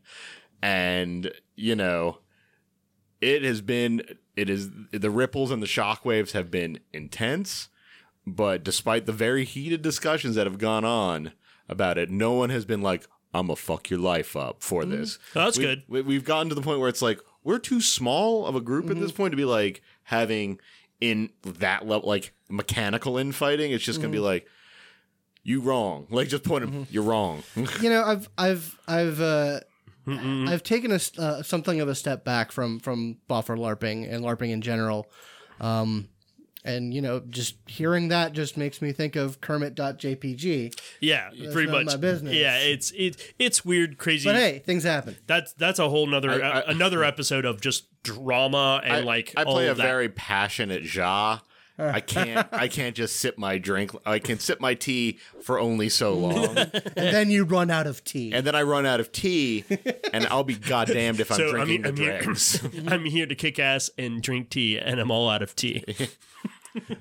And 0.62 1.32
you 1.56 1.76
know, 1.76 2.20
it 3.22 3.43
has 3.43 3.62
been 3.62 4.02
it 4.36 4.50
is 4.50 4.70
the 4.91 5.10
ripples 5.10 5.52
and 5.52 5.62
the 5.62 5.67
shockwaves 5.67 6.32
have 6.32 6.52
been 6.52 6.80
intense 6.93 7.70
but 8.26 8.63
despite 8.63 9.06
the 9.06 9.13
very 9.13 9.46
heated 9.46 9.82
discussions 9.82 10.36
that 10.36 10.46
have 10.46 10.58
gone 10.58 10.84
on 10.86 11.32
about 11.70 11.98
it 11.98 12.12
no 12.12 12.34
one 12.34 12.50
has 12.50 12.65
been 12.65 12.82
like 12.82 13.08
i'm 13.34 13.48
gonna 13.48 13.56
fuck 13.56 13.89
your 13.89 14.00
life 14.00 14.36
up 14.36 14.62
for 14.62 14.82
mm-hmm. 14.82 14.91
this 14.91 15.17
Oh, 15.36 15.46
that's 15.46 15.58
We- 15.58 15.63
good. 15.63 15.84
we, 15.88 16.02
we've 16.02 16.26
gotten 16.26 16.50
to 16.50 16.56
the 16.56 16.62
point 16.62 16.80
where 16.80 16.89
it's 16.89 17.02
like 17.02 17.20
we're 17.48 17.60
too 17.60 17.80
small 17.80 18.46
of 18.46 18.56
a 18.56 18.62
group 18.62 18.89
at 18.89 19.00
this 19.00 19.12
mm-hmm. 19.12 19.24
point 19.24 19.32
to 19.32 19.38
be 19.38 19.46
like 19.46 19.82
having 20.04 20.60
in 21.00 21.30
that 21.43 21.88
level, 21.88 22.08
like 22.08 22.34
mechanical 22.50 23.17
infighting. 23.17 23.72
It's 23.72 23.86
just 23.86 24.02
gonna 24.02 24.12
be 24.12 24.17
mm-hmm. 24.17 24.26
like, 24.26 24.48
you 25.43 25.62
wrong. 25.62 26.08
Like 26.10 26.28
just 26.28 26.43
point 26.43 26.65
him, 26.65 26.88
you're 26.89 27.04
wrong. 27.04 27.43
you 27.56 27.89
know, 27.89 28.04
I've 28.04 28.30
I've 28.38 28.78
I've 28.88 29.22
uh, 29.22 29.60
I've 30.08 30.63
taken 30.63 30.91
a 30.91 30.96
s- 30.96 31.17
uh, 31.17 31.43
something 31.43 31.82
of 31.82 31.88
a 31.89 31.96
step 31.96 32.24
back 32.24 32.52
from 32.52 32.80
from 32.80 33.17
boffer 33.30 33.58
larping 33.58 34.12
and 34.12 34.24
larping 34.24 34.52
in 34.52 34.62
general, 34.62 35.12
um, 35.60 36.08
and 36.63 36.93
you 36.93 37.02
know, 37.02 37.22
just 37.30 37.56
hearing 37.67 38.08
that 38.10 38.34
just 38.34 38.58
makes 38.58 38.82
me 38.82 38.91
think 38.91 39.15
of 39.15 39.39
Kermit.jpg. 39.41 40.78
Yeah, 41.00 41.30
pretty 41.52 41.72
much. 41.72 41.86
my 41.88 41.98
business. 41.98 42.34
Yeah, 42.34 42.58
it's 42.58 42.91
it 42.91 43.34
it's 43.39 43.63
weird, 43.65 43.98
crazy. 43.98 44.28
But 44.30 44.36
hey, 44.36 44.60
things 44.60 44.84
happen. 44.84 45.17
that's 45.28 45.54
that's 45.54 45.80
a 45.80 45.89
whole 45.89 46.08
nother 46.08 46.32
I- 46.43 46.60
I- 46.62 46.72
another 46.72 47.04
episode 47.04 47.46
of 47.46 47.62
just 47.62 47.86
drama 48.04 48.82
and 48.84 48.93
I, 48.93 49.00
like 49.02 49.34
I 49.36 49.43
all 49.43 49.54
play 49.56 49.67
a 49.67 49.74
that. 49.74 49.84
very 49.84 50.10
passionate 50.10 50.84
Ja. 50.93 51.39
I 51.79 51.99
can't. 52.01 52.47
I 52.51 52.67
can't 52.67 52.95
just 52.95 53.17
sip 53.17 53.37
my 53.37 53.57
drink. 53.57 53.91
I 54.05 54.19
can 54.19 54.39
sip 54.39 54.59
my 54.59 54.73
tea 54.73 55.19
for 55.41 55.59
only 55.59 55.89
so 55.89 56.13
long, 56.13 56.57
And 56.57 56.71
then 56.95 57.29
you 57.29 57.43
run 57.43 57.69
out 57.69 57.85
of 57.85 58.03
tea. 58.03 58.33
and 58.33 58.45
then 58.47 58.55
I 58.55 58.63
run 58.63 58.85
out 58.85 58.99
of 58.99 59.11
tea, 59.11 59.63
and 60.11 60.25
I'll 60.27 60.43
be 60.43 60.55
goddamned 60.55 61.19
if 61.19 61.31
I'm 61.31 61.37
So 61.37 61.47
I 61.49 61.51
drinking 61.51 61.67
mean, 61.67 61.81
the 61.83 61.89
I'm 61.89 61.95
here, 61.97 62.21
dregs. 62.21 62.67
I'm 62.87 63.05
here 63.05 63.25
to 63.27 63.35
kick 63.35 63.59
ass 63.59 63.89
and 63.97 64.21
drink 64.23 64.49
tea, 64.49 64.79
and 64.79 64.99
I'm 64.99 65.11
all 65.11 65.29
out 65.29 65.41
of 65.41 65.55
tea. 65.55 65.83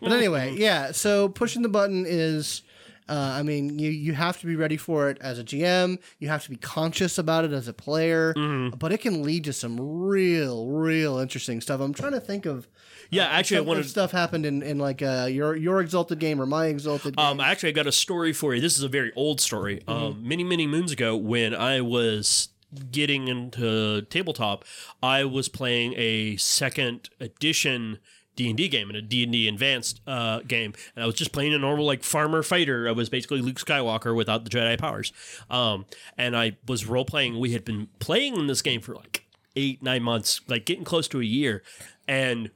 But 0.01 0.13
anyway, 0.13 0.55
yeah. 0.57 0.93
So 0.93 1.29
pushing 1.29 1.61
the 1.61 1.69
button 1.69 2.07
is, 2.09 2.63
uh, 3.11 3.13
I 3.13 3.43
mean, 3.43 3.79
you 3.79 3.91
you 3.91 4.15
have 4.15 4.41
to 4.41 4.47
be 4.47 4.57
ready 4.57 4.79
for 4.79 5.11
it 5.11 5.19
as 5.21 5.39
a 5.39 5.45
GM. 5.45 5.99
You 6.19 6.29
have 6.29 6.45
to 6.45 6.51
be 6.51 6.57
conscious 6.57 7.19
about 7.19 7.45
it 7.45 7.53
as 7.53 7.69
a 7.69 7.75
player. 7.75 8.33
Mm-hmm. 8.35 8.79
But 8.79 8.93
it 8.93 9.03
can 9.03 9.23
lead 9.23 9.45
to 9.45 9.53
some 9.53 9.79
real, 9.79 10.67
real 10.69 11.19
interesting 11.19 11.61
stuff. 11.61 11.81
I'm 11.83 11.93
trying 11.93 12.13
to 12.13 12.21
think 12.21 12.47
of. 12.47 12.69
Yeah, 13.11 13.27
actually, 13.27 13.59
I 13.59 13.61
wanted 13.61 13.89
stuff 13.89 14.13
happened 14.13 14.47
in, 14.47 14.63
in 14.63 14.79
like 14.79 15.03
uh, 15.03 15.29
your 15.31 15.57
your 15.57 15.81
exalted 15.81 16.19
game 16.19 16.41
or 16.41 16.47
my 16.47 16.67
exalted 16.67 17.17
game. 17.17 17.25
Um, 17.25 17.41
actually, 17.41 17.71
I 17.71 17.73
got 17.73 17.87
a 17.87 17.93
story 17.93 18.33
for 18.33 18.55
you. 18.55 18.61
This 18.61 18.77
is 18.77 18.83
a 18.83 18.89
very 18.89 19.13
old 19.17 19.41
story. 19.41 19.83
Mm-hmm. 19.87 19.91
Um, 19.91 20.29
many, 20.29 20.45
many 20.45 20.67
moons 20.67 20.93
ago, 20.93 21.17
when 21.17 21.55
I 21.55 21.81
was 21.81 22.49
getting 22.91 23.29
into 23.29 24.03
tabletop, 24.03 24.65
I 25.03 25.25
was 25.25 25.49
playing 25.49 25.95
a 25.97 26.37
second 26.37 27.11
edition 27.21 27.99
D 28.37 28.49
and 28.49 28.57
D 28.57 28.69
game 28.69 28.89
and 28.89 28.97
a 28.97 29.03
D 29.03 29.23
and 29.23 29.33
D 29.33 29.49
advanced 29.49 30.01
uh, 30.07 30.41
game, 30.41 30.75
and 30.95 31.03
I 31.03 31.07
was 31.07 31.15
just 31.15 31.33
playing 31.33 31.55
a 31.55 31.59
normal 31.59 31.87
like 31.87 32.05
farmer 32.05 32.43
fighter. 32.43 32.89
I 32.89 32.93
was 32.93 33.09
basically 33.09 33.41
Luke 33.41 33.57
Skywalker 33.57 34.15
without 34.15 34.45
the 34.45 34.51
Jedi 34.51 34.79
powers, 34.79 35.13
um, 35.51 35.87
and 36.19 36.37
I 36.37 36.57
was 36.69 36.87
role 36.87 37.07
playing. 37.07 37.41
We 37.41 37.53
had 37.53 37.65
been 37.65 37.89
playing 37.99 38.37
in 38.37 38.47
this 38.47 38.63
game 38.63 38.81
for 38.81 38.95
like 38.95 39.25
eight, 39.57 39.83
nine 39.83 40.03
months, 40.03 40.43
like 40.49 40.67
getting 40.67 40.85
close 40.85 41.09
to 41.09 41.21
a 41.21 41.25
year, 41.25 41.63
and 42.07 42.51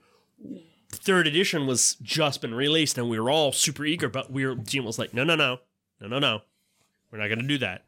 third 0.90 1.26
edition 1.26 1.66
was 1.66 1.96
just 2.02 2.40
been 2.40 2.54
released 2.54 2.98
and 2.98 3.08
we 3.08 3.18
were 3.18 3.30
all 3.30 3.52
super 3.52 3.84
eager, 3.84 4.08
but 4.08 4.30
we 4.30 4.46
were 4.46 4.56
GM 4.56 4.84
was 4.84 4.98
like, 4.98 5.14
no, 5.14 5.24
no, 5.24 5.36
no, 5.36 5.58
no, 6.00 6.08
no, 6.08 6.18
no, 6.18 6.40
we're 7.10 7.18
not 7.18 7.28
gonna 7.28 7.46
do 7.46 7.58
that. 7.58 7.84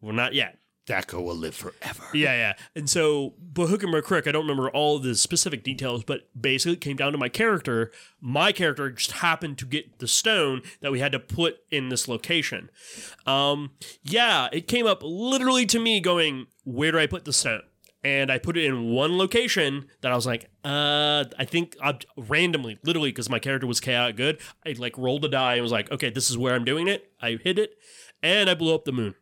We're 0.00 0.12
not 0.12 0.34
yet. 0.34 0.58
THAC0 0.86 1.24
will 1.24 1.34
live 1.34 1.54
forever. 1.54 2.04
Yeah, 2.14 2.34
yeah. 2.34 2.52
And 2.76 2.88
so, 2.88 3.34
but 3.40 3.66
hook 3.66 3.82
and 3.82 4.04
crook, 4.04 4.28
I 4.28 4.32
don't 4.32 4.46
remember 4.46 4.70
all 4.70 4.98
the 4.98 5.16
specific 5.16 5.64
details, 5.64 6.04
but 6.04 6.28
basically 6.40 6.74
it 6.74 6.80
came 6.80 6.96
down 6.96 7.12
to 7.12 7.18
my 7.18 7.28
character. 7.28 7.90
My 8.20 8.52
character 8.52 8.90
just 8.90 9.12
happened 9.12 9.58
to 9.58 9.66
get 9.66 9.98
the 9.98 10.06
stone 10.06 10.62
that 10.80 10.92
we 10.92 11.00
had 11.00 11.12
to 11.12 11.18
put 11.18 11.56
in 11.70 11.88
this 11.88 12.06
location. 12.06 12.70
Um, 13.26 13.72
yeah, 14.04 14.48
it 14.52 14.68
came 14.68 14.86
up 14.86 15.00
literally 15.02 15.66
to 15.66 15.80
me 15.80 15.98
going, 15.98 16.46
where 16.62 16.92
do 16.92 17.00
I 17.00 17.06
put 17.06 17.24
the 17.24 17.32
stone? 17.32 17.62
And 18.06 18.30
I 18.30 18.38
put 18.38 18.56
it 18.56 18.64
in 18.64 18.92
one 18.92 19.18
location 19.18 19.88
that 20.02 20.12
I 20.12 20.14
was 20.14 20.26
like, 20.26 20.48
uh, 20.64 21.24
I 21.40 21.44
think 21.44 21.76
I 21.82 21.98
randomly, 22.16 22.78
literally, 22.84 23.08
because 23.08 23.28
my 23.28 23.40
character 23.40 23.66
was 23.66 23.80
chaotic 23.80 24.14
good. 24.14 24.38
I 24.64 24.76
like 24.78 24.96
rolled 24.96 25.24
a 25.24 25.28
die 25.28 25.54
and 25.54 25.62
was 25.64 25.72
like, 25.72 25.90
okay, 25.90 26.10
this 26.10 26.30
is 26.30 26.38
where 26.38 26.54
I'm 26.54 26.64
doing 26.64 26.86
it. 26.86 27.10
I 27.20 27.36
hit 27.42 27.58
it, 27.58 27.72
and 28.22 28.48
I 28.48 28.54
blew 28.54 28.76
up 28.76 28.84
the 28.84 28.92
moon. 28.92 29.16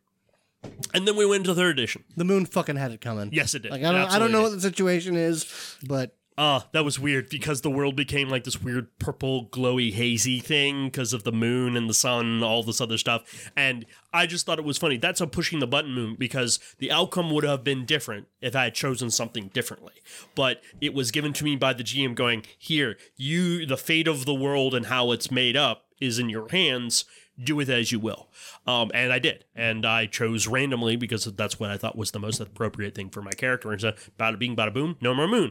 And 0.92 1.08
then 1.08 1.16
we 1.16 1.24
went 1.24 1.46
into 1.46 1.54
third 1.54 1.78
edition. 1.78 2.04
the 2.14 2.26
moon 2.26 2.44
fucking 2.44 2.76
had 2.76 2.92
it 2.92 3.00
coming. 3.00 3.30
Yes, 3.32 3.54
it 3.54 3.62
did. 3.62 3.70
Like 3.70 3.84
I 3.84 3.90
don't, 3.90 4.10
I 4.10 4.18
don't 4.18 4.32
know 4.32 4.42
what 4.42 4.52
the 4.52 4.60
situation 4.60 5.16
is, 5.16 5.78
but 5.86 6.14
Ah, 6.36 6.66
that 6.72 6.84
was 6.84 6.98
weird 6.98 7.28
because 7.28 7.60
the 7.60 7.70
world 7.70 7.94
became 7.94 8.28
like 8.28 8.42
this 8.42 8.60
weird 8.60 8.98
purple, 8.98 9.46
glowy, 9.46 9.92
hazy 9.92 10.40
thing 10.40 10.86
because 10.86 11.12
of 11.12 11.22
the 11.22 11.30
moon 11.30 11.76
and 11.76 11.88
the 11.88 11.94
sun, 11.94 12.26
and 12.26 12.44
all 12.44 12.64
this 12.64 12.80
other 12.80 12.98
stuff. 12.98 13.52
And 13.56 13.86
I 14.12 14.26
just 14.26 14.44
thought 14.44 14.58
it 14.58 14.64
was 14.64 14.78
funny. 14.78 14.96
That's 14.96 15.20
a 15.20 15.28
pushing 15.28 15.60
the 15.60 15.68
button 15.68 15.92
moon 15.92 16.16
because 16.18 16.58
the 16.78 16.90
outcome 16.90 17.30
would 17.30 17.44
have 17.44 17.62
been 17.62 17.84
different 17.84 18.26
if 18.40 18.56
I 18.56 18.64
had 18.64 18.74
chosen 18.74 19.10
something 19.10 19.48
differently. 19.54 19.92
But 20.34 20.60
it 20.80 20.92
was 20.92 21.12
given 21.12 21.32
to 21.34 21.44
me 21.44 21.54
by 21.54 21.72
the 21.72 21.84
GM 21.84 22.16
going, 22.16 22.44
Here, 22.58 22.96
you, 23.16 23.64
the 23.64 23.76
fate 23.76 24.08
of 24.08 24.26
the 24.26 24.34
world 24.34 24.74
and 24.74 24.86
how 24.86 25.12
it's 25.12 25.30
made 25.30 25.56
up 25.56 25.84
is 26.00 26.18
in 26.18 26.28
your 26.28 26.48
hands. 26.48 27.04
Do 27.42 27.56
with 27.56 27.68
it 27.68 27.78
as 27.78 27.90
you 27.92 27.98
will. 27.98 28.28
Um, 28.66 28.92
and 28.94 29.12
I 29.12 29.18
did. 29.18 29.44
And 29.56 29.84
I 29.84 30.06
chose 30.06 30.46
randomly 30.46 30.94
because 30.96 31.24
that's 31.24 31.58
what 31.58 31.70
I 31.70 31.76
thought 31.76 31.96
was 31.96 32.12
the 32.12 32.20
most 32.20 32.40
appropriate 32.40 32.94
thing 32.94 33.10
for 33.10 33.22
my 33.22 33.32
character. 33.32 33.72
And 33.72 33.80
so, 33.80 33.92
bada 34.18 34.38
bing, 34.38 34.54
bada 34.54 34.72
boom, 34.72 34.96
no 35.00 35.14
more 35.14 35.26
moon. 35.26 35.50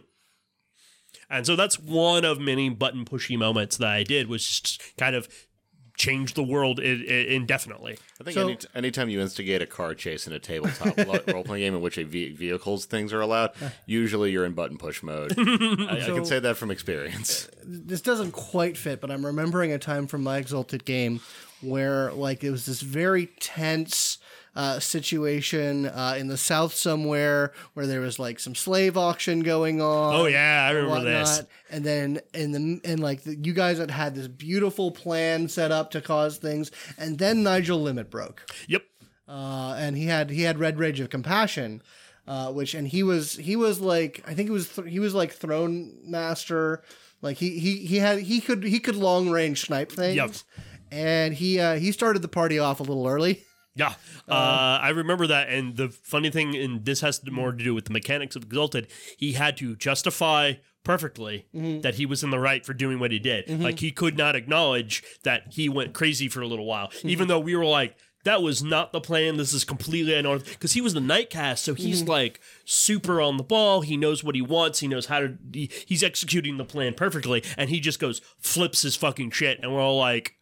And 1.30 1.46
so 1.46 1.56
that's 1.56 1.80
one 1.80 2.26
of 2.26 2.40
many 2.40 2.70
button 2.70 3.06
pushy 3.06 3.38
moments 3.38 3.78
that 3.78 3.88
I 3.90 4.04
did, 4.04 4.28
was 4.28 4.48
just 4.48 4.82
kind 4.98 5.16
of 5.16 5.28
change 5.96 6.34
the 6.34 6.44
world 6.44 6.80
I- 6.80 6.86
I- 6.86 7.28
indefinitely. 7.30 7.98
I 8.20 8.24
think 8.24 8.34
So- 8.34 8.48
any, 8.48 8.58
anytime 8.74 9.10
you 9.10 9.22
instigate 9.22 9.62
a 9.62 9.68
car 9.68 9.94
chase 9.94 10.26
in 10.26 10.34
a 10.34 10.40
tabletop 10.40 10.98
role 11.28 11.44
playing 11.44 11.64
game 11.66 11.76
in 11.76 11.82
which 11.82 12.00
a 12.00 12.04
ve- 12.04 12.32
vehicles 12.34 12.86
things 12.86 13.14
are 13.14 13.22
allowed, 13.22 13.52
usually 13.86 14.32
you're 14.32 14.46
in 14.46 14.54
button 14.54 14.78
push 14.80 15.04
mode. 15.04 15.34
I, 15.38 15.98
I 15.98 16.00
So- 16.02 16.16
can 16.16 16.26
say 16.26 16.40
that 16.40 16.58
from 16.58 16.72
experience. 16.72 17.48
this 17.64 18.02
doesn't 18.02 18.32
quite 18.32 18.76
fit, 18.76 19.02
but 19.02 19.12
I'm 19.12 19.24
remembering 19.26 19.72
a 19.72 19.78
time 19.78 20.08
from 20.08 20.24
my 20.24 20.40
Exalted 20.40 20.84
game 20.84 21.22
where 21.62 22.12
like 22.12 22.44
it 22.44 22.50
was 22.50 22.66
this 22.66 22.82
very 22.82 23.28
tense 23.40 24.18
uh, 24.56 24.80
situation 24.80 25.88
uh, 25.88 26.16
in 26.18 26.28
the 26.28 26.38
south 26.38 26.74
somewhere 26.76 27.54
where 27.74 27.88
there 27.88 28.02
was 28.02 28.20
like 28.20 28.40
some 28.40 28.54
slave 28.54 28.96
auction 28.98 29.40
going 29.42 29.82
on. 29.82 30.14
Oh, 30.14 30.26
yeah, 30.28 30.66
I 30.68 30.72
remember 30.72 31.04
this. 31.04 31.44
And 31.72 31.84
then 31.84 32.20
in 32.34 32.52
the 32.52 32.82
and 32.86 33.00
like 33.00 33.24
the, 33.24 33.36
you 33.36 33.54
guys 33.54 33.80
had 33.80 33.90
had 33.92 34.14
this 34.16 34.28
beautiful 34.28 34.92
plan 34.92 35.48
set 35.48 35.72
up 35.72 35.90
to 35.92 36.02
cause 36.02 36.38
things, 36.38 36.70
and 36.98 37.18
then 37.18 37.42
Nigel 37.44 37.82
Limit 37.82 38.12
broke 38.12 38.46
Yep. 38.68 38.84
uh, 39.28 39.76
and 39.78 39.98
he 39.98 40.06
had 40.06 40.30
he 40.30 40.44
had 40.44 40.60
Red 40.60 40.78
Rage 40.78 41.00
of 41.00 41.10
Compassion, 41.10 41.82
uh, 42.28 42.52
which 42.52 42.76
and 42.76 42.88
he 42.88 43.02
was 43.02 43.34
he 43.36 43.56
was 43.56 43.80
like 43.82 44.24
I 44.28 44.36
think 44.36 44.50
it 44.50 44.54
was 44.54 44.70
th- 44.70 44.88
he 44.88 45.00
was 45.00 45.16
like 45.16 45.32
Throne 45.34 45.98
Master, 46.06 46.84
like 47.24 47.38
he 47.38 47.58
he 47.58 47.78
he 47.78 47.98
had 47.98 48.20
he 48.20 48.40
could 48.40 48.64
he 48.64 48.80
could 48.80 48.96
long 48.96 49.32
range 49.32 49.66
snipe 49.66 49.92
things, 49.92 50.16
Yep. 50.16 50.32
and 50.92 51.34
he 51.34 51.60
uh, 51.60 51.76
he 51.78 51.92
started 51.92 52.22
the 52.22 52.28
party 52.28 52.60
off 52.60 52.80
a 52.80 52.84
little 52.84 53.08
early. 53.08 53.44
Yeah. 53.76 53.88
Uh-huh. 54.28 54.34
Uh, 54.34 54.80
I 54.82 54.90
remember 54.90 55.28
that. 55.28 55.50
And 55.50 55.76
the 55.76 55.90
funny 55.90 56.30
thing, 56.30 56.56
and 56.56 56.86
this 56.86 57.02
has 57.02 57.22
more 57.30 57.52
to 57.52 57.64
do 57.64 57.74
with 57.74 57.86
the 57.86 57.94
mechanics 57.94 58.36
of 58.36 58.44
Exalted, 58.44 58.88
he 59.18 59.34
had 59.34 59.58
to 59.58 59.76
justify 59.76 60.54
perfectly 60.84 61.48
mm-hmm. 61.56 61.82
that 61.82 61.96
he 61.96 62.06
was 62.06 62.24
in 62.24 62.30
the 62.30 62.40
right 62.40 62.66
for 62.66 62.74
doing 62.74 63.00
what 63.00 63.12
he 63.12 63.20
did. 63.20 63.48
Mm-hmm. 63.48 63.64
Like 63.64 63.80
he 63.80 63.92
could 63.92 64.18
not 64.18 64.36
acknowledge 64.36 65.04
that 65.24 65.54
he 65.54 65.70
went 65.70 65.94
crazy 65.94 66.28
for 66.28 66.42
a 66.42 66.48
little 66.48 66.66
while, 66.66 66.90
mm-hmm. 66.90 67.10
even 67.10 67.28
though 67.28 67.40
we 67.40 67.56
were 67.56 67.66
like, 67.66 67.96
that 68.24 68.42
was 68.42 68.64
not 68.64 68.94
the 68.94 69.02
plan. 69.02 69.38
This 69.38 69.54
is 69.54 69.64
completely 69.64 70.14
unorthodox. 70.14 70.56
Because 70.56 70.74
he 70.74 70.82
was 70.82 70.94
the 70.94 71.02
Night 71.02 71.30
Caste, 71.30 71.64
so 71.64 71.74
he's 71.74 72.04
like 72.04 72.40
super 72.64 73.20
on 73.20 73.36
the 73.38 73.44
ball. 73.44 73.82
He 73.82 73.98
knows 73.98 74.24
what 74.24 74.36
he 74.36 74.42
wants. 74.42 74.80
He 74.80 74.88
knows 74.88 75.08
how 75.08 75.20
to. 75.20 75.38
He, 75.52 75.70
he's 75.86 76.04
executing 76.04 76.58
the 76.58 76.64
plan 76.64 76.94
perfectly, 76.94 77.44
and 77.58 77.70
he 77.70 77.82
just 77.82 78.00
goes 78.00 78.22
flips 78.40 78.84
his 78.84 78.96
fucking 78.96 79.32
shit, 79.32 79.60
and 79.62 79.74
we're 79.74 79.82
all 79.82 79.98
like, 79.98 80.36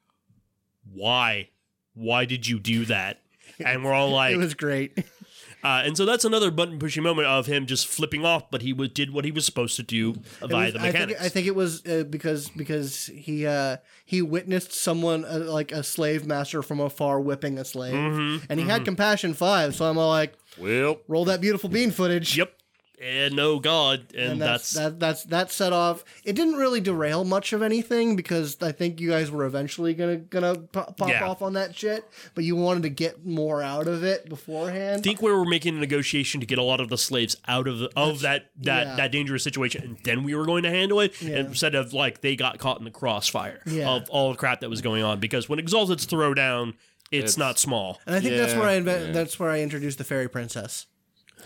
"Why? 0.91 1.49
Why 1.95 2.25
did 2.25 2.47
you 2.47 2.59
do 2.59 2.85
that?" 2.85 3.20
And 3.65 3.83
we're 3.83 3.93
all 3.93 4.09
like, 4.21 4.33
It 4.33 4.37
was 4.37 4.53
great. 4.53 4.97
uh, 5.63 5.83
and 5.85 5.95
so 5.95 6.05
that's 6.05 6.25
another 6.25 6.49
button 6.51 6.79
pushing 6.79 7.03
moment 7.03 7.27
of 7.27 7.45
him 7.45 7.65
just 7.65 7.87
flipping 7.87 8.25
off, 8.25 8.49
but 8.51 8.61
he 8.61 8.73
was, 8.73 8.89
did 8.89 9.13
what 9.13 9.25
he 9.25 9.31
was 9.31 9.45
supposed 9.45 9.75
to 9.77 9.83
do 9.83 10.11
It 10.41 10.47
via 10.49 10.65
was- 10.65 10.73
the 10.73 10.79
I 10.79 10.83
think, 10.83 10.93
mechanics. 10.93 11.21
I 11.21 11.29
think 11.29 11.47
it 11.47 11.55
was 11.55 11.85
uh, 11.85 12.03
because 12.09 12.49
because 12.49 13.05
he 13.07 13.45
uh, 13.45 13.77
he 14.05 14.21
witnessed 14.21 14.73
someone 14.73 15.23
uh, 15.25 15.39
like 15.47 15.71
a 15.71 15.83
slave 15.83 16.25
master 16.25 16.61
from 16.63 16.79
afar 16.79 17.19
whipping 17.19 17.57
a 17.59 17.65
slave, 17.65 17.93
Mm-hmm, 17.93 18.45
and 18.49 18.59
he 18.59 18.65
had 18.65 18.85
compassion 18.85 19.33
five. 19.33 19.75
So 19.75 19.85
I'm 19.89 19.97
all 19.97 20.09
like, 20.09 20.33
Well, 20.57 20.97
roll 21.07 21.25
that 21.25 21.41
beautiful 21.41 21.69
bean 21.69 21.91
footage. 21.91 22.37
yep. 22.37 22.53
And 23.03 23.35
no 23.35 23.57
god, 23.59 24.13
and, 24.13 24.33
and 24.33 24.41
that's, 24.41 24.73
that's, 24.73 24.91
that 24.91 24.99
that's 24.99 25.23
that 25.23 25.51
set 25.51 25.73
off. 25.73 26.03
It 26.23 26.33
didn't 26.33 26.53
really 26.55 26.79
derail 26.81 27.23
much 27.23 27.51
of 27.51 27.63
anything 27.63 28.15
because 28.15 28.57
I 28.61 28.71
think 28.71 29.01
you 29.01 29.09
guys 29.09 29.31
were 29.31 29.43
eventually 29.45 29.95
gonna 29.95 30.17
gonna 30.17 30.55
pop, 30.59 30.97
pop 30.97 31.09
Yeah. 31.09 31.27
off 31.27 31.41
on 31.41 31.53
that 31.53 31.75
shit, 31.75 32.07
but 32.35 32.43
you 32.43 32.55
wanted 32.55 32.83
to 32.83 32.89
get 32.89 33.25
more 33.25 33.63
out 33.63 33.87
of 33.87 34.03
it 34.03 34.29
beforehand. 34.29 34.99
I 34.99 35.01
think 35.01 35.19
we 35.19 35.31
were 35.31 35.45
making 35.45 35.75
a 35.77 35.79
negotiation 35.79 36.41
to 36.41 36.45
get 36.45 36.59
a 36.59 36.63
lot 36.63 36.79
of 36.79 36.89
the 36.89 36.97
slaves 36.97 37.35
out 37.47 37.67
of 37.67 37.79
the, 37.79 37.89
of 37.95 38.19
that 38.21 38.51
that, 38.61 38.85
yeah. 38.87 38.95
that 38.97 39.11
dangerous 39.11 39.43
situation, 39.43 39.81
and 39.83 39.97
then 40.03 40.23
we 40.23 40.35
were 40.35 40.45
going 40.45 40.61
to 40.61 40.69
handle 40.69 40.99
it 40.99 41.19
Yeah. 41.21 41.37
instead 41.37 41.73
of 41.73 41.93
like 41.93 42.21
they 42.21 42.35
got 42.35 42.59
caught 42.59 42.77
in 42.77 42.83
the 42.85 42.91
crossfire 42.91 43.61
Yeah. 43.65 43.89
of 43.89 44.09
all 44.11 44.29
the 44.31 44.37
crap 44.37 44.59
that 44.61 44.69
was 44.69 44.81
going 44.81 45.01
on. 45.01 45.19
Because 45.19 45.49
when 45.49 45.57
Exalted's 45.57 46.05
throw 46.05 46.35
down, 46.35 46.75
it's, 47.09 47.33
It's- 47.33 47.37
not 47.37 47.57
small. 47.57 47.99
and 48.05 48.15
I 48.15 48.19
think 48.19 48.35
that's 48.37 48.53
where 48.53 48.67
I 48.67 48.79
inve- 48.79 49.07
yeah. 49.07 49.11
that's 49.11 49.39
where 49.39 49.49
I 49.49 49.61
introduced 49.61 49.97
the 49.97 50.03
fairy 50.03 50.29
princess. 50.29 50.85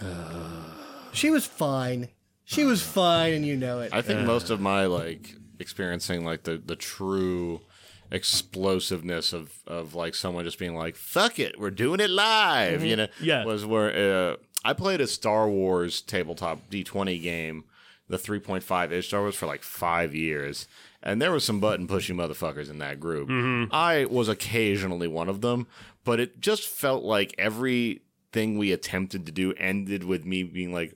Uh, 0.01 0.73
she 1.15 1.29
was 1.31 1.45
fine. 1.45 2.09
She 2.43 2.63
was 2.63 2.83
fine, 2.83 3.33
and 3.33 3.45
you 3.45 3.55
know 3.57 3.79
it. 3.81 3.91
I 3.93 4.01
think 4.03 4.19
most 4.27 4.49
of 4.51 4.59
my 4.61 4.85
like 4.85 5.33
experiencing 5.59 6.23
like 6.25 6.43
the 6.43 6.61
the 6.63 6.75
true 6.75 7.61
explosiveness 8.11 9.33
of 9.33 9.51
of 9.65 9.95
like 9.95 10.13
someone 10.15 10.43
just 10.45 10.59
being 10.59 10.75
like 10.75 10.95
fuck 10.95 11.39
it 11.39 11.59
we're 11.59 11.71
doing 11.71 11.99
it 11.99 12.09
live 12.09 12.83
you 12.83 12.95
know 12.95 13.07
Yeah. 13.21 13.45
was 13.45 13.65
where 13.65 14.31
uh, 14.33 14.35
i 14.63 14.73
played 14.73 15.01
a 15.01 15.07
star 15.07 15.49
wars 15.49 16.01
tabletop 16.01 16.69
d20 16.69 17.21
game 17.21 17.63
the 18.07 18.17
3.5 18.17 18.91
inch 18.91 19.05
star 19.07 19.21
wars 19.21 19.35
for 19.35 19.47
like 19.47 19.63
five 19.63 20.13
years 20.13 20.67
and 21.01 21.21
there 21.21 21.31
was 21.31 21.43
some 21.43 21.59
button 21.59 21.87
pushing 21.87 22.15
motherfuckers 22.17 22.69
in 22.69 22.77
that 22.79 22.99
group 22.99 23.27
i 23.71 24.05
was 24.05 24.27
occasionally 24.29 25.07
one 25.07 25.29
of 25.29 25.41
them 25.41 25.65
but 26.03 26.19
it 26.19 26.39
just 26.39 26.67
felt 26.67 27.03
like 27.03 27.33
everything 27.37 28.57
we 28.57 28.71
attempted 28.71 29.25
to 29.25 29.31
do 29.31 29.53
ended 29.57 30.03
with 30.03 30.25
me 30.25 30.43
being 30.43 30.73
like 30.73 30.95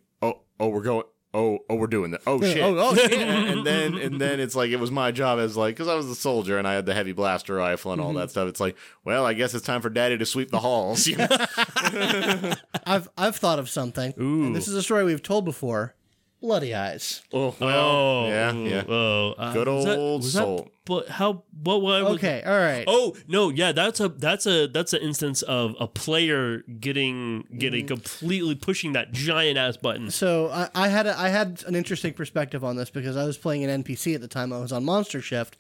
oh 0.59 0.67
we're 0.69 0.81
going 0.81 1.03
oh 1.33 1.59
oh 1.69 1.75
we're 1.75 1.85
doing 1.87 2.09
that 2.11 2.21
oh 2.25 2.41
shit 2.41 2.57
oh, 2.63 2.75
oh, 2.77 2.95
shit. 2.95 3.13
and, 3.13 3.49
and 3.59 3.65
then 3.67 3.93
and 3.95 4.19
then 4.19 4.39
it's 4.39 4.55
like 4.55 4.71
it 4.71 4.79
was 4.79 4.89
my 4.91 5.11
job 5.11 5.37
as 5.39 5.55
like 5.55 5.75
because 5.75 5.87
I 5.87 5.93
was 5.95 6.07
a 6.07 6.15
soldier 6.15 6.57
and 6.57 6.67
I 6.67 6.73
had 6.73 6.85
the 6.87 6.93
heavy 6.95 7.11
blaster 7.11 7.53
rifle 7.55 7.91
and 7.91 8.01
all 8.01 8.13
that 8.13 8.31
stuff. 8.31 8.47
It's 8.49 8.59
like, 8.59 8.75
well, 9.05 9.25
I 9.25 9.33
guess 9.33 9.53
it's 9.53 9.65
time 9.65 9.81
for 9.81 9.89
Daddy 9.91 10.17
to 10.17 10.25
sweep 10.25 10.49
the 10.49 10.59
halls. 10.59 11.05
You 11.05 11.17
know? 11.17 11.27
I've 12.85 13.09
I've 13.17 13.35
thought 13.35 13.59
of 13.59 13.69
something. 13.69 14.13
And 14.17 14.55
this 14.55 14.67
is 14.67 14.73
a 14.75 14.81
story 14.83 15.03
we've 15.03 15.21
told 15.23 15.45
before. 15.45 15.95
Bloody 16.41 16.73
eyes. 16.73 17.21
oh, 17.33 17.53
well, 17.59 17.79
Oh, 17.89 18.27
yeah, 18.29 18.51
yeah. 18.53 18.83
Oh, 18.87 19.33
uh, 19.37 19.51
Good 19.53 19.67
was 19.67 19.85
that- 19.85 19.97
old 19.97 20.21
was 20.23 20.33
that- 20.33 20.39
soul. 20.39 20.69
But 20.89 21.07
how? 21.07 21.43
What? 21.63 21.81
What? 21.81 22.03
was- 22.03 22.13
Okay, 22.15 22.43
all 22.45 22.57
right. 22.57 22.83
Oh 22.87 23.15
no, 23.29 23.47
yeah, 23.49 23.71
that's 23.71 24.01
a 24.01 24.09
that's 24.09 24.45
a 24.45 24.67
that's 24.67 24.91
an 24.91 25.01
instance 25.01 25.41
of 25.43 25.75
a 25.79 25.87
player 25.87 26.63
getting 26.79 27.45
getting 27.57 27.85
Mm-hmm. 27.85 27.93
completely 27.95 28.55
pushing 28.55 28.91
that 28.93 29.13
giant 29.13 29.57
ass 29.57 29.77
button. 29.77 30.11
So 30.11 30.49
I, 30.49 30.69
I 30.75 30.87
had 30.89 31.05
a, 31.07 31.17
I 31.17 31.29
had 31.29 31.63
an 31.67 31.75
interesting 31.75 32.13
perspective 32.13 32.63
on 32.65 32.75
this 32.75 32.89
because 32.89 33.15
I 33.15 33.23
was 33.23 33.37
playing 33.37 33.63
an 33.63 33.83
NPC 33.83 34.15
at 34.15 34.21
the 34.21 34.27
time. 34.27 34.51
I 34.51 34.59
was 34.59 34.71
on 34.73 34.83
Monster 34.83 35.21
Shift, 35.21 35.55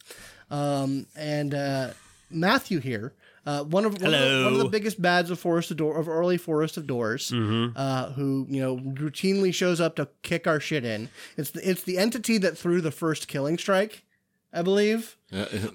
um, 0.51 1.05
and 1.15 1.53
uh, 1.53 1.91
Matthew 2.31 2.79
here, 2.79 3.13
uh, 3.45 3.63
one 3.63 3.85
of 3.85 3.93
one 4.01 4.13
of, 4.13 4.19
the, 4.19 4.41
one 4.43 4.53
of 4.53 4.59
the 4.59 4.69
biggest 4.69 5.01
bads 5.01 5.29
of 5.31 5.39
Forest 5.39 5.71
of 5.71 5.77
Door 5.77 5.97
of 5.97 6.09
early 6.09 6.37
Forest 6.37 6.77
of 6.77 6.85
Doors, 6.87 7.31
uh, 7.31 8.11
who 8.13 8.45
you 8.49 8.61
know 8.61 8.77
routinely 8.77 9.53
shows 9.53 9.79
up 9.79 9.95
to 9.95 10.07
kick 10.23 10.45
our 10.47 10.59
shit 10.59 10.83
in. 10.85 11.09
It's 11.37 11.51
the, 11.51 11.67
it's 11.69 11.83
the 11.83 11.97
entity 11.97 12.37
that 12.39 12.57
threw 12.57 12.81
the 12.81 12.91
first 12.91 13.27
killing 13.27 13.57
strike, 13.57 14.03
I 14.51 14.61
believe. 14.63 15.15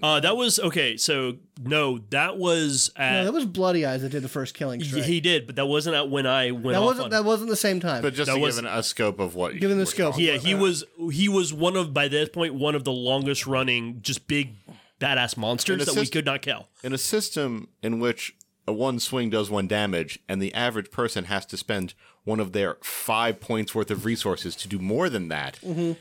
Uh, 0.02 0.18
that 0.18 0.37
was 0.37 0.58
okay. 0.58 0.96
So 0.96 1.37
no, 1.62 1.98
that 2.10 2.37
was 2.38 2.90
No, 2.98 3.04
at 3.04 3.24
that 3.24 3.32
was 3.32 3.44
Bloody 3.44 3.87
Eyes 3.87 4.02
that 4.02 4.08
did 4.08 4.22
the 4.24 4.28
first 4.28 4.52
killing 4.54 4.82
strike. 4.82 5.04
he 5.04 5.20
did, 5.20 5.46
but 5.46 5.54
that 5.56 5.66
wasn't 5.66 5.94
at 5.94 6.10
when 6.10 6.26
I 6.26 6.50
went 6.50 6.74
that 6.74 6.82
wasn't 6.82 7.04
on. 7.04 7.10
that 7.12 7.24
wasn't 7.24 7.50
the 7.50 7.56
same 7.56 7.78
time. 7.78 8.02
But 8.02 8.14
just 8.14 8.26
That 8.28 8.34
to 8.34 8.40
was- 8.40 8.56
give 8.60 8.64
a 8.68 8.82
scope 8.82 9.20
of 9.20 9.37
what, 9.37 9.56
Given 9.60 9.78
the 9.78 9.87
scope. 9.87 10.16
yeah, 10.18 10.38
he 10.38 10.54
was 10.56 10.84
he 11.12 11.28
was 11.28 11.52
one 11.52 11.76
of 11.76 11.94
by 11.94 12.08
this 12.08 12.28
point 12.30 12.54
one 12.54 12.74
of 12.74 12.82
the 12.82 12.90
longest 12.92 13.46
running 13.46 14.00
just 14.02 14.26
big 14.26 14.54
badass 15.00 15.37
monsters 15.37 15.87
And 15.87 15.96
that 15.96 16.00
we 16.00 16.06
could 16.08 16.24
not 16.26 16.42
kill. 16.42 16.66
in 16.82 16.92
a 16.92 16.98
system 16.98 17.68
in 17.82 18.00
which 18.00 18.34
a 18.66 18.72
one 18.72 18.98
swing 18.98 19.30
does 19.30 19.50
one 19.50 19.68
damage, 19.68 20.18
and 20.28 20.42
the 20.42 20.52
average 20.54 20.90
person 20.90 21.26
has 21.26 21.46
to 21.46 21.56
spend 21.56 21.94
one 22.24 22.40
of 22.40 22.52
their 22.52 22.78
five 22.82 23.38
points 23.38 23.72
worth 23.74 23.90
of 23.90 24.04
resources 24.04 24.56
to 24.56 24.66
do 24.66 24.78
more 24.80 25.08
than 25.08 25.28
that. 25.28 25.60
Mm-hmm. 25.62 25.92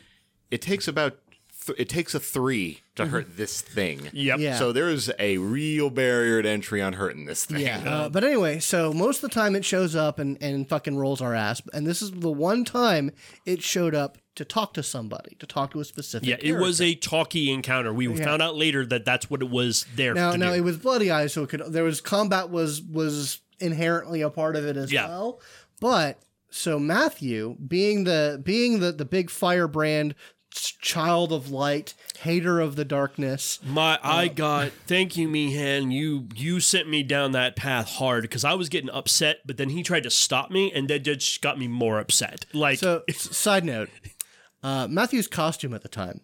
It 0.50 0.62
takes 0.62 0.88
about 0.88 1.18
th- 1.66 1.80
it 1.80 1.90
takes 1.90 2.14
a 2.14 2.20
three 2.20 2.82
to 2.96 3.08
hurt 3.08 3.38
this 3.38 3.62
thing. 3.62 4.10
Yep. 4.14 4.40
Yeah. 4.40 4.58
So 4.58 4.72
there 4.72 4.90
is 4.90 5.12
a 5.20 5.38
real 5.38 5.90
barrier 5.90 6.42
to 6.42 6.50
entry 6.50 6.82
on 6.82 6.94
hurting 6.94 7.26
this 7.26 7.46
thing. 7.46 7.60
Yeah, 7.62 7.80
uh, 7.80 8.10
but 8.10 8.24
anyway, 8.24 8.60
so 8.60 8.94
most 8.94 9.24
of 9.24 9.30
the 9.30 9.34
time 9.34 9.56
it 9.56 9.66
shows 9.66 9.96
up 9.96 10.20
and, 10.20 10.38
and 10.42 10.68
fucking 10.70 10.96
rolls 10.98 11.22
our 11.22 11.34
ass. 11.34 11.62
And 11.74 11.86
this 11.88 12.02
is 12.02 12.12
the 12.12 12.32
one 12.32 12.66
time 12.66 13.12
it 13.46 13.62
showed 13.64 13.96
up 13.96 14.18
to 14.36 14.46
talk 14.46 14.74
to 14.74 14.84
somebody, 14.84 15.36
to 15.40 15.46
talk 15.46 15.72
to 15.72 15.80
a 15.80 15.86
specific. 15.86 16.28
Yeah, 16.28 16.38
it 16.42 16.54
was 16.54 16.82
a 16.82 16.96
talky 16.96 17.52
encounter. 17.52 17.94
We 17.94 18.08
found 18.16 18.42
out 18.42 18.56
later 18.56 18.86
that 18.88 19.06
that's 19.06 19.30
what 19.30 19.42
it 19.42 19.50
was 19.50 19.86
there 19.96 20.14
now. 20.14 20.32
to 20.32 20.38
Now 20.38 20.50
do. 20.52 20.56
it 20.56 20.62
was 20.62 20.78
bloody 20.78 21.12
eyes, 21.12 21.34
so 21.34 21.44
it 21.44 21.50
could. 21.50 21.62
There 21.68 21.84
was 21.84 22.02
combat 22.02 22.50
was 22.50 22.82
was 22.82 23.40
inherently 23.60 24.22
a 24.22 24.30
part 24.30 24.56
of 24.56 24.66
it 24.66 24.76
as 24.76 24.92
Yeah. 24.92 25.08
well. 25.08 25.40
But 25.80 26.20
so 26.50 26.80
Matthew, 26.80 27.56
being 27.68 28.04
the 28.06 28.42
being 28.44 28.80
the 28.80 28.92
the 28.92 29.06
big 29.06 29.30
firebrand 29.30 30.14
s- 30.14 30.18
child 30.54 31.32
of 31.32 31.50
light, 31.52 31.94
hater 32.20 32.60
of 32.60 32.76
the 32.76 32.86
darkness. 32.86 33.60
My, 33.64 34.00
I 34.04 34.28
got. 34.28 34.72
Thank 34.88 35.18
you, 35.18 35.28
Meehan. 35.28 35.92
You 35.92 36.28
you 36.36 36.60
sent 36.60 36.90
me 36.90 37.04
down 37.04 37.32
that 37.34 37.56
path 37.56 37.90
hard 37.90 38.24
because 38.24 38.44
I 38.44 38.54
was 38.54 38.70
getting 38.70 38.90
upset, 38.90 39.38
but 39.46 39.58
then 39.58 39.70
he 39.70 39.84
tried 39.84 40.04
to 40.04 40.10
stop 40.10 40.52
me, 40.52 40.72
and 40.72 40.88
that 40.90 41.00
just 41.00 41.42
got 41.42 41.58
me 41.58 41.68
more 41.68 42.00
upset. 42.00 42.46
Like, 42.54 42.80
So, 42.80 43.04
side 43.10 43.66
note, 43.66 43.90
uh, 44.62 44.88
Matthew's 44.90 45.28
costume 45.28 45.74
at 45.74 45.82
the 45.82 45.90
time. 45.90 46.22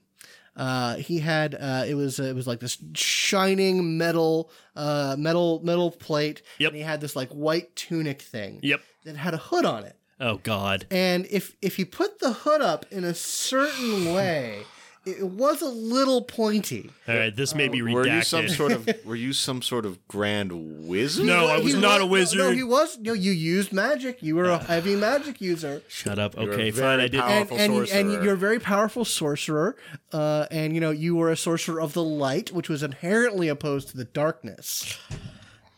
Uh, 0.56 0.96
he 0.96 1.20
had 1.20 1.56
uh, 1.56 1.86
it 1.88 1.96
was 1.96 2.20
it 2.20 2.36
was 2.36 2.46
like 2.46 2.60
this 2.60 2.78
shining 2.94 3.98
metal 3.98 4.52
uh, 4.76 5.15
metal 5.18 5.62
metal 5.63 5.92
plate, 5.92 6.42
Yep. 6.58 6.70
and 6.70 6.78
he 6.78 6.84
had 6.84 7.00
this 7.00 7.15
like 7.15 7.30
white 7.30 7.76
tunic 7.76 8.22
thing 8.22 8.60
yep. 8.62 8.82
that 9.06 9.15
had 9.15 9.34
a 9.34 9.38
hood 9.38 9.63
on 9.63 9.86
it. 9.86 9.96
Oh 10.19 10.38
God. 10.43 10.86
And 10.91 11.25
if 11.29 11.55
if 11.62 11.79
you 11.79 11.86
put 11.86 12.19
the 12.19 12.34
hood 12.34 12.62
up 12.62 12.86
in 12.91 13.03
a 13.03 13.13
certain 13.13 14.13
way, 14.13 14.63
it 15.05 15.23
was 15.23 15.62
a 15.62 15.69
little 15.69 16.21
pointy. 16.21 16.91
All 17.08 17.15
right, 17.15 17.34
this 17.36 17.55
may 17.55 17.69
be 17.69 17.79
redacted. 17.79 17.93
Were 17.93 18.08
you 18.08 18.21
some 18.21 18.49
sort 18.49 18.71
of 18.73 18.89
were 19.05 19.15
you 19.15 19.32
some 19.34 19.62
sort 19.62 19.86
of 19.86 20.05
grand 20.10 20.51
wizard? 20.88 21.25
No, 21.25 21.47
I 21.47 21.60
was 21.60 21.73
He 21.73 21.79
not 21.79 21.97
a 22.01 22.03
no, 22.03 22.08
wizard. 22.08 22.38
No, 22.39 22.51
he 22.51 22.63
was. 22.63 22.97
No, 22.99 23.13
you 23.13 23.32
used 23.32 23.71
magic. 23.71 24.21
You 24.21 24.36
were 24.36 24.49
a 24.49 24.58
heavy 24.63 24.95
magic 24.97 25.39
user. 25.39 25.82
Shut 25.88 26.19
up. 26.19 26.36
You're 26.36 26.51
a 26.51 26.53
Okay, 26.53 26.69
very 26.71 26.97
fine. 26.97 26.99
I 26.99 27.08
did. 27.08 27.21
powerful- 27.21 27.58
and, 27.58 27.73
and, 27.73 27.88
sorcerer. 27.88 27.99
and 27.99 28.23
you're 28.23 28.34
a 28.34 28.38
very 28.38 28.60
powerful 28.60 29.05
sorcerer, 29.05 29.77
uh, 30.12 30.47
and 30.51 30.75
you 30.75 30.82
know 30.82 30.91
you 30.91 31.15
were 31.15 31.32
a 31.32 31.38
sorcerer 31.38 31.79
of 31.79 31.93
the 31.93 32.03
light, 32.03 32.51
which 32.51 32.67
was 32.67 32.84
inherently 32.84 33.47
opposed 33.47 33.88
to 33.89 33.97
the 33.97 34.05
darkness. 34.05 34.97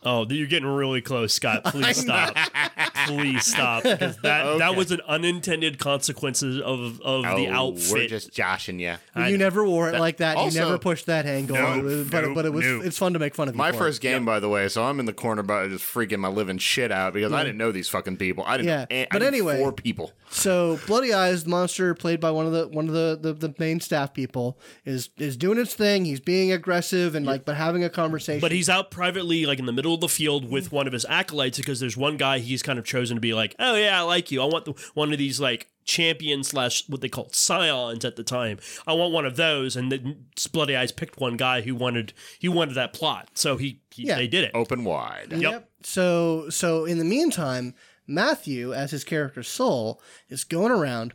Oh, 0.04 0.26
you're 0.30 0.48
getting 0.48 0.68
really 0.68 1.02
close, 1.02 1.34
Scott. 1.34 1.64
Please 1.66 1.98
stop. 1.98 2.36
Please 3.08 3.46
stop 3.46 3.84
because 3.84 4.18
that 4.18 4.58
that 4.60 4.76
was 4.76 4.92
an 4.92 5.02
unintended 5.08 5.78
consequences 5.80 6.60
of 6.60 7.00
of 7.02 7.24
the 7.24 7.48
Oh, 7.52 7.76
We're 7.92 8.08
just 8.08 8.32
joshing 8.34 8.80
you. 8.80 8.96
you 9.16 9.38
never 9.38 9.66
wore 9.66 9.90
it 9.90 10.00
like 10.00 10.18
that. 10.18 10.38
also- 10.38 10.56
you 10.60 10.66
never 10.66 10.78
pushed 10.78 11.06
that 11.06 11.26
angle, 11.26 11.56
Nope, 11.56 11.84
was- 11.84 12.10
but 12.10 12.24
nope, 12.24 12.36
but 12.36 12.46
it 12.46 12.54
was 12.54 12.66
nope. 12.66 12.84
it's 12.86 12.98
fun 12.98 13.14
to 13.14 13.20
make 13.20 13.36
fun 13.36 13.48
of. 13.50 13.56
My 13.56 13.72
first 13.72 14.00
it. 14.00 14.02
game, 14.02 14.26
by 14.26 14.40
the 14.40 14.50
way, 14.50 14.68
so 14.70 14.84
I'm 14.84 15.00
in 15.00 15.06
the 15.06 15.14
corner 15.14 15.44
but 15.44 15.70
just 15.70 15.84
freaking 15.84 16.20
my 16.20 16.28
living 16.30 16.58
shit 16.58 16.92
out 16.92 17.14
because 17.14 17.32
I 17.32 17.44
didn't 17.44 17.58
know 17.58 17.72
these 17.72 17.90
fucking 17.90 18.18
people. 18.18 18.44
I 18.46 18.58
didn't. 18.58 18.70
Yeah, 18.70 18.80
know, 18.82 18.86
eh, 18.90 19.04
I 19.04 19.08
but 19.12 19.24
anyway. 19.24 19.58
four 19.60 19.72
people. 19.72 20.12
So 20.30 20.80
Bloody 20.88 21.14
Eyes, 21.14 21.44
the 21.44 21.50
monster 21.50 21.94
played 21.94 22.20
by 22.20 22.32
one 22.32 22.46
of 22.46 22.54
the 22.54 22.68
one 22.68 22.88
of 22.88 22.94
the, 22.94 23.20
the, 23.22 23.34
the 23.34 23.54
main 23.60 23.80
staff 23.80 24.14
people, 24.14 24.58
is 24.86 25.10
is 25.18 25.38
doing 25.38 25.60
its 25.60 25.74
thing. 25.74 26.06
He's 26.06 26.20
being 26.22 26.52
aggressive 26.52 27.16
and 27.16 27.26
like, 27.26 27.46
but 27.46 27.56
having 27.56 27.84
a 27.84 27.90
conversation. 27.90 28.40
But 28.42 28.52
he's 28.52 28.70
out 28.70 28.92
privately, 28.92 29.46
like 29.46 29.60
in 29.60 29.66
the 29.66 29.74
middle 29.74 29.91
of 29.96 30.02
the 30.02 30.10
field, 30.10 30.50
with 30.50 30.72
one 30.72 30.88
of 30.88 30.94
his 30.94 31.06
acolytes 31.06 31.58
because 31.58 31.80
there's 31.80 31.98
one 31.98 32.18
guy 32.18 32.40
he's 32.40 32.62
kind 32.64 32.78
of 32.80 32.86
chosen 32.86 33.16
to 33.18 33.22
be 33.22 33.34
like, 33.34 33.56
oh 33.60 33.76
yeah, 33.76 34.00
I 34.00 34.04
like 34.04 34.32
you. 34.32 34.42
I 34.42 34.46
want 34.46 34.66
the, 34.66 34.74
one 34.94 35.12
of 35.12 35.18
these 35.20 35.40
like 35.40 35.68
champions 35.84 36.50
slash 36.50 36.88
what 36.88 37.02
they 37.02 37.10
called 37.10 37.34
scions 37.36 38.06
at 38.06 38.16
the 38.16 38.24
time. 38.24 38.60
I 38.88 38.94
want 38.94 39.14
one 39.14 39.26
of 39.26 39.36
those, 39.36 39.76
and 39.76 39.92
then 39.92 40.26
Bloody 40.52 40.76
Eyes 40.76 40.92
picked 40.92 41.20
one 41.20 41.38
guy 41.38 41.62
who 41.62 41.76
wanted 41.76 42.14
he 42.40 42.48
wanted 42.50 42.76
that 42.76 42.94
plot, 42.94 43.30
so 43.36 43.58
he, 43.58 43.82
he 43.92 44.04
Yeah. 44.08 44.16
they 44.16 44.28
did 44.28 44.44
it. 44.44 44.52
Open 44.54 44.84
wide. 44.84 45.34
Yep. 45.34 45.70
So 45.84 46.50
so 46.50 46.86
in 46.86 46.98
the 47.00 47.06
meantime, 47.06 47.74
Matthew, 48.08 48.74
as 48.74 48.92
his 48.92 49.04
character 49.04 49.44
Soul, 49.44 50.02
is 50.30 50.44
going 50.44 50.72
around 50.72 51.14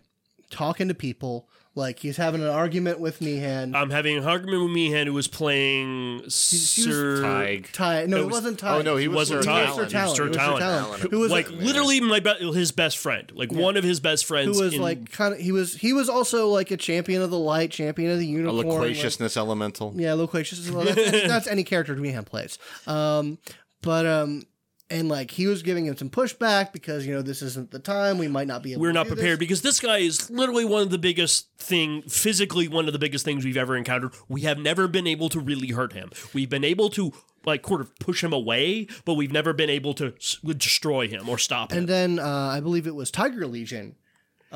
talking 0.50 0.88
to 0.88 0.94
people. 0.94 1.48
Like 1.76 1.98
he's 1.98 2.16
having 2.16 2.40
an 2.40 2.48
argument 2.48 3.00
with 3.00 3.20
Meehan. 3.20 3.74
I'm 3.76 3.90
having 3.90 4.16
an 4.16 4.24
argument 4.24 4.62
with 4.62 4.72
Meehan 4.72 5.06
who 5.06 5.12
was 5.12 5.28
playing 5.28 6.22
Sir. 6.28 7.22
Tig. 7.44 7.70
Ty, 7.72 8.06
no, 8.06 8.16
it, 8.16 8.24
was- 8.24 8.32
wasn't 8.32 8.58
Ty. 8.58 8.78
Oh 8.78 8.82
no, 8.82 8.96
he 8.96 9.08
was 9.08 9.30
wasn't 9.30 9.44
Sir 9.44 9.50
Ty. 9.50 9.66
Sir 9.66 9.86
Talon. 9.86 9.90
Talon. 9.90 10.16
Sir 10.16 10.24
It 10.24 10.28
was 10.28 10.36
Talon. 10.38 10.60
Talon. 10.60 11.00
Who 11.10 11.18
was 11.20 11.30
like 11.30 11.50
literally 11.50 12.00
my 12.00 12.20
be- 12.20 12.52
his 12.54 12.72
best 12.72 12.96
friend, 12.96 13.30
like 13.34 13.53
one 13.53 13.76
of 13.76 13.84
his 13.84 14.01
best 14.01 14.24
friends. 14.24 14.57
who 14.57 14.64
was 14.64 14.74
in- 14.74 14.80
like 14.80 15.12
kind 15.12 15.34
of 15.34 15.40
he 15.40 15.53
was 15.53 15.74
he 15.76 15.92
was 15.92 16.09
also 16.09 16.48
like 16.48 16.70
a 16.70 16.76
champion 16.78 17.20
of 17.20 17.30
the 17.30 17.38
light, 17.38 17.70
champion 17.70 18.11
of 18.11 18.18
the 18.18 18.24
A 18.26 18.28
unicorn. 18.28 18.57
like- 18.57 18.66
loquaciousness 18.66 19.36
elemental. 19.36 19.92
Yeah, 19.96 20.14
loquaciousness. 20.14 20.70
Well, 20.70 20.84
that's, 20.86 20.94
that's, 21.11 21.28
that's 21.28 21.46
any 21.46 21.62
character 21.62 21.94
Meehan 21.94 22.24
plays. 22.24 22.59
Um, 22.86 23.36
but 23.82 24.07
um, 24.07 24.44
and 24.89 25.09
like 25.09 25.30
he 25.32 25.47
was 25.47 25.62
giving 25.62 25.87
him 25.87 25.97
some 25.97 26.11
pushback 26.11 26.72
because 26.72 27.07
you 27.07 27.14
know 27.14 27.22
this 27.22 27.43
isn't 27.43 27.70
the 27.70 27.78
time. 27.78 28.18
We 28.18 28.28
might 28.28 28.47
not 28.47 28.62
be 28.62 28.72
able. 28.72 28.82
we're 28.82 28.93
not 28.93 29.07
prepared 29.09 29.32
This. 29.32 29.39
because 29.39 29.62
this 29.62 29.80
guy 29.80 29.99
is 29.99 30.30
literally 30.30 30.64
one 30.64 30.82
of 30.82 30.91
the 30.91 30.99
biggest 30.99 31.49
thing 31.59 32.03
physically 32.03 32.68
one 32.68 32.87
of 32.87 32.93
the 32.93 32.99
biggest 32.99 33.24
things 33.24 33.45
we've 33.45 33.57
ever 33.57 33.76
encountered 33.76 34.12
we 34.28 34.43
have 34.43 34.59
never 34.59 34.87
been 34.87 35.07
able 35.07 35.28
to 35.30 35.41
really 35.41 35.68
hurt 35.72 35.93
him 35.95 36.11
we've 36.32 36.49
been 36.51 36.62
able 36.62 36.89
to 36.91 37.12
like 37.45 37.66
sort 37.66 37.80
of 37.80 37.97
push 37.99 38.22
him 38.22 38.32
away 38.32 38.87
but 39.05 39.14
we've 39.14 39.32
never 39.32 39.53
been 39.53 39.70
able 39.70 39.93
to 39.95 40.12
s- 40.16 40.37
destroy 40.57 41.09
him 41.09 41.28
or 41.28 41.39
stop 41.39 41.72
him 41.72 41.78
And 41.78 41.89
then 41.89 42.18
uh, 42.20 42.24
I 42.53 42.61
believe 42.61 42.87
it 42.87 42.95
was 42.95 43.11
Tiger 43.11 43.47
Legion 43.47 43.97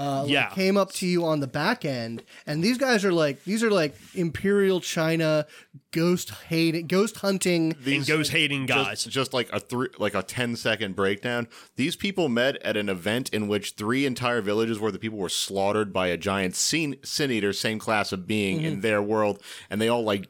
uh, 0.00 0.22
like, 0.22 0.30
Yeah. 0.30 0.48
came 0.50 0.76
up 0.76 0.90
to 0.94 1.06
you 1.06 1.24
on 1.26 1.40
the 1.40 1.46
back 1.46 1.84
end, 1.84 2.22
and 2.46 2.64
these 2.64 2.78
guys 2.78 3.04
are 3.04 3.12
like 3.12 3.44
these 3.44 3.62
are 3.62 3.70
like 3.70 3.94
Imperial 4.14 4.80
China 4.80 5.46
ghost 5.92 6.30
hating, 6.48 6.86
ghost 6.86 7.16
hunting. 7.16 7.74
and 7.84 8.06
ghost 8.06 8.30
hating 8.32 8.66
guys. 8.66 9.04
Just, 9.04 9.10
just 9.14 9.34
like 9.34 9.50
a 9.52 9.60
three, 9.60 9.88
like 9.98 10.14
a 10.14 10.22
10 10.22 10.56
second 10.56 10.94
breakdown. 10.96 11.48
These 11.76 11.96
people 11.96 12.28
met 12.28 12.56
at 12.62 12.76
an 12.76 12.88
event 12.88 13.28
in 13.30 13.48
which 13.48 13.72
three 13.72 14.06
entire 14.06 14.40
villages 14.40 14.78
where 14.78 14.92
the 14.92 14.98
people 14.98 15.18
were 15.18 15.28
slaughtered 15.28 15.92
by 15.92 16.06
a 16.08 16.16
giant 16.16 16.54
sin, 16.56 16.96
sin 17.02 17.30
eater, 17.30 17.52
same 17.52 17.78
class 17.78 18.12
of 18.12 18.26
being 18.26 18.58
Mm-hmm. 18.58 18.66
in 18.66 18.80
their 18.80 19.02
world, 19.02 19.42
and 19.68 19.80
they 19.80 19.88
all 19.88 20.02
like 20.02 20.28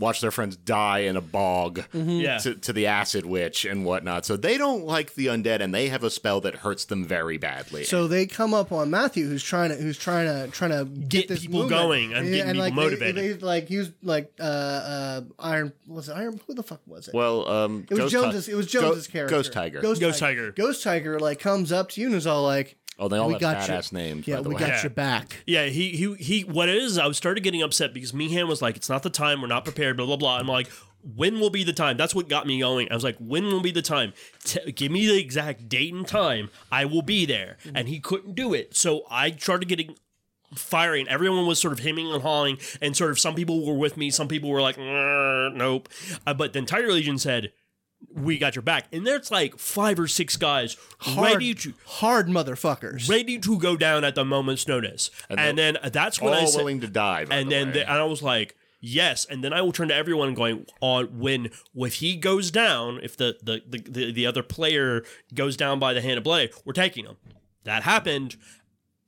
watch 0.00 0.20
their 0.20 0.32
friends 0.32 0.56
die 0.56 1.00
in 1.00 1.16
a 1.16 1.20
bog 1.20 1.84
Yeah. 1.92 2.38
to, 2.38 2.54
to 2.56 2.72
the 2.72 2.86
acid 2.88 3.24
witch 3.26 3.64
and 3.64 3.84
whatnot. 3.84 4.26
So 4.26 4.36
they 4.36 4.58
don't 4.58 4.84
like 4.84 5.14
the 5.14 5.26
undead, 5.26 5.60
and 5.60 5.72
they 5.72 5.88
have 5.90 6.02
a 6.02 6.10
spell 6.10 6.40
that 6.40 6.56
hurts 6.56 6.84
them 6.86 7.04
very 7.04 7.36
badly. 7.38 7.84
So 7.84 8.08
they 8.08 8.26
come 8.26 8.52
up 8.54 8.72
on 8.72 8.90
Matthew, 8.90 9.28
who's 9.28 9.44
trying 9.44 9.70
to 9.70 9.76
who's 9.76 9.98
trying 9.98 10.26
to 10.26 10.50
trying 10.50 10.70
to 10.70 10.84
get, 10.86 11.08
Get 11.10 11.28
this 11.28 11.40
people 11.42 11.60
movement. 11.60 11.80
going 11.82 12.14
and 12.14 12.26
getting 12.28 12.46
people 12.54 12.60
like, 12.60 12.74
they- 12.74 12.80
motivated. 12.82 13.40
They, 13.40 13.46
like 13.46 13.70
use 13.70 13.92
like 14.02 14.32
uh 14.40 14.42
uh 14.42 15.20
Iron 15.38 15.72
was 15.86 16.08
it 16.08 16.12
Iron 16.12 16.40
who 16.46 16.54
the 16.54 16.62
fuck 16.62 16.80
was 16.86 17.06
it? 17.08 17.14
well, 17.14 17.46
um, 17.48 17.84
it 17.90 17.90
was 17.90 17.98
Ghost 18.00 18.12
Jones's. 18.12 18.46
Ti- 18.46 18.52
it 18.52 18.54
was 18.54 18.72
Go- 18.72 18.80
Jones's 18.80 19.06
character. 19.06 19.36
Ghost 19.36 19.52
Tiger. 19.52 19.80
Ghost, 19.80 20.00
Ghost 20.00 20.18
Tiger. 20.18 20.40
Tiger. 20.50 20.52
Ghost 20.52 20.82
Tiger 20.82 21.18
like 21.20 21.38
comes 21.38 21.72
up 21.72 21.90
to 21.90 22.00
you 22.00 22.06
and 22.06 22.16
is 22.16 22.26
all 22.26 22.42
like, 22.42 22.76
oh, 23.00 23.08
they 23.08 23.18
all 23.18 23.26
"We 23.26 23.32
have 23.34 23.40
got 23.40 23.68
you. 23.68 23.74
badass 23.74 23.92
names. 23.92 24.28
Yeah, 24.28 24.36
by 24.36 24.42
the 24.42 24.48
we 24.50 24.54
way. 24.54 24.60
got 24.60 24.68
Yeah. 24.68 24.82
your 24.82 24.90
back." 24.90 25.42
Yeah, 25.46 25.66
he 25.66 25.90
he 25.90 26.14
he. 26.14 26.40
What 26.44 26.68
it 26.68 26.76
is, 26.76 26.98
I 26.98 27.06
was 27.06 27.16
started 27.16 27.42
getting 27.42 27.62
upset 27.62 27.92
because 27.92 28.14
Meehan 28.14 28.46
was 28.46 28.62
like, 28.62 28.76
"It's 28.76 28.88
not 28.88 29.02
the 29.02 29.10
time. 29.10 29.40
We're 29.40 29.48
not 29.48 29.64
prepared." 29.64 29.96
Blah 29.96 30.06
blah 30.06 30.16
blah. 30.16 30.38
I'm 30.38 30.46
like, 30.46 30.68
"When 31.16 31.40
will 31.40 31.50
be 31.50 31.64
the 31.64 31.72
time?" 31.72 31.96
That's 31.96 32.14
what 32.14 32.28
got 32.28 32.46
me 32.46 32.60
going. 32.60 32.88
I 32.90 32.94
was 32.94 33.02
like, 33.04 33.16
"When 33.18 33.46
will 33.46 33.60
be 33.62 33.72
the 33.72 33.82
time? 33.82 34.12
T- 34.44 34.70
give 34.72 34.92
me 34.92 35.06
the 35.06 35.18
exact 35.18 35.68
date 35.68 35.92
and 35.94 36.06
time. 36.06 36.50
I 36.70 36.84
will 36.84 37.02
be 37.02 37.24
there." 37.26 37.56
And 37.74 37.88
he 37.88 37.98
couldn't 38.00 38.34
do 38.34 38.54
it, 38.54 38.76
so 38.76 39.04
I 39.10 39.32
started 39.32 39.68
getting 39.68 39.96
firing. 40.54 41.06
Everyone 41.08 41.46
was 41.46 41.60
sort 41.60 41.72
of 41.72 41.78
hemming 41.80 42.12
and 42.12 42.22
hawing, 42.22 42.58
and 42.82 42.96
sort 42.96 43.10
of 43.10 43.18
some 43.20 43.34
people 43.34 43.64
were 43.64 43.74
with 43.78 43.96
me. 43.96 44.10
Some 44.10 44.28
people 44.28 44.50
were 44.50 44.60
like, 44.60 44.76
"Mm, 44.76 45.54
"Nope." 45.54 45.88
Uh, 46.26 46.34
but 46.34 46.52
the 46.52 46.58
entire 46.58 46.90
Legion 46.92 47.18
said. 47.18 47.52
We 48.12 48.38
got 48.38 48.56
your 48.56 48.62
back, 48.62 48.86
and 48.92 49.06
there's 49.06 49.30
like 49.30 49.58
five 49.58 50.00
or 50.00 50.08
six 50.08 50.36
guys 50.36 50.76
Hard, 50.98 51.34
ready 51.34 51.54
to 51.54 51.74
hard 51.86 52.26
motherfuckers. 52.26 53.08
ready 53.08 53.38
to 53.38 53.58
go 53.58 53.76
down 53.76 54.04
at 54.04 54.14
the 54.14 54.24
moment's 54.24 54.66
notice. 54.66 55.10
And, 55.28 55.56
then 55.56 55.78
that's 55.92 56.20
when 56.20 56.34
I 56.34 56.40
all 56.40 56.46
said, 56.48 56.58
willing 56.58 56.80
to 56.80 56.88
die. 56.88 57.26
and 57.30 57.48
the 57.48 57.54
then 57.54 57.72
the, 57.72 57.88
and 57.88 58.00
I 58.00 58.04
was 58.04 58.22
like, 58.22 58.56
yes. 58.80 59.26
And 59.26 59.44
then 59.44 59.52
I 59.52 59.62
will 59.62 59.72
turn 59.72 59.88
to 59.88 59.94
everyone 59.94 60.34
going 60.34 60.66
on 60.80 61.20
when 61.20 61.50
if 61.76 61.94
he 61.94 62.16
goes 62.16 62.50
down, 62.50 62.98
if 63.02 63.16
the 63.16 63.36
the, 63.42 63.62
the, 63.68 63.78
the 63.88 64.12
the 64.12 64.26
other 64.26 64.42
player 64.42 65.04
goes 65.34 65.56
down 65.56 65.78
by 65.78 65.92
the 65.92 66.00
hand 66.00 66.18
of 66.18 66.24
blade, 66.24 66.50
we're 66.64 66.72
taking 66.72 67.04
him. 67.06 67.16
That 67.64 67.84
happened. 67.84 68.36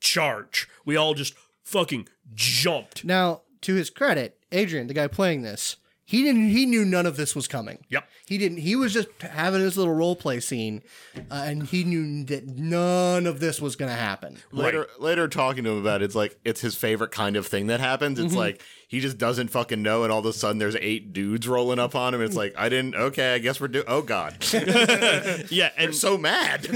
Charge. 0.00 0.68
We 0.84 0.96
all 0.96 1.14
just 1.14 1.34
fucking 1.64 2.08
jumped. 2.34 3.04
Now, 3.04 3.42
to 3.62 3.74
his 3.74 3.88
credit, 3.90 4.38
Adrian, 4.50 4.88
the 4.88 4.94
guy 4.94 5.06
playing 5.06 5.42
this, 5.42 5.76
he 6.12 6.22
didn't. 6.24 6.50
He 6.50 6.66
knew 6.66 6.84
none 6.84 7.06
of 7.06 7.16
this 7.16 7.34
was 7.34 7.48
coming. 7.48 7.86
Yep. 7.88 8.06
He 8.26 8.36
didn't. 8.36 8.58
He 8.58 8.76
was 8.76 8.92
just 8.92 9.08
having 9.22 9.62
his 9.62 9.78
little 9.78 9.94
role 9.94 10.14
play 10.14 10.40
scene, 10.40 10.82
uh, 11.16 11.44
and 11.46 11.62
he 11.62 11.84
knew 11.84 12.22
that 12.24 12.46
none 12.46 13.26
of 13.26 13.40
this 13.40 13.62
was 13.62 13.76
going 13.76 13.90
to 13.90 13.96
happen. 13.96 14.36
later 14.50 14.88
later 14.98 15.26
talking 15.26 15.64
to 15.64 15.70
him 15.70 15.78
about 15.78 16.02
it, 16.02 16.04
it's 16.04 16.14
like 16.14 16.38
it's 16.44 16.60
his 16.60 16.74
favorite 16.74 17.12
kind 17.12 17.34
of 17.34 17.46
thing 17.46 17.68
that 17.68 17.80
happens. 17.80 18.18
Mm-hmm. 18.18 18.26
It's 18.26 18.36
like 18.36 18.62
he 18.88 19.00
just 19.00 19.16
doesn't 19.16 19.48
fucking 19.48 19.80
know, 19.80 20.02
and 20.02 20.12
all 20.12 20.18
of 20.18 20.26
a 20.26 20.34
sudden 20.34 20.58
there's 20.58 20.76
eight 20.76 21.14
dudes 21.14 21.48
rolling 21.48 21.78
up 21.78 21.94
on 21.94 22.12
him. 22.12 22.20
It's 22.20 22.36
like 22.36 22.52
I 22.58 22.68
didn't. 22.68 22.94
Okay, 22.94 23.32
I 23.32 23.38
guess 23.38 23.58
we're 23.58 23.68
doing. 23.68 23.86
Oh 23.88 24.02
god, 24.02 24.36
Yeah, 25.50 25.70
and 25.78 25.94
so 25.94 26.18
mad. 26.18 26.68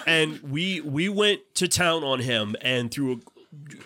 and 0.06 0.40
we 0.40 0.80
we 0.80 1.10
went 1.10 1.42
to 1.56 1.68
town 1.68 2.02
on 2.02 2.20
him 2.20 2.56
and 2.62 2.90
through 2.90 3.20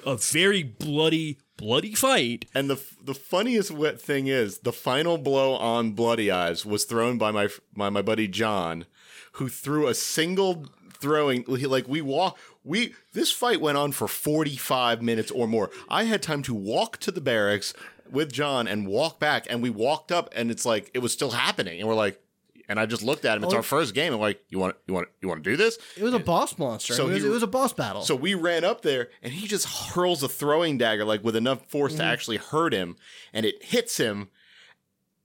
a, 0.07 0.12
a 0.12 0.16
very 0.18 0.62
bloody 0.62 1.38
bloody 1.57 1.94
fight. 1.94 2.46
and 2.55 2.68
the 2.68 2.80
the 3.02 3.14
funniest 3.14 3.72
thing 4.00 4.26
is 4.26 4.59
the 4.59 4.72
final 4.72 5.18
blow 5.18 5.55
on 5.55 5.92
Bloody 5.92 6.30
Eyes 6.30 6.64
was 6.66 6.84
thrown 6.84 7.18
by 7.18 7.30
my 7.30 7.48
my 7.74 7.90
my 7.90 8.02
buddy 8.02 8.28
John, 8.28 8.86
who 9.32 9.48
threw 9.48 9.86
a 9.86 9.94
single 9.94 10.66
throwing 10.92 11.44
like 11.46 11.86
we 11.86 12.00
walk 12.00 12.38
we 12.62 12.94
this 13.12 13.30
fight 13.30 13.61
went 13.61 13.76
on 13.76 13.92
for 13.92 14.09
45 14.09 15.02
minutes 15.02 15.30
or 15.30 15.46
more 15.46 15.70
i 15.88 16.05
had 16.05 16.22
time 16.22 16.40
to 16.42 16.55
walk 16.55 16.96
to 16.98 17.11
the 17.11 17.20
barracks 17.20 17.74
with 18.11 18.32
john 18.32 18.66
and 18.66 18.86
walk 18.86 19.20
back 19.20 19.46
and 19.50 19.62
we 19.62 19.68
walked 19.68 20.11
up 20.11 20.32
and 20.34 20.50
it's 20.50 20.64
like 20.64 20.90
it 20.94 21.00
was 21.00 21.12
still 21.12 21.32
happening 21.32 21.78
and 21.78 21.86
we're 21.86 21.94
like 21.94 22.24
and 22.69 22.81
i 22.81 22.87
just 22.87 23.03
looked 23.03 23.25
at 23.25 23.37
him 23.37 23.45
it's 23.45 23.55
our 23.55 23.62
first 23.62 23.95
game 23.95 24.12
and 24.12 24.21
we're 24.21 24.29
like 24.29 24.43
you 24.49 24.59
want 24.59 24.77
you 24.87 24.95
want 24.95 25.09
you 25.21 25.29
want 25.29 25.43
to 25.45 25.51
do 25.51 25.57
this 25.57 25.79
It 25.97 26.03
was 26.03 26.15
a 26.15 26.19
boss 26.19 26.59
monster. 26.59 26.95
So 26.95 27.07
it, 27.09 27.12
was, 27.15 27.23
he- 27.23 27.29
it 27.29 27.33
was 27.33 27.43
a 27.43 27.47
boss 27.47 27.73
battle. 27.73 28.03
so 28.03 28.15
we 28.15 28.35
ran 28.35 28.65
up 28.65 28.83
there, 28.83 29.09
and 29.23 29.33
he 29.33 29.47
just 29.47 29.67
hurls 29.95 30.23
a 30.23 30.29
throwing 30.29 30.79
dagger 30.79 31.05
like 31.05 31.23
with 31.25 31.37
enough 31.37 31.67
force 31.67 31.93
Mm-hmm. 31.93 32.01
to 32.01 32.07
actually 32.07 32.37
hurt 32.39 32.73
him, 32.73 32.97
and 33.33 33.45
it 33.47 33.62
hits 33.62 33.97
him, 33.99 34.29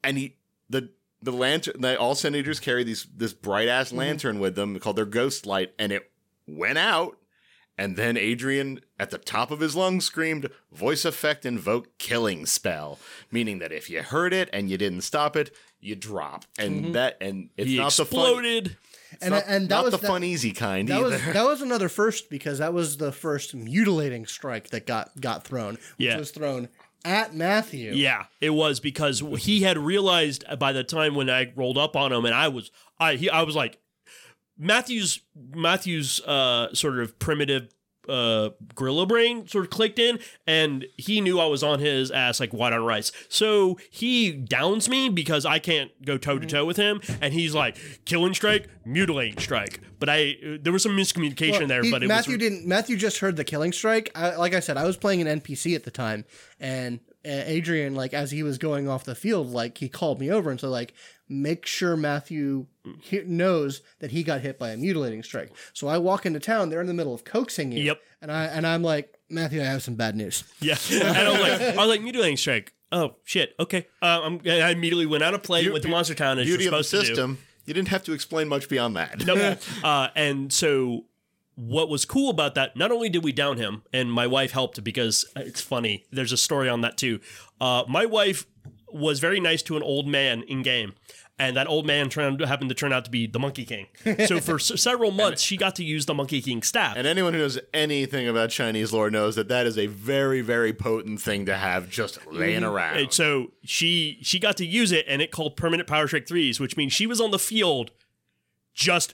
and 0.04 0.18
he 0.18 0.36
the 0.70 0.90
the 1.22 1.32
lantern. 1.32 1.82
They, 1.82 1.96
all 1.96 2.16
sin 2.16 2.36
eaters 2.36 2.60
carry 2.60 2.84
these 2.84 3.08
this 3.16 3.34
bright 3.34 3.68
ass 3.68 3.90
Mm-hmm. 3.90 3.98
lantern 3.98 4.40
with 4.40 4.56
them 4.56 4.78
called 4.80 4.96
their 4.96 5.06
ghost 5.06 5.46
light, 5.46 5.74
and 5.80 5.92
it 5.92 6.10
went 6.48 6.78
out. 6.78 7.18
And 7.78 7.96
then 7.96 8.18
Adrian, 8.18 8.82
at 9.00 9.10
the 9.10 9.18
top 9.18 9.52
of 9.52 9.62
his 9.62 9.74
lungs, 9.76 10.04
screamed, 10.06 10.50
"Voice 10.72 11.06
effect 11.06 11.46
invoke 11.46 11.98
killing 11.98 12.46
spell," 12.46 13.00
meaning 13.32 13.60
that 13.60 13.72
if 13.72 13.90
you 13.90 14.02
heard 14.04 14.34
it 14.34 14.50
and 14.52 14.70
you 14.70 14.78
didn't 14.78 15.02
stop 15.02 15.36
it, 15.38 15.54
you 15.82 15.96
drop. 15.96 16.46
And 16.58 16.96
that 16.96 17.18
and 17.22 17.50
it's 17.58 17.70
He 17.70 17.78
not 17.78 17.92
the 17.94 18.06
fun, 18.06 18.20
exploded. 18.20 18.78
and 19.22 19.32
not, 19.34 19.44
and 19.48 19.70
that 19.70 19.76
not 19.76 19.84
was 19.86 19.92
the 19.94 19.98
that, 20.00 20.08
fun 20.08 20.24
easy 20.24 20.52
kind 20.52 20.88
that 20.90 21.00
either. 21.00 21.10
was 21.10 21.26
that 21.34 21.46
was 21.46 21.62
another 21.62 21.90
first 21.90 22.30
because 22.30 22.60
that 22.60 22.74
was 22.74 22.98
the 22.98 23.12
first 23.12 23.56
mutilating 23.56 24.26
strike 24.26 24.70
that 24.70 24.86
got 24.86 25.20
got 25.20 25.44
thrown. 25.46 25.74
Which 25.76 25.82
Yeah. 25.98 26.18
was 26.18 26.32
thrown 26.32 26.70
at 27.06 27.34
Matthew. 27.34 27.94
Yeah, 27.94 28.26
it 28.42 28.50
was 28.52 28.80
because 28.82 29.24
he 29.40 29.62
had 29.64 29.78
realized 29.78 30.44
by 30.60 30.74
the 30.74 30.84
time 30.84 31.16
when 31.16 31.30
I 31.30 31.52
rolled 31.56 31.78
up 31.78 31.96
on 31.96 32.12
him, 32.12 32.26
and 32.26 32.36
I 32.36 32.50
was, 32.50 32.72
I 33.00 33.16
he, 33.16 33.30
I 33.30 33.44
was 33.44 33.56
like, 33.56 33.78
Matthew's 34.58 35.22
Matthew's 35.56 36.20
uh, 36.22 36.74
sort 36.74 37.00
of 37.00 37.18
primitive 37.20 37.70
uh, 38.10 38.50
gorilla 38.76 39.06
brain 39.06 39.48
sort 39.48 39.66
of 39.66 39.70
clicked 39.72 40.00
in, 40.00 40.20
and 40.48 40.86
he 40.98 41.22
knew 41.22 41.40
I 41.40 41.46
was 41.46 41.64
on 41.64 41.80
his 41.80 42.12
ass 42.12 42.40
like 42.40 42.52
white 42.52 42.74
on 42.74 42.84
rice. 42.84 43.12
So 43.30 43.78
he 43.90 44.32
downs 44.32 44.90
me 44.90 45.10
because 45.10 45.46
I 45.46 45.60
can't 45.60 45.92
go 46.06 46.18
toe 46.18 46.40
to 46.40 46.48
toe 46.48 46.66
with 46.66 46.78
him, 46.78 47.02
and 47.22 47.34
he's 47.34 47.54
like, 47.54 47.78
killing 48.06 48.34
strike, 48.34 48.68
mutilating 48.86 49.38
strike. 49.40 49.82
But 50.00 50.10
I 50.10 50.36
there 50.62 50.74
was 50.74 50.84
some 50.84 50.96
miscommunication 50.98 51.60
Well, 51.60 51.68
there, 51.68 51.84
he- 51.84 51.92
but 51.92 52.04
it 52.04 52.08
Matthew 52.08 52.34
was 52.34 52.40
didn't. 52.40 52.66
Matthew 52.68 52.98
just 52.98 53.20
heard 53.20 53.36
the 53.36 53.44
killing 53.44 53.72
strike. 53.72 54.12
I, 54.16 54.36
like 54.36 54.54
I 54.54 54.60
said, 54.60 54.78
I 54.78 54.86
was 54.86 54.98
playing 54.98 55.22
an 55.28 55.40
NPC 55.42 55.76
at 55.76 55.84
the 55.84 55.92
time, 55.92 56.26
and 56.60 57.00
Adrian, 57.26 57.96
like 57.96 58.14
as 58.14 58.32
he 58.32 58.44
was 58.44 58.58
going 58.58 58.88
off 58.88 59.04
the 59.04 59.16
field, 59.16 59.48
like 59.52 59.78
he 59.78 59.90
called 59.90 60.20
me 60.20 60.32
over 60.32 60.50
and 60.50 60.60
said, 60.60 60.68
like, 60.70 60.94
make 61.30 61.66
sure 61.66 61.96
Matthew 61.96 62.66
he- 63.02 63.22
knows 63.26 63.82
that 64.00 64.12
he 64.12 64.24
got 64.24 64.42
hit 64.42 64.58
by 64.58 64.72
a 64.72 64.78
mutilating 64.78 65.22
strike. 65.24 65.52
So 65.74 65.88
I 65.88 65.98
walk 66.00 66.26
into 66.26 66.40
town. 66.40 66.70
They're 66.70 66.82
in 66.82 66.88
the 66.88 66.94
middle 66.94 67.14
of 67.14 67.24
coaxing 67.24 67.72
you. 67.72 67.84
Yep. 67.84 68.02
And 68.22 68.32
I 68.32 68.46
and 68.46 68.66
I'm 68.68 68.82
like, 68.84 69.14
Matthew, 69.30 69.62
I 69.62 69.66
have 69.66 69.84
some 69.84 69.96
bad 69.96 70.16
news. 70.16 70.44
Yeah, 70.60 70.76
and 70.92 71.18
I 71.18 71.30
was 71.32 71.40
like, 71.42 71.78
I 71.78 71.84
like 71.86 72.02
mutilating 72.02 72.38
strike. 72.38 72.74
Oh 72.92 73.16
shit. 73.24 73.54
Okay. 73.60 73.86
Uh, 74.02 74.22
I'm, 74.24 74.42
I 74.46 74.72
immediately 74.72 75.06
went 75.06 75.24
out 75.24 75.34
of 75.36 75.44
play 75.44 75.68
Beau- 75.68 75.74
with 75.74 75.84
the 75.84 75.90
Monster 75.90 76.16
Town 76.16 76.40
as 76.40 76.48
Beauty 76.48 76.64
you're 76.66 76.74
of 76.74 76.80
the 76.80 76.84
supposed 76.84 77.06
to 77.06 77.10
do. 77.12 77.16
system. 77.16 77.38
You 77.66 77.74
didn't 77.76 77.90
have 77.90 78.04
to 78.06 78.14
explain 78.14 78.48
much 78.48 78.68
beyond 78.68 78.96
that. 78.96 79.24
Nope. 79.28 79.60
uh, 79.84 80.08
and 80.16 80.52
so 80.52 81.06
what 81.56 81.88
was 81.90 82.04
cool 82.06 82.30
about 82.32 82.56
that, 82.56 82.76
not 82.76 82.90
only 82.92 83.10
did 83.10 83.24
we 83.24 83.32
down 83.32 83.58
him, 83.58 83.84
and 83.94 84.12
my 84.12 84.26
wife 84.26 84.52
helped 84.52 84.82
because 84.84 85.26
it's 85.36 85.62
funny. 85.62 86.06
There's 86.12 86.32
a 86.32 86.38
story 86.38 86.68
on 86.70 86.82
that 86.82 86.98
too. 86.98 87.20
Uh, 87.62 87.84
my 87.88 88.06
wife 88.08 88.46
was 88.92 89.20
very 89.20 89.40
nice 89.40 89.62
to 89.64 89.78
an 89.78 89.84
old 89.84 90.08
man 90.08 90.44
in 90.44 90.62
game. 90.64 90.94
And 91.42 91.56
that 91.56 91.68
old 91.68 91.88
man 91.88 92.10
turned, 92.10 92.42
happened 92.42 92.68
to 92.68 92.76
turn 92.76 92.92
out 92.92 93.06
to 93.06 93.12
be 93.12 93.26
the 93.26 93.40
Monkey 93.40 93.64
King. 93.64 93.88
So 94.28 94.42
for 94.42 94.56
s- 94.56 94.74
several 94.82 95.12
months, 95.12 95.42
she 95.42 95.56
got 95.56 95.74
to 95.76 95.86
use 95.86 96.06
the 96.06 96.14
Monkey 96.14 96.42
King 96.42 96.62
staff. 96.62 96.98
And 96.98 97.08
anyone 97.08 97.32
who 97.32 97.40
knows 97.40 97.58
anything 97.74 98.28
about 98.28 98.50
Chinese 98.50 98.92
lore 98.92 99.10
knows 99.10 99.38
that 99.38 99.48
that 99.48 99.66
is 99.66 99.78
a 99.78 99.88
very, 99.88 100.42
very 100.42 100.74
potent 100.74 101.22
thing 101.22 101.46
to 101.46 101.56
have 101.56 101.90
just 101.90 102.20
laying 102.28 102.64
mm-hmm. 102.64 102.66
around. 102.76 102.98
And 102.98 103.14
so 103.14 103.54
she 103.64 104.18
she 104.22 104.38
got 104.38 104.58
to 104.58 104.66
use 104.66 104.92
it, 104.92 105.06
and 105.08 105.22
it 105.22 105.32
called 105.32 105.56
permanent 105.56 105.88
power 105.88 106.08
strike 106.08 106.28
threes, 106.28 106.60
which 106.60 106.76
means 106.76 106.92
she 106.92 107.08
was 107.08 107.22
on 107.22 107.32
the 107.32 107.40
field, 107.40 107.92
just 108.74 109.14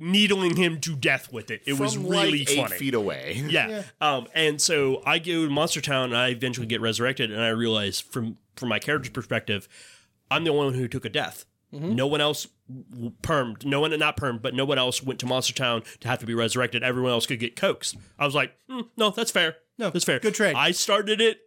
needling 0.00 0.56
him 0.56 0.80
to 0.80 0.96
death 0.96 1.32
with 1.32 1.50
it. 1.50 1.62
It 1.66 1.78
was 1.78 1.96
really 1.96 2.40
like 2.40 2.50
eight 2.50 2.62
funny. 2.62 2.76
feet 2.76 2.94
away. 2.94 3.44
Yeah. 3.50 3.82
Um, 4.00 4.26
and 4.34 4.60
so 4.60 5.02
I 5.04 5.18
go 5.18 5.44
to 5.44 5.50
Monster 5.50 5.80
Town 5.80 6.04
and 6.10 6.16
I 6.16 6.28
eventually 6.28 6.66
get 6.66 6.80
resurrected 6.80 7.30
and 7.30 7.40
I 7.42 7.48
realize 7.48 8.00
from 8.00 8.38
from 8.56 8.68
my 8.68 8.78
character's 8.78 9.10
perspective, 9.10 9.68
I'm 10.30 10.44
the 10.44 10.50
only 10.50 10.66
one 10.66 10.74
who 10.74 10.88
took 10.88 11.04
a 11.04 11.08
death. 11.08 11.44
No 11.72 12.08
one 12.08 12.20
else 12.20 12.48
permed. 13.22 13.64
No 13.64 13.80
one 13.80 13.96
not 13.96 14.16
permed, 14.16 14.42
but 14.42 14.54
no 14.54 14.64
one 14.64 14.78
else 14.78 15.02
went 15.04 15.20
to 15.20 15.26
Monster 15.26 15.54
Town 15.54 15.82
to 16.00 16.08
have 16.08 16.18
to 16.18 16.26
be 16.26 16.34
resurrected. 16.34 16.82
Everyone 16.82 17.12
else 17.12 17.26
could 17.26 17.38
get 17.38 17.54
coaxed. 17.54 17.96
I 18.18 18.24
was 18.24 18.34
like, 18.34 18.52
hmm, 18.68 18.80
no, 18.96 19.10
that's 19.10 19.30
fair. 19.30 19.56
No, 19.78 19.90
that's 19.90 20.04
fair. 20.04 20.18
good 20.18 20.34
trade. 20.34 20.56
I 20.56 20.72
started 20.72 21.20
it. 21.20 21.38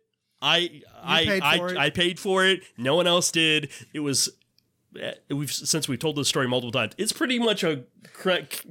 I 0.41 0.81
I 1.01 1.25
paid 1.25 1.43
I, 1.43 1.57
for 1.57 1.69
it. 1.71 1.77
I 1.77 1.89
paid 1.89 2.19
for 2.19 2.45
it. 2.45 2.63
No 2.77 2.95
one 2.95 3.05
else 3.07 3.31
did. 3.31 3.69
It 3.93 3.99
was 3.99 4.29
eh, 4.99 5.13
we've 5.29 5.51
since 5.51 5.87
we've 5.89 5.99
told 5.99 6.15
this 6.15 6.27
story 6.29 6.47
multiple 6.47 6.71
times. 6.71 6.93
It's 6.97 7.11
pretty 7.13 7.37
much 7.39 7.63
a 7.63 7.77
cr- 7.77 7.83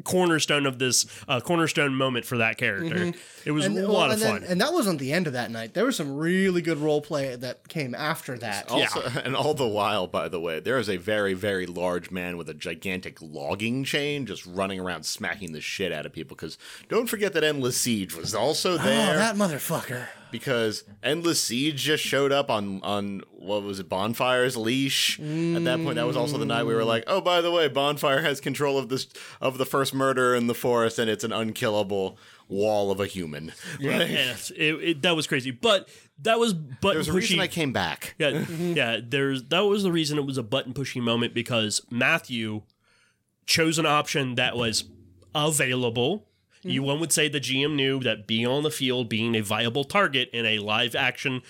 cornerstone 0.04 0.66
of 0.66 0.78
this 0.78 1.06
uh, 1.28 1.40
cornerstone 1.40 1.94
moment 1.94 2.24
for 2.24 2.38
that 2.38 2.58
character. 2.58 3.12
It 3.44 3.50
was 3.52 3.66
And, 3.66 3.76
a 3.78 3.82
well, 3.82 3.92
lot 3.92 4.06
of 4.10 4.12
and 4.14 4.22
then- 4.22 4.40
fun. 4.40 4.44
and 4.50 4.60
that 4.60 4.72
wasn't 4.72 4.98
the 5.00 5.12
end 5.12 5.26
of 5.26 5.32
that 5.32 5.50
night. 5.50 5.74
There 5.74 5.84
was 5.84 5.96
some 5.96 6.16
really 6.16 6.62
good 6.62 6.78
role 6.78 7.00
play 7.00 7.34
that 7.36 7.68
came 7.68 7.94
after 7.94 8.38
that. 8.38 8.70
Also, 8.70 9.02
and 9.24 9.34
all 9.36 9.54
the 9.54 9.66
while, 9.66 10.06
by 10.06 10.28
the 10.28 10.40
way, 10.40 10.60
there 10.60 10.78
is 10.78 10.88
a 10.88 10.96
very, 10.96 11.34
very 11.34 11.66
large 11.66 12.10
man 12.10 12.36
with 12.36 12.48
a 12.48 12.54
gigantic 12.54 13.18
logging 13.20 13.84
chain 13.84 14.26
just 14.26 14.46
running 14.46 14.78
around 14.80 15.04
smacking 15.04 15.52
the 15.52 15.60
shit 15.60 15.92
out 15.92 16.06
of 16.06 16.12
people. 16.12 16.36
Because 16.36 16.56
don't 16.88 17.06
forget 17.08 17.32
that 17.32 17.44
Endless 17.44 17.76
Siege 17.80 18.14
was 18.16 18.34
also 18.34 18.74
Oh, 18.74 18.78
there. 18.78 19.16
that 19.16 19.34
motherfucker. 19.36 20.06
because 20.30 20.84
Endless 21.02 21.42
Siege 21.42 21.82
just 21.82 22.02
showed 22.02 22.32
up 22.32 22.50
on 22.50 22.80
on 22.82 23.22
what 23.38 23.62
was 23.64 23.80
it 23.80 23.88
Bonfire's 23.88 24.56
leash. 24.56 25.18
At 25.20 25.64
that 25.64 25.82
point, 25.82 25.96
that 25.96 26.06
was 26.06 26.16
also 26.16 26.38
the 26.38 26.46
night 26.46 26.62
we 26.64 26.74
were 26.74 26.84
like, 26.84 27.04
oh, 27.08 27.20
by 27.20 27.40
the 27.40 27.50
way, 27.50 27.66
Bonfire 27.68 28.22
has 28.22 28.40
control 28.40 28.78
of 28.78 28.88
this 28.88 29.06
of 29.40 29.58
the 29.58 29.66
first 29.66 29.94
murder 29.94 30.34
in 30.34 30.46
the 30.46 30.54
forest, 30.54 30.98
and 30.98 31.10
it's 31.10 31.24
an 31.24 31.32
unkillable 31.32 32.18
wall 32.48 32.90
of 32.90 33.00
a 33.00 33.06
human. 33.06 33.52
Yes, 33.80 34.50
it, 34.50 34.74
it, 34.74 35.02
that 35.02 35.16
was 35.16 35.26
crazy. 35.26 35.50
But 35.50 35.88
that 36.20 36.38
was 36.38 36.54
button 36.54 36.96
There's 36.96 37.08
a 37.08 37.12
reason 37.12 37.40
I 37.40 37.46
came 37.46 37.72
back. 37.72 38.14
Yeah, 38.18 38.44
yeah. 38.48 39.00
There's 39.02 39.44
that 39.44 39.60
was 39.60 39.82
the 39.82 39.92
reason 39.92 40.18
it 40.18 40.26
was 40.26 40.38
a 40.38 40.42
button 40.42 40.72
pushing 40.72 41.02
moment 41.02 41.34
because 41.34 41.82
Matthew 41.90 42.62
chose 43.46 43.78
an 43.78 43.86
option 43.86 44.36
that 44.36 44.56
was 44.56 44.84
available. 45.34 46.28
You 46.64 46.84
one 46.84 47.00
would 47.00 47.10
say 47.10 47.28
the 47.28 47.40
GM 47.40 47.74
knew 47.74 47.98
that 48.00 48.28
being 48.28 48.46
on 48.46 48.62
the 48.62 48.70
field, 48.70 49.08
being 49.08 49.34
a 49.34 49.40
viable 49.40 49.82
target 49.82 50.30
in 50.32 50.46
a 50.46 50.60
live 50.60 50.94
action 50.94 51.42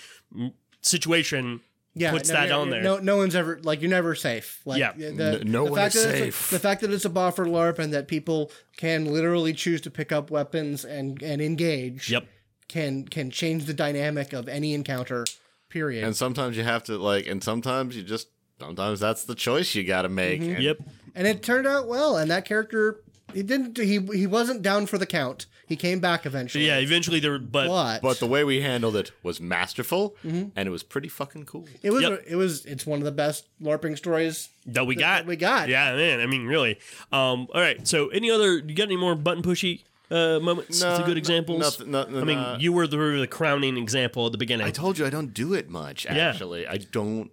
situation, 0.81 1.61
Yeah, 1.95 2.11
puts 2.11 2.29
no, 2.29 2.35
that 2.35 2.49
no, 2.49 2.61
on 2.61 2.69
there. 2.71 2.81
No, 2.81 2.97
no 2.97 3.17
one's 3.17 3.35
ever 3.35 3.59
like 3.63 3.81
you're 3.81 3.89
never 3.89 4.15
safe. 4.15 4.61
Like, 4.65 4.79
Yeah. 4.79 4.93
the, 4.93 5.39
N- 5.41 5.51
no 5.51 5.65
the 5.65 5.71
one 5.71 5.79
fact 5.79 5.95
is 5.95 6.03
that 6.03 6.09
it's 6.15 6.19
a- 6.19 6.23
safe. 6.25 6.49
the 6.49 6.59
fact 6.59 6.81
that 6.81 6.91
it's 6.91 7.05
a 7.05 7.09
boffer 7.09 7.45
LARP 7.47 7.77
and 7.79 7.93
that 7.93 8.07
people 8.07 8.51
can 8.77 9.05
literally 9.05 9.53
choose 9.53 9.79
to 9.81 9.91
pick 9.91 10.11
up 10.11 10.31
weapons 10.31 10.83
and 10.85 11.21
and 11.21 11.41
engage. 11.41 12.09
Yep. 12.09 12.25
Can 12.67 13.05
can 13.07 13.29
change 13.29 13.65
the 13.65 13.73
dynamic 13.73 14.33
of 14.33 14.47
any 14.47 14.73
encounter. 14.73 15.25
Period. 15.69 16.03
And 16.03 16.15
sometimes 16.15 16.57
you 16.57 16.63
have 16.63 16.83
to 16.85 16.97
like, 16.97 17.27
and 17.27 17.43
sometimes 17.43 17.95
you 17.95 18.03
just 18.03 18.27
sometimes 18.59 18.99
that's 18.99 19.25
the 19.25 19.35
choice 19.35 19.75
you 19.75 19.83
got 19.83 20.03
to 20.03 20.09
make. 20.09 20.41
And 20.41 20.63
Yep. 20.63 20.77
and 21.15 21.27
it 21.27 21.43
turned 21.43 21.67
out 21.67 21.87
well. 21.87 22.17
And 22.17 22.31
that 22.31 22.45
character, 22.45 23.01
he 23.33 23.43
didn't. 23.43 23.77
He 23.77 23.99
he 23.99 24.25
wasn't 24.25 24.61
down 24.63 24.85
for 24.87 24.97
the 24.97 25.05
count. 25.05 25.45
He 25.73 25.77
came 25.77 25.99
back 25.99 26.25
eventually. 26.25 26.67
Yeah. 26.67 26.77
Eventually, 26.77 27.19
there. 27.19 27.39
But 27.39 27.67
But, 27.67 28.01
But 28.01 28.19
the 28.19 28.27
way 28.27 28.43
we 28.43 28.61
handled 28.61 28.95
it 28.95 29.11
was 29.23 29.39
masterful, 29.41 30.15
Mm-hmm. 30.23 30.49
and 30.55 30.67
it 30.67 30.71
was 30.71 30.83
pretty 30.83 31.09
fucking 31.09 31.45
cool. 31.45 31.65
it 31.81 31.91
was 31.91 32.03
Yep. 32.03 32.23
it 32.27 32.35
was 32.35 32.65
it's 32.65 32.85
one 32.85 32.99
of 32.99 33.05
the 33.05 33.11
best 33.11 33.47
LARPing 33.61 33.97
stories. 33.97 34.49
that 34.67 34.85
we 34.85 34.95
got. 34.95 35.25
we 35.25 35.35
got. 35.35 35.67
Yeah, 35.69 35.95
man. 35.95 36.19
I 36.19 36.25
mean, 36.27 36.45
really. 36.45 36.77
Um. 37.11 37.47
All 37.53 37.61
right. 37.61 37.87
So, 37.87 38.09
any 38.09 38.29
other? 38.29 38.57
You 38.57 38.75
got 38.75 38.83
any 38.93 38.97
more 38.97 39.15
button 39.15 39.41
pushy 39.43 39.81
uh, 40.11 40.39
moments? 40.39 40.81
No, 40.81 40.97
to 40.99 41.03
good 41.03 41.15
no- 41.15 41.17
examples. 41.17 41.59
nothing- 41.59 41.91
nothing, 41.91 42.17
I 42.17 42.23
mean, 42.23 42.37
uh, 42.37 42.57
you 42.59 42.71
were 42.71 42.85
the, 42.87 42.97
the 43.19 43.27
crowning 43.27 43.77
example 43.77 44.25
at 44.27 44.31
the 44.31 44.37
beginning. 44.37 44.67
I 44.67 44.71
told 44.71 44.97
you 44.99 45.05
I 45.05 45.09
don't 45.09 45.33
do 45.33 45.53
it 45.55 45.69
much. 45.69 46.05
Yeah. 46.05 46.29
Actually, 46.29 46.67
I 46.67 46.77
don't 46.77 47.31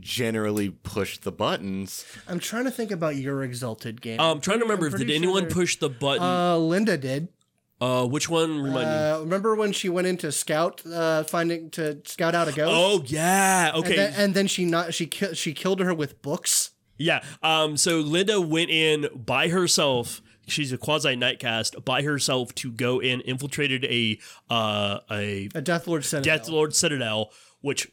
generally 0.00 0.70
push 0.70 1.18
the 1.18 1.32
buttons. 1.32 2.04
I'm 2.28 2.38
trying 2.38 2.64
to 2.64 2.70
think 2.70 2.90
about 2.90 3.16
your 3.16 3.42
exalted 3.42 4.00
game. 4.02 4.20
I'm 4.20 4.40
trying 4.40 4.58
to 4.58 4.64
remember 4.64 4.86
if 4.86 4.90
pretty 4.92 5.06
did 5.06 5.12
sure 5.14 5.22
anyone 5.22 5.42
there- 5.44 5.50
push 5.50 5.76
the 5.76 5.88
button. 5.88 6.22
Uh, 6.22 6.56
Linda 6.58 6.96
did. 6.98 7.28
Uh, 7.80 8.04
which 8.06 8.28
one? 8.28 8.60
Remind 8.60 8.88
me. 8.88 8.94
Uh, 8.94 9.20
remember 9.20 9.54
when 9.54 9.72
she 9.72 9.88
went 9.88 10.06
into 10.06 10.32
scout, 10.32 10.82
uh, 10.86 11.22
finding 11.24 11.70
to 11.70 12.00
scout 12.04 12.34
out 12.34 12.48
a 12.48 12.52
ghost? 12.52 12.72
Oh 12.74 13.02
yeah. 13.06 13.70
Okay. 13.74 13.90
and 13.90 13.98
then, 13.98 14.20
and 14.20 14.34
then 14.34 14.46
she 14.48 14.64
not 14.64 14.94
she 14.94 15.06
ki- 15.06 15.34
she 15.34 15.52
killed 15.54 15.80
her 15.80 15.94
with 15.94 16.20
books. 16.20 16.70
yeah. 16.96 17.22
Um. 17.42 17.76
So 17.76 17.98
Linda 18.00 18.40
went 18.40 18.70
in 18.70 19.06
by 19.14 19.48
herself. 19.48 20.20
She's 20.48 20.72
a 20.72 20.78
quasi 20.78 21.14
Night 21.14 21.38
Caste 21.38 21.84
by 21.84 22.02
herself 22.02 22.54
to 22.56 22.72
go 22.72 23.00
in, 23.00 23.20
infiltrated 23.20 23.84
a 23.84 24.18
uh 24.50 24.98
a 25.10 25.48
A 25.54 25.60
Death 25.60 25.86
Lord 25.86 26.04
Citadel. 26.04 26.36
Death 26.36 26.48
Lord 26.48 26.74
Citadel, 26.74 27.30
which 27.60 27.92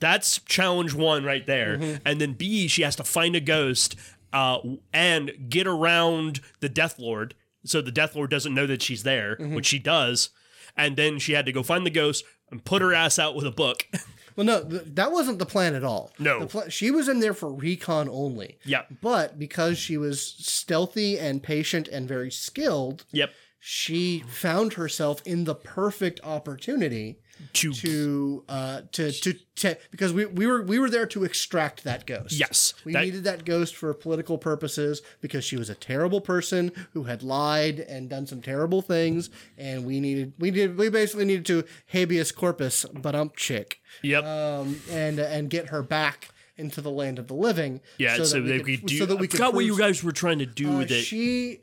that's 0.00 0.38
challenge 0.40 0.92
one 0.94 1.24
right 1.24 1.46
there. 1.46 1.76
Mm-hmm. 1.78 1.96
And 2.04 2.20
then 2.20 2.32
B, 2.32 2.68
she 2.68 2.82
has 2.82 2.96
to 2.96 3.04
find 3.04 3.36
a 3.36 3.40
ghost 3.40 3.96
uh, 4.32 4.58
and 4.92 5.30
get 5.48 5.66
around 5.66 6.40
the 6.60 6.68
Death 6.68 6.98
Lord 6.98 7.34
so 7.64 7.80
the 7.80 7.92
Death 7.92 8.14
Lord 8.16 8.30
doesn't 8.30 8.54
know 8.54 8.66
that 8.66 8.82
she's 8.82 9.02
there, 9.02 9.36
Mm-hmm. 9.36 9.54
which 9.54 9.66
she 9.66 9.78
does. 9.78 10.30
And 10.76 10.96
then 10.96 11.18
she 11.18 11.32
had 11.32 11.46
to 11.46 11.52
go 11.52 11.62
find 11.62 11.84
the 11.84 11.90
ghost 11.90 12.24
and 12.50 12.64
put 12.64 12.80
her 12.82 12.94
ass 12.94 13.18
out 13.18 13.34
with 13.34 13.46
a 13.46 13.50
book. 13.50 13.86
Well, 14.36 14.46
no, 14.46 14.62
th- 14.64 14.82
that 14.94 15.10
wasn't 15.10 15.40
the 15.40 15.44
plan 15.44 15.74
at 15.74 15.82
all. 15.82 16.12
No. 16.18 16.46
Pla- 16.46 16.68
she 16.68 16.90
was 16.92 17.08
in 17.08 17.18
there 17.18 17.34
for 17.34 17.52
recon 17.52 18.08
only. 18.08 18.58
yep. 18.64 18.86
But 19.02 19.38
because 19.40 19.76
she 19.76 19.96
was 19.98 20.22
stealthy 20.24 21.18
and 21.18 21.42
patient 21.42 21.88
and 21.88 22.06
very 22.08 22.30
skilled, 22.30 23.04
Yep. 23.10 23.30
She 23.62 24.24
found 24.26 24.72
herself 24.74 25.20
in 25.26 25.44
the 25.44 25.54
perfect 25.54 26.18
opportunity 26.24 27.18
To, 27.54 27.72
to 27.72 28.44
uh 28.48 28.82
to 28.92 29.10
to, 29.12 29.32
to 29.56 29.76
because 29.90 30.12
we, 30.12 30.26
we 30.26 30.46
were 30.46 30.62
we 30.62 30.78
were 30.78 30.90
there 30.90 31.06
to 31.06 31.24
extract 31.24 31.84
that 31.84 32.06
ghost. 32.06 32.32
yes. 32.32 32.74
We 32.84 32.92
That- 32.92 33.04
needed 33.04 33.24
that 33.24 33.44
ghost 33.46 33.74
for 33.76 33.92
political 33.94 34.36
purposes 34.38 35.00
because 35.22 35.42
she 35.44 35.56
was 35.56 35.70
a 35.70 35.74
terrible 35.74 36.20
person 36.20 36.70
who 36.92 37.04
had 37.04 37.22
lied 37.22 37.80
and 37.80 38.08
done 38.10 38.26
some 38.26 38.42
terrible 38.42 38.82
things, 38.82 39.30
and 39.56 39.86
we 39.86 40.00
needed 40.00 40.32
we 40.38 40.50
did 40.50 40.76
we 40.76 40.88
basically 40.90 41.24
needed 41.26 41.46
to 41.46 41.64
habeas 41.86 42.30
corpus, 42.32 42.84
but 42.92 43.14
um 43.14 43.30
chick, 43.36 43.80
yep. 44.02 44.22
um, 44.24 44.78
and 44.90 45.18
and 45.18 45.48
get 45.50 45.68
her 45.68 45.82
back 45.82 46.28
into 46.58 46.82
the 46.82 46.90
land 46.90 47.18
of 47.18 47.26
the 47.26 47.34
living. 47.34 47.80
yeah. 47.98 48.16
So, 48.22 48.24
that 48.24 48.42
we 48.42 48.48
they 48.48 48.58
could- 48.58 48.66
could 48.80 48.86
do. 48.86 48.98
so 48.98 49.06
that 49.06 49.16
we 49.16 49.26
I 49.28 49.30
could 49.30 49.54
what 49.54 49.64
you 49.64 49.78
guys 49.78 50.04
were 50.04 50.12
trying 50.12 50.40
to 50.40 50.46
do 50.46 50.72
uh, 50.74 50.78
with 50.78 50.90
it. 50.90 51.02
She, 51.04 51.60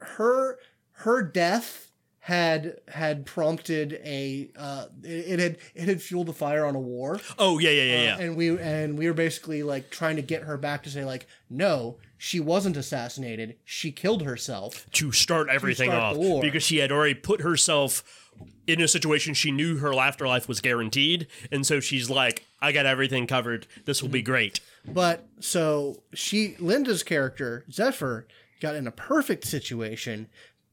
her, 0.00 0.58
her 0.92 1.22
death 1.22 1.92
had 2.20 2.78
had 2.86 3.26
prompted 3.26 4.00
a 4.04 4.48
uh, 4.56 4.86
it, 5.02 5.08
it 5.08 5.38
had 5.40 5.58
it 5.74 5.88
had 5.88 6.00
fueled 6.00 6.28
the 6.28 6.32
fire 6.32 6.64
on 6.64 6.76
a 6.76 6.80
war. 6.80 7.20
oh 7.38 7.58
yeah, 7.58 7.70
yeah, 7.70 7.82
yeah, 7.82 8.02
yeah. 8.04 8.18
and 8.18 8.36
we 8.36 8.56
and 8.60 8.96
we 8.96 9.08
were 9.08 9.14
basically 9.14 9.64
like 9.64 9.90
trying 9.90 10.16
to 10.16 10.22
get 10.22 10.42
her 10.42 10.56
back 10.56 10.84
to 10.84 10.90
say 10.90 11.04
like 11.04 11.26
no 11.50 11.96
she 12.16 12.38
wasn't 12.38 12.76
assassinated. 12.76 13.56
She 13.64 13.90
killed 13.90 14.22
herself 14.22 14.86
to 14.92 15.10
start 15.10 15.48
everything 15.50 15.90
start 15.90 16.16
off. 16.16 16.40
because 16.40 16.62
she 16.62 16.76
had 16.76 16.92
already 16.92 17.14
put 17.14 17.40
herself 17.40 18.30
in 18.68 18.80
a 18.80 18.86
situation 18.86 19.34
she 19.34 19.50
knew 19.50 19.78
her 19.78 19.92
afterlife 19.92 20.46
was 20.46 20.60
guaranteed. 20.60 21.26
And 21.50 21.66
so 21.66 21.80
she's 21.80 22.08
like 22.08 22.46
i 22.60 22.70
got 22.70 22.86
everything 22.86 23.26
covered. 23.26 23.66
This 23.84 24.00
will 24.00 24.08
be 24.08 24.22
great. 24.22 24.60
But 24.86 25.26
so 25.40 26.04
she 26.14 26.54
linda's 26.60 27.02
character 27.02 27.64
zephyr 27.72 28.28
got 28.60 28.76
in 28.76 28.86
a 28.86 28.92
perfect 28.92 29.44
situation 29.44 30.28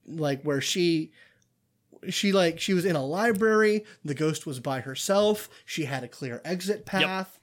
like 0.10 0.42
where 0.44 0.62
she 0.62 1.12
she 2.10 2.32
like 2.32 2.60
she 2.60 2.74
was 2.74 2.86
in 2.86 2.96
a 2.96 3.06
library 3.06 3.84
the 4.06 4.14
ghost 4.14 4.46
was 4.46 4.60
by 4.60 4.80
herself 4.80 5.50
she 5.66 5.86
had 5.86 6.04
a 6.04 6.08
clear 6.08 6.42
exit 6.46 6.86
path 6.86 7.40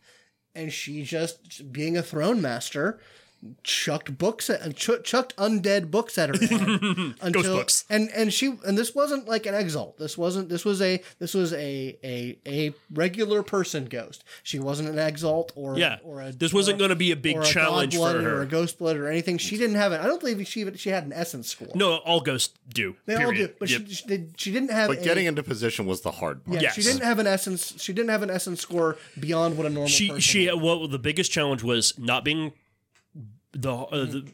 and 0.55 0.73
she 0.73 1.03
just 1.03 1.73
being 1.73 1.97
a 1.97 2.03
throne 2.03 2.41
master 2.41 2.99
chucked 3.63 4.17
books 4.19 4.49
at 4.51 4.75
ch- 4.77 5.03
chucked 5.05 5.37
undead 5.37 5.91
books 5.91 6.19
at 6.19 6.29
her 6.29 6.47
head 6.47 7.15
until 7.21 7.57
books. 7.57 7.85
and 7.91 8.11
and 8.11 8.33
she 8.33 8.55
and 8.67 8.77
this 8.79 8.95
wasn't 8.95 9.27
like 9.29 9.47
an 9.47 9.55
exalt 9.55 9.99
this 9.99 10.17
wasn't 10.19 10.49
this 10.49 10.65
was 10.65 10.81
a 10.83 11.01
this 11.19 11.35
was 11.35 11.53
a 11.53 11.97
a 12.05 12.39
a 12.47 12.75
regular 12.93 13.43
person 13.43 13.85
ghost 13.87 14.25
she 14.43 14.59
wasn't 14.59 14.89
an 14.89 14.99
exalt 14.99 15.53
or 15.55 15.79
yeah 15.79 15.99
or 16.05 16.21
a 16.23 16.33
this 16.33 16.53
wasn't 16.53 16.79
going 16.79 16.91
to 16.91 16.97
be 16.97 17.11
a 17.13 17.17
big 17.17 17.37
or 17.37 17.43
a 17.43 17.45
challenge 17.45 17.93
god 17.95 17.99
blood 17.99 18.17
for 18.23 18.37
or 18.37 18.43
a 18.43 18.47
ghost 18.47 18.79
blood 18.79 18.97
or 18.97 19.09
anything 19.09 19.39
she 19.39 19.57
didn't 19.57 19.77
have 19.77 19.93
it 19.93 20.01
i 20.01 20.07
don't 20.07 20.21
believe 20.21 20.47
she 20.47 20.61
even 20.61 20.75
she 20.75 20.91
had 20.91 21.05
an 21.05 21.13
essence 21.13 21.49
score 21.49 21.69
no 21.75 21.97
all 21.99 22.21
ghosts 22.21 22.55
do 22.73 22.97
they 23.07 23.15
all 23.17 23.33
do 23.33 23.49
but 23.59 23.69
Yep. 23.71 23.83
she, 23.89 23.95
she, 23.95 24.07
did- 24.07 24.35
she 24.37 24.53
didn't 24.53 24.71
have 24.71 24.89
But 24.89 24.99
a, 24.99 25.03
getting 25.05 25.27
into 25.27 25.43
position 25.43 25.87
was 25.87 26.01
the 26.03 26.11
hard 26.13 26.45
part. 26.45 26.55
yeah, 26.57 26.63
Yes. 26.63 26.75
she 26.75 26.83
didn't 26.83 27.03
have 27.03 27.19
an 27.19 27.27
essence. 27.27 27.75
She 27.83 27.93
didn't 27.93 28.11
have 28.11 28.23
an 28.23 28.31
essence 28.31 28.61
score 28.61 28.97
beyond 29.19 29.57
what 29.57 29.67
a 29.67 29.71
normal 29.71 29.89
she 29.89 30.09
person. 30.09 30.21
she 30.21 30.51
would. 30.51 30.61
what 30.63 30.91
the 30.91 30.99
biggest 30.99 31.31
challenge 31.33 31.63
was 31.63 31.99
not 31.99 32.25
being 32.25 32.53
the 33.57 33.73
uh, 33.73 34.07
hmm. 34.07 34.11
the 34.11 34.33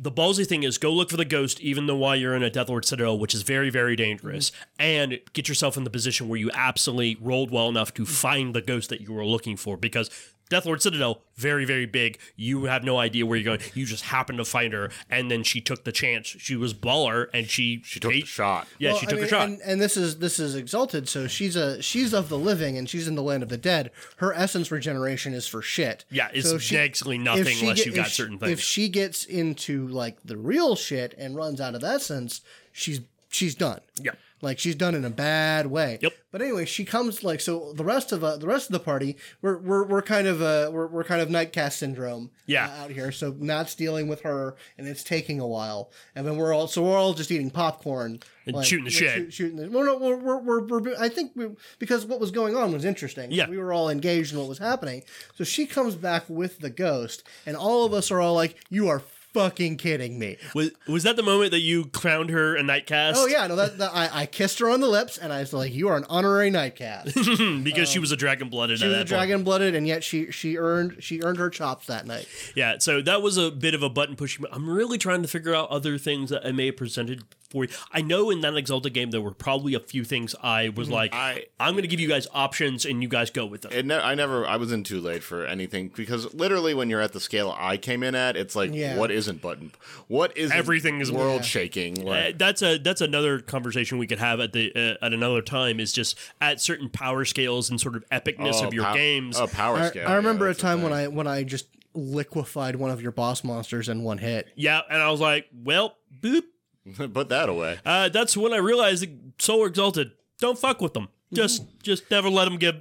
the 0.00 0.10
ballsy 0.10 0.46
thing 0.46 0.62
is 0.64 0.78
go 0.78 0.92
look 0.92 1.10
for 1.10 1.16
the 1.16 1.24
ghost 1.24 1.60
even 1.60 1.86
though 1.86 1.96
while 1.96 2.16
you're 2.16 2.34
in 2.34 2.42
a 2.42 2.50
Death 2.50 2.68
Lord 2.68 2.84
Citadel, 2.84 3.18
which 3.18 3.34
is 3.34 3.42
very, 3.42 3.70
very 3.70 3.96
dangerous, 3.96 4.50
hmm. 4.50 4.82
and 4.82 5.20
get 5.32 5.48
yourself 5.48 5.76
in 5.76 5.84
the 5.84 5.90
position 5.90 6.28
where 6.28 6.38
you 6.38 6.50
absolutely 6.52 7.16
rolled 7.20 7.50
well 7.50 7.68
enough 7.68 7.94
to 7.94 8.04
hmm. 8.04 8.10
find 8.10 8.54
the 8.54 8.62
ghost 8.62 8.90
that 8.90 9.00
you 9.00 9.12
were 9.12 9.24
looking 9.24 9.56
for. 9.56 9.76
Because 9.76 10.10
Death 10.50 10.66
Lord 10.66 10.82
Citadel, 10.82 11.22
very, 11.36 11.64
very 11.64 11.86
big. 11.86 12.18
You 12.36 12.64
have 12.66 12.84
no 12.84 12.98
idea 12.98 13.24
where 13.24 13.38
you're 13.38 13.56
going. 13.56 13.66
You 13.74 13.86
just 13.86 14.04
happen 14.04 14.36
to 14.36 14.44
find 14.44 14.72
her, 14.74 14.90
and 15.08 15.30
then 15.30 15.42
she 15.42 15.60
took 15.60 15.84
the 15.84 15.90
chance. 15.90 16.26
She 16.28 16.54
was 16.54 16.74
baller, 16.74 17.28
and 17.32 17.48
she 17.48 17.80
She 17.84 17.98
took 17.98 18.12
the 18.12 18.24
shot. 18.24 18.68
Yeah, 18.78 18.90
Well, 18.90 18.98
she 19.00 19.06
I 19.06 19.10
took 19.10 19.16
mean, 19.18 19.22
the 19.24 19.28
shot. 19.30 19.48
and, 19.48 19.60
and 19.62 19.80
this 19.80 19.96
is 19.96 20.18
this 20.18 20.38
is 20.38 20.54
exalted. 20.54 21.08
So 21.08 21.26
she's 21.26 21.56
a 21.56 21.80
she's 21.82 22.12
of 22.12 22.28
the 22.28 22.38
living, 22.38 22.76
and 22.76 22.88
she's 22.88 23.08
in 23.08 23.14
the 23.14 23.22
land 23.22 23.42
of 23.42 23.48
the 23.48 23.56
dead. 23.56 23.90
Her 24.18 24.34
essence 24.34 24.70
regeneration 24.70 25.32
is 25.32 25.46
for 25.48 25.62
shit. 25.62 26.04
yeah, 26.10 26.28
it's 26.32 26.48
So 26.48 26.58
she- 26.58 26.76
basically 26.76 27.18
nothing 27.18 27.58
unless 27.60 27.78
get- 27.78 27.86
you 27.86 27.92
if 27.92 27.96
got 27.96 28.06
she- 28.08 28.12
certain 28.14 28.38
things. 28.38 28.52
If 28.52 28.60
she 28.60 28.88
gets 28.90 29.24
into 29.24 29.88
like 29.88 30.18
the 30.24 30.36
real 30.36 30.76
shit 30.76 31.14
and 31.16 31.34
runs 31.34 31.60
out 31.60 31.74
of 31.74 31.82
essence, 31.82 32.42
she's 32.70 33.00
she's 33.30 33.54
done. 33.54 33.80
Yeah. 34.00 34.12
Like 34.44 34.58
she's 34.58 34.74
done 34.76 34.94
in 34.94 35.04
a 35.04 35.10
bad 35.10 35.66
way. 35.66 35.98
Yep. 36.02 36.12
But 36.30 36.42
anyway, 36.42 36.64
she 36.64 36.84
comes 36.84 37.24
like 37.24 37.40
so. 37.40 37.72
The 37.72 37.84
rest 37.84 38.12
of 38.12 38.22
uh, 38.22 38.36
the 38.36 38.46
rest 38.46 38.68
of 38.68 38.72
the 38.72 38.80
party, 38.80 39.16
we're 39.42 39.56
we're, 39.58 39.84
we're 39.84 40.02
kind 40.02 40.26
of 40.26 40.42
uh 40.42 40.70
we're, 40.72 40.86
we're 40.86 41.04
kind 41.04 41.20
of 41.22 41.30
Night 41.30 41.52
Caste 41.52 41.78
syndrome. 41.78 42.30
Yeah. 42.46 42.66
uh, 42.68 42.82
out 42.84 42.90
here. 42.90 43.10
So 43.10 43.32
Matt's 43.32 43.74
dealing 43.74 44.06
with 44.08 44.20
her, 44.22 44.54
and 44.76 44.86
it's 44.86 45.02
taking 45.02 45.40
a 45.40 45.46
while. 45.46 45.90
And 46.14 46.26
then 46.26 46.36
we're 46.36 46.52
all 46.54 46.66
so 46.68 46.82
we're 46.82 46.96
all 46.98 47.14
just 47.14 47.30
eating 47.30 47.50
popcorn 47.50 48.20
And 48.46 48.64
shooting 48.64 48.84
the 48.84 48.90
shit. 48.90 49.14
shoot- 49.14 49.32
shooting 49.32 49.56
the. 49.56 49.70
Well, 49.70 49.84
no, 49.84 49.96
we're 49.96 50.16
we're, 50.16 50.38
we're, 50.60 50.60
we're 50.80 50.94
I 51.00 51.08
think 51.08 51.32
we, 51.34 51.48
because 51.78 52.04
what 52.04 52.20
was 52.20 52.30
going 52.30 52.54
on 52.56 52.72
was 52.72 52.84
interesting. 52.84 53.30
Yeah. 53.32 53.48
we 53.48 53.56
were 53.58 53.72
all 53.72 53.88
engaged 53.88 54.32
in 54.32 54.38
what 54.38 54.48
was 54.48 54.58
happening. 54.58 55.02
So 55.36 55.44
she 55.44 55.66
comes 55.66 55.94
back 55.94 56.24
with 56.28 56.58
the 56.58 56.70
ghost, 56.70 57.22
and 57.46 57.56
all 57.56 57.84
of 57.84 57.92
us 57.94 58.10
are 58.10 58.20
all 58.20 58.34
like, 58.34 58.56
"You 58.70 58.88
are." 58.88 59.02
Fucking 59.34 59.78
kidding 59.78 60.16
me! 60.16 60.36
Was 60.54 60.70
was 60.86 61.02
that 61.02 61.16
the 61.16 61.22
moment 61.24 61.50
that 61.50 61.60
you 61.60 61.86
crowned 61.86 62.30
her 62.30 62.54
a 62.54 62.62
Night 62.62 62.86
Caste? 62.86 63.18
Oh 63.20 63.26
yeah, 63.26 63.48
no, 63.48 63.56
that, 63.56 63.78
that 63.78 63.90
I, 63.92 64.22
I 64.22 64.26
kissed 64.26 64.60
her 64.60 64.70
on 64.70 64.78
the 64.78 64.86
lips, 64.88 65.18
and 65.18 65.32
I 65.32 65.40
was 65.40 65.52
like, 65.52 65.74
"You 65.74 65.88
are 65.88 65.96
an 65.96 66.04
honorary 66.08 66.50
Night 66.50 66.76
Caste." 66.76 67.14
because 67.64 67.88
she 67.88 67.98
was 67.98 68.12
a 68.12 68.16
dragon 68.16 68.48
blooded. 68.48 68.78
She 68.78 68.86
was 68.86 68.96
a 68.96 69.04
dragon 69.04 69.42
blooded, 69.42 69.74
and 69.74 69.88
yet 69.88 70.04
she 70.04 70.30
she 70.30 70.56
earned 70.56 71.02
she 71.02 71.20
earned 71.20 71.38
her 71.38 71.50
chops 71.50 71.86
that 71.88 72.06
night. 72.06 72.28
Yeah, 72.54 72.78
so 72.78 73.02
that 73.02 73.22
was 73.22 73.36
a 73.36 73.50
bit 73.50 73.74
of 73.74 73.82
a 73.82 73.90
button 73.90 74.14
pushing. 74.14 74.44
I'm 74.52 74.70
really 74.70 74.98
trying 74.98 75.22
to 75.22 75.28
figure 75.28 75.52
out 75.52 75.68
other 75.68 75.98
things 75.98 76.30
that 76.30 76.46
I 76.46 76.52
may 76.52 76.66
have 76.66 76.76
presented 76.76 77.24
for 77.54 77.64
you. 77.64 77.70
I 77.92 78.02
know 78.02 78.30
in 78.30 78.40
that 78.42 78.54
Exalted 78.56 78.92
game 78.92 79.10
there 79.10 79.20
were 79.20 79.32
probably 79.32 79.74
a 79.74 79.80
few 79.80 80.04
things 80.04 80.34
I 80.42 80.68
was 80.70 80.90
like, 80.90 81.14
I- 81.14 81.46
I'm 81.58 81.72
going 81.74 81.82
to 81.82 81.88
give 81.88 82.00
you 82.00 82.08
guys 82.08 82.26
options 82.34 82.84
and 82.84 83.02
you 83.02 83.08
guys 83.08 83.30
go 83.30 83.46
with 83.46 83.62
them. 83.62 83.72
It 83.72 83.86
ne- 83.86 83.94
I 83.98 84.14
never, 84.14 84.46
I 84.46 84.56
wasn't 84.56 84.86
too 84.86 85.00
late 85.00 85.22
for 85.22 85.46
anything 85.46 85.90
because 85.94 86.34
literally 86.34 86.74
when 86.74 86.90
you're 86.90 87.00
at 87.00 87.12
the 87.12 87.20
scale 87.20 87.54
I 87.58 87.76
came 87.76 88.02
in 88.02 88.14
at, 88.14 88.36
it's 88.36 88.54
like, 88.56 88.74
Yeah. 88.74 88.96
what 88.98 89.10
isn't 89.10 89.40
button? 89.40 89.72
What 90.08 90.36
is 90.36 90.50
Everything 90.50 91.00
is- 91.00 91.10
world 91.12 91.42
Yeah. 91.42 91.46
shaking? 91.46 92.02
Uh, 92.02 92.10
Like, 92.10 92.38
that's 92.38 92.62
a 92.62 92.78
that's 92.78 93.00
another 93.00 93.38
conversation 93.38 93.98
we 93.98 94.06
could 94.06 94.18
have 94.18 94.40
at 94.40 94.52
the 94.52 94.72
uh, 94.74 95.04
at 95.04 95.12
another 95.12 95.40
time. 95.42 95.78
Is 95.80 95.92
just 95.92 96.18
at 96.40 96.60
certain 96.60 96.88
power 96.88 97.24
scales 97.24 97.70
and 97.70 97.80
sort 97.80 97.94
of 97.96 98.04
epicness 98.10 98.54
oh, 98.62 98.66
of 98.66 98.74
your 98.74 98.84
pow- 98.84 98.94
games. 98.94 99.38
Oh, 99.38 99.46
power 99.46 99.76
I, 99.76 99.88
scale. 99.88 100.08
I 100.08 100.14
remember 100.14 100.44
yeah, 100.46 100.50
a 100.50 100.54
that's 100.54 100.62
the 100.62 100.68
time 100.68 100.82
when 100.82 100.92
thing. 100.92 101.00
I 101.04 101.08
when 101.08 101.26
I 101.26 101.42
just 101.44 101.66
liquefied 101.94 102.76
one 102.76 102.90
of 102.90 103.00
your 103.00 103.12
boss 103.12 103.44
monsters 103.44 103.88
in 103.88 104.02
one 104.02 104.18
hit. 104.18 104.48
Yeah, 104.56 104.80
and 104.90 105.00
I 105.00 105.10
was 105.10 105.20
like, 105.20 105.46
well, 105.64 105.96
boop. 106.20 106.42
put 107.12 107.28
that 107.28 107.48
away. 107.48 107.78
Uh, 107.84 108.08
that's 108.08 108.36
when 108.36 108.52
I 108.52 108.58
realized 108.58 109.02
that 109.02 109.10
Solar 109.42 109.66
Exalted. 109.68 110.12
Don't 110.40 110.58
fuck 110.58 110.80
with 110.80 110.92
them. 110.94 111.08
Just 111.32 111.64
just 111.82 112.10
never 112.10 112.28
let 112.30 112.44
them 112.44 112.56
get 112.58 112.76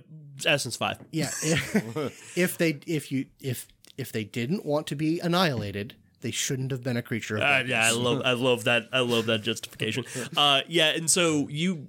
Essence 0.45 0.75
Five. 0.75 0.99
Yeah, 1.11 1.29
if, 1.43 2.37
if 2.37 2.57
they 2.57 2.79
if 2.85 3.11
you 3.11 3.25
if 3.39 3.67
if 3.97 4.11
they 4.11 4.23
didn't 4.23 4.65
want 4.65 4.87
to 4.87 4.95
be 4.95 5.19
annihilated, 5.19 5.95
they 6.21 6.31
shouldn't 6.31 6.71
have 6.71 6.83
been 6.83 6.97
a 6.97 7.01
creature 7.01 7.37
of 7.37 7.41
Uh, 7.43 7.45
darkness. 7.47 7.69
yeah, 7.69 7.87
I 7.87 7.91
love 7.91 8.21
I 8.25 8.33
love 8.33 8.63
that 8.65 8.89
I 8.91 8.99
love 8.99 9.25
that 9.27 9.41
justification. 9.41 10.03
Uh, 10.37 10.61
yeah, 10.67 10.89
and 10.89 11.09
so 11.09 11.47
you 11.49 11.87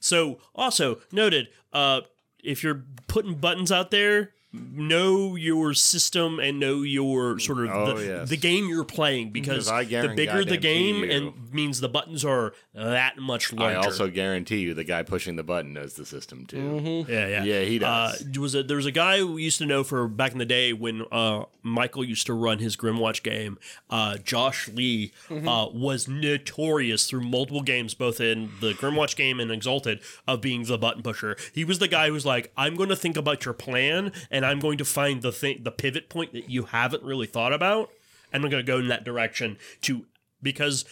so 0.00 0.38
also 0.54 0.98
noted 1.12 1.48
uh, 1.72 2.00
if 2.42 2.62
you're 2.64 2.84
putting 3.06 3.34
buttons 3.36 3.70
out 3.70 3.90
there, 3.90 4.32
know 4.52 5.34
your 5.34 5.72
system 5.72 6.38
and 6.38 6.60
know 6.60 6.82
your 6.82 7.38
sort 7.38 7.60
of 7.60 7.70
Oh, 7.70 7.96
the, 7.96 8.04
yes. 8.06 8.28
the 8.28 8.36
game 8.36 8.68
you're 8.68 8.84
playing 8.84 9.30
because, 9.30 9.68
I 9.68 9.84
the 9.84 10.12
bigger 10.14 10.44
the 10.44 10.58
game 10.58 11.04
you- 11.04 11.10
and 11.10 11.52
means 11.52 11.80
the 11.80 11.88
buttons 11.88 12.24
are 12.24 12.52
that 12.74 13.16
much 13.18 13.52
larger. 13.52 13.78
I 13.78 13.82
also 13.82 14.08
guarantee 14.08 14.58
you 14.58 14.74
the 14.74 14.84
guy 14.84 15.02
pushing 15.04 15.36
the 15.36 15.42
button 15.42 15.72
knows 15.72 15.94
the 15.94 16.04
system 16.04 16.44
too. 16.46 17.06
Yeah, 17.08 17.26
yeah, 17.28 17.44
Yeah, 17.44 17.60
he 17.62 17.78
does. 17.78 18.22
Uh, 18.22 18.40
was 18.40 18.54
a, 18.54 18.62
there 18.62 18.76
was 18.76 18.86
a 18.86 18.92
guy 18.92 19.18
who 19.18 19.32
we 19.34 19.42
used 19.42 19.58
to 19.58 19.66
know 19.66 19.84
for 19.84 20.06
back 20.08 20.32
in 20.32 20.38
the 20.38 20.44
day 20.44 20.72
when 20.72 21.02
uh, 21.10 21.44
Michael 21.62 22.04
used 22.04 22.26
to 22.26 22.34
run 22.34 22.58
his 22.58 22.76
Grimwatch 22.76 23.22
game. 23.22 23.58
Uh, 23.88 24.18
Josh 24.18 24.68
Lee 24.68 25.12
uh, 25.30 25.68
was 25.72 26.08
notorious 26.08 27.08
through 27.08 27.22
multiple 27.22 27.62
games, 27.62 27.94
both 27.94 28.20
in 28.20 28.50
the 28.60 28.72
Grimwatch 28.72 29.16
game 29.16 29.40
and 29.40 29.50
Exalted, 29.50 30.00
of 30.26 30.40
being 30.40 30.64
the 30.64 30.78
button 30.78 31.02
pusher. 31.02 31.36
He 31.52 31.64
was 31.64 31.78
the 31.78 31.88
guy 31.88 32.08
who 32.08 32.12
was 32.12 32.26
like, 32.26 32.52
"I'm 32.56 32.74
going 32.74 32.88
to 32.88 32.96
think 32.96 33.16
about 33.16 33.44
your 33.44 33.54
plan, 33.54 34.12
and 34.30 34.44
I'm 34.44 34.58
going 34.60 34.78
to 34.78 34.84
find 34.84 35.22
the 35.22 35.32
thing, 35.32 35.62
the 35.62 35.70
pivot 35.72 36.08
point 36.08 36.32
that 36.32 36.50
you 36.50 36.64
haven't 36.64 37.02
really 37.02 37.26
thought 37.26 37.52
about, 37.52 37.90
and 38.32 38.44
I'm 38.44 38.50
going 38.50 38.64
to 38.64 38.72
go 38.72 38.78
in 38.78 38.88
that 38.88 39.04
direction 39.04 39.58
to 39.82 40.06
because." 40.42 40.84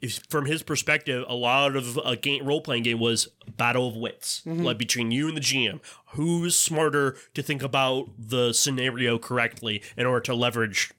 If, 0.00 0.22
from 0.28 0.46
his 0.46 0.62
perspective, 0.62 1.24
a 1.28 1.34
lot 1.34 1.74
of 1.74 1.98
a 2.04 2.16
game 2.16 2.46
role 2.46 2.60
playing 2.60 2.84
game 2.84 3.00
was 3.00 3.28
battle 3.56 3.88
of 3.88 3.96
wits, 3.96 4.42
like 4.46 4.78
between 4.78 5.10
you 5.10 5.28
and 5.28 5.36
the 5.36 5.40
GM. 5.40 5.80
Who's 6.12 6.56
smarter 6.56 7.16
to 7.34 7.42
think 7.42 7.62
about 7.62 8.08
the 8.18 8.52
scenario 8.52 9.18
correctly 9.18 9.82
in 9.96 10.06
order 10.06 10.20
to 10.20 10.34
leverage 10.34 10.92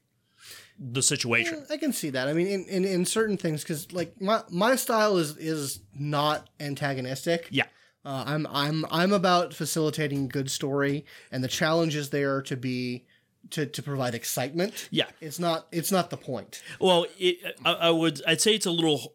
the 0.78 1.02
situation? 1.02 1.66
I 1.70 1.78
can 1.78 1.94
see 1.94 2.10
that. 2.10 2.28
I 2.28 2.34
mean, 2.34 2.48
in, 2.48 2.66
in, 2.66 2.86
in 2.86 3.06
certain 3.06 3.38
things, 3.38 3.64
because 3.64 3.92
like 3.92 4.20
my 4.22 4.44
my 4.50 4.76
style 4.76 5.18
is 5.18 5.38
is 5.38 5.80
not 5.98 6.50
antagonistic. 6.60 7.48
Yeah. 7.52 7.66
Uh, 8.06 8.24
I'm 8.26 8.48
I'm 8.48 8.86
I'm 8.92 9.14
about 9.14 9.54
facilitating 9.54 10.28
good 10.30 10.50
story, 10.50 11.06
and 11.32 11.44
the 11.44 11.50
challenge 11.50 11.96
is 11.96 12.10
there 12.10 12.42
to 12.44 12.56
be 12.58 13.06
to 13.52 13.66
to 13.66 13.84
provide 13.84 14.16
excitement. 14.16 14.88
Yeah. 14.92 15.06
It's 15.22 15.40
not 15.40 15.68
it's 15.72 15.92
not 15.92 16.10
the 16.10 16.18
point. 16.18 16.62
Well, 16.80 17.06
it, 17.18 17.38
I, 17.66 17.74
I 17.74 17.90
would 17.90 18.22
I'd 18.28 18.42
say 18.42 18.56
it's 18.56 18.66
a 18.66 18.72
little 18.72 19.14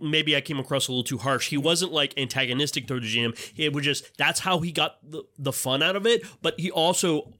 maybe 0.00 0.36
I 0.36 0.40
came 0.40 0.58
across 0.58 0.88
a 0.88 0.92
little 0.92 1.04
too 1.04 1.18
harsh. 1.18 1.48
He 1.48 1.56
wasn't 1.56 1.92
like 1.92 2.14
antagonistic 2.16 2.86
toward 2.86 3.02
the 3.02 3.08
GM. 3.16 3.52
It 3.56 3.72
was 3.72 3.84
just 3.84 4.16
that's 4.16 4.40
how 4.40 4.60
he 4.60 4.72
got 4.72 4.98
the, 5.08 5.24
the 5.38 5.52
fun 5.52 5.82
out 5.82 5.96
of 5.96 6.06
it. 6.06 6.24
But 6.40 6.58
he 6.58 6.70
also 6.70 7.32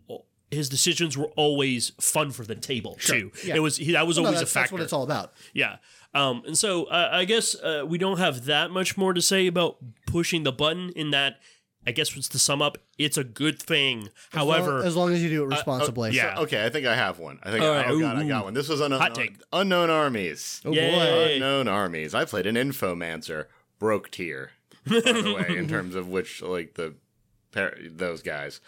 his 0.51 0.69
decisions 0.69 1.17
were 1.17 1.31
always 1.37 1.93
fun 2.01 2.31
for 2.31 2.45
the 2.45 2.55
table 2.55 2.97
too. 3.01 3.33
Yeah. 3.45 3.57
It 3.57 3.61
was 3.61 3.79
he, 3.79 3.93
that 3.93 4.07
was 4.07 4.19
No, 4.19 4.25
always 4.25 4.41
that's, 4.41 4.51
a 4.53 4.55
that's 4.55 4.73
what 4.73 4.83
it's 4.83 4.93
all 4.93 5.03
about. 5.03 5.33
Yeah. 5.55 5.77
Um, 6.15 6.43
and 6.47 6.59
so 6.59 6.85
uh, 6.85 7.09
I 7.11 7.25
guess 7.25 7.55
uh, 7.55 7.85
we 7.87 7.97
don't 7.97 8.19
have 8.19 8.45
that 8.45 8.71
much 8.71 8.99
more 8.99 9.15
to 9.15 9.23
say 9.23 9.47
about 9.47 9.79
pushing 10.07 10.43
the 10.43 10.53
button. 10.53 10.91
In 10.91 11.11
that, 11.11 11.39
I 11.87 11.93
guess 11.93 12.15
what's 12.15 12.29
to 12.29 12.39
sum 12.39 12.63
up, 12.63 12.79
it's 12.99 13.17
a 13.17 13.25
good 13.25 13.61
thing. 13.61 14.09
However, 14.31 14.85
as 14.85 14.97
long 14.97 15.13
as 15.13 15.23
you 15.23 15.29
do 15.29 15.43
it 15.43 15.47
uh, 15.47 15.47
uh, 15.47 15.57
responsibly. 15.57 16.13
yeah. 16.13 16.39
Okay, 16.39 16.65
I 16.65 16.71
think 16.71 16.87
I 16.87 16.95
have 16.95 17.19
one. 17.19 17.41
I 17.43 17.51
think 17.51 17.63
All 17.65 17.71
oh, 17.71 17.75
right, 17.75 17.87
oh 17.89 17.99
god, 17.99 18.19
ooh, 18.19 18.21
I 18.21 18.29
got 18.29 18.45
one. 18.45 18.55
This 18.55 18.69
was 18.69 18.81
unknown, 18.81 19.01
Hot 19.01 19.15
take. 19.15 19.35
unknown 19.53 19.91
armies. 19.91 20.61
Oh 20.65 20.73
Yay. 20.73 20.91
boy. 20.91 21.35
Unknown 21.35 21.69
armies. 21.69 22.15
I 22.15 22.25
played 22.25 22.47
an 22.47 22.55
infomancer, 22.55 23.47
broke 23.79 24.11
tier, 24.11 24.53
by 24.87 25.01
the 25.01 25.47
way, 25.49 25.57
in 25.57 25.69
terms 25.69 25.95
of 25.95 26.09
which 26.09 26.41
like 26.41 26.75
the 26.75 26.95
par- 27.53 27.77
those 27.85 28.23
guys. 28.23 28.61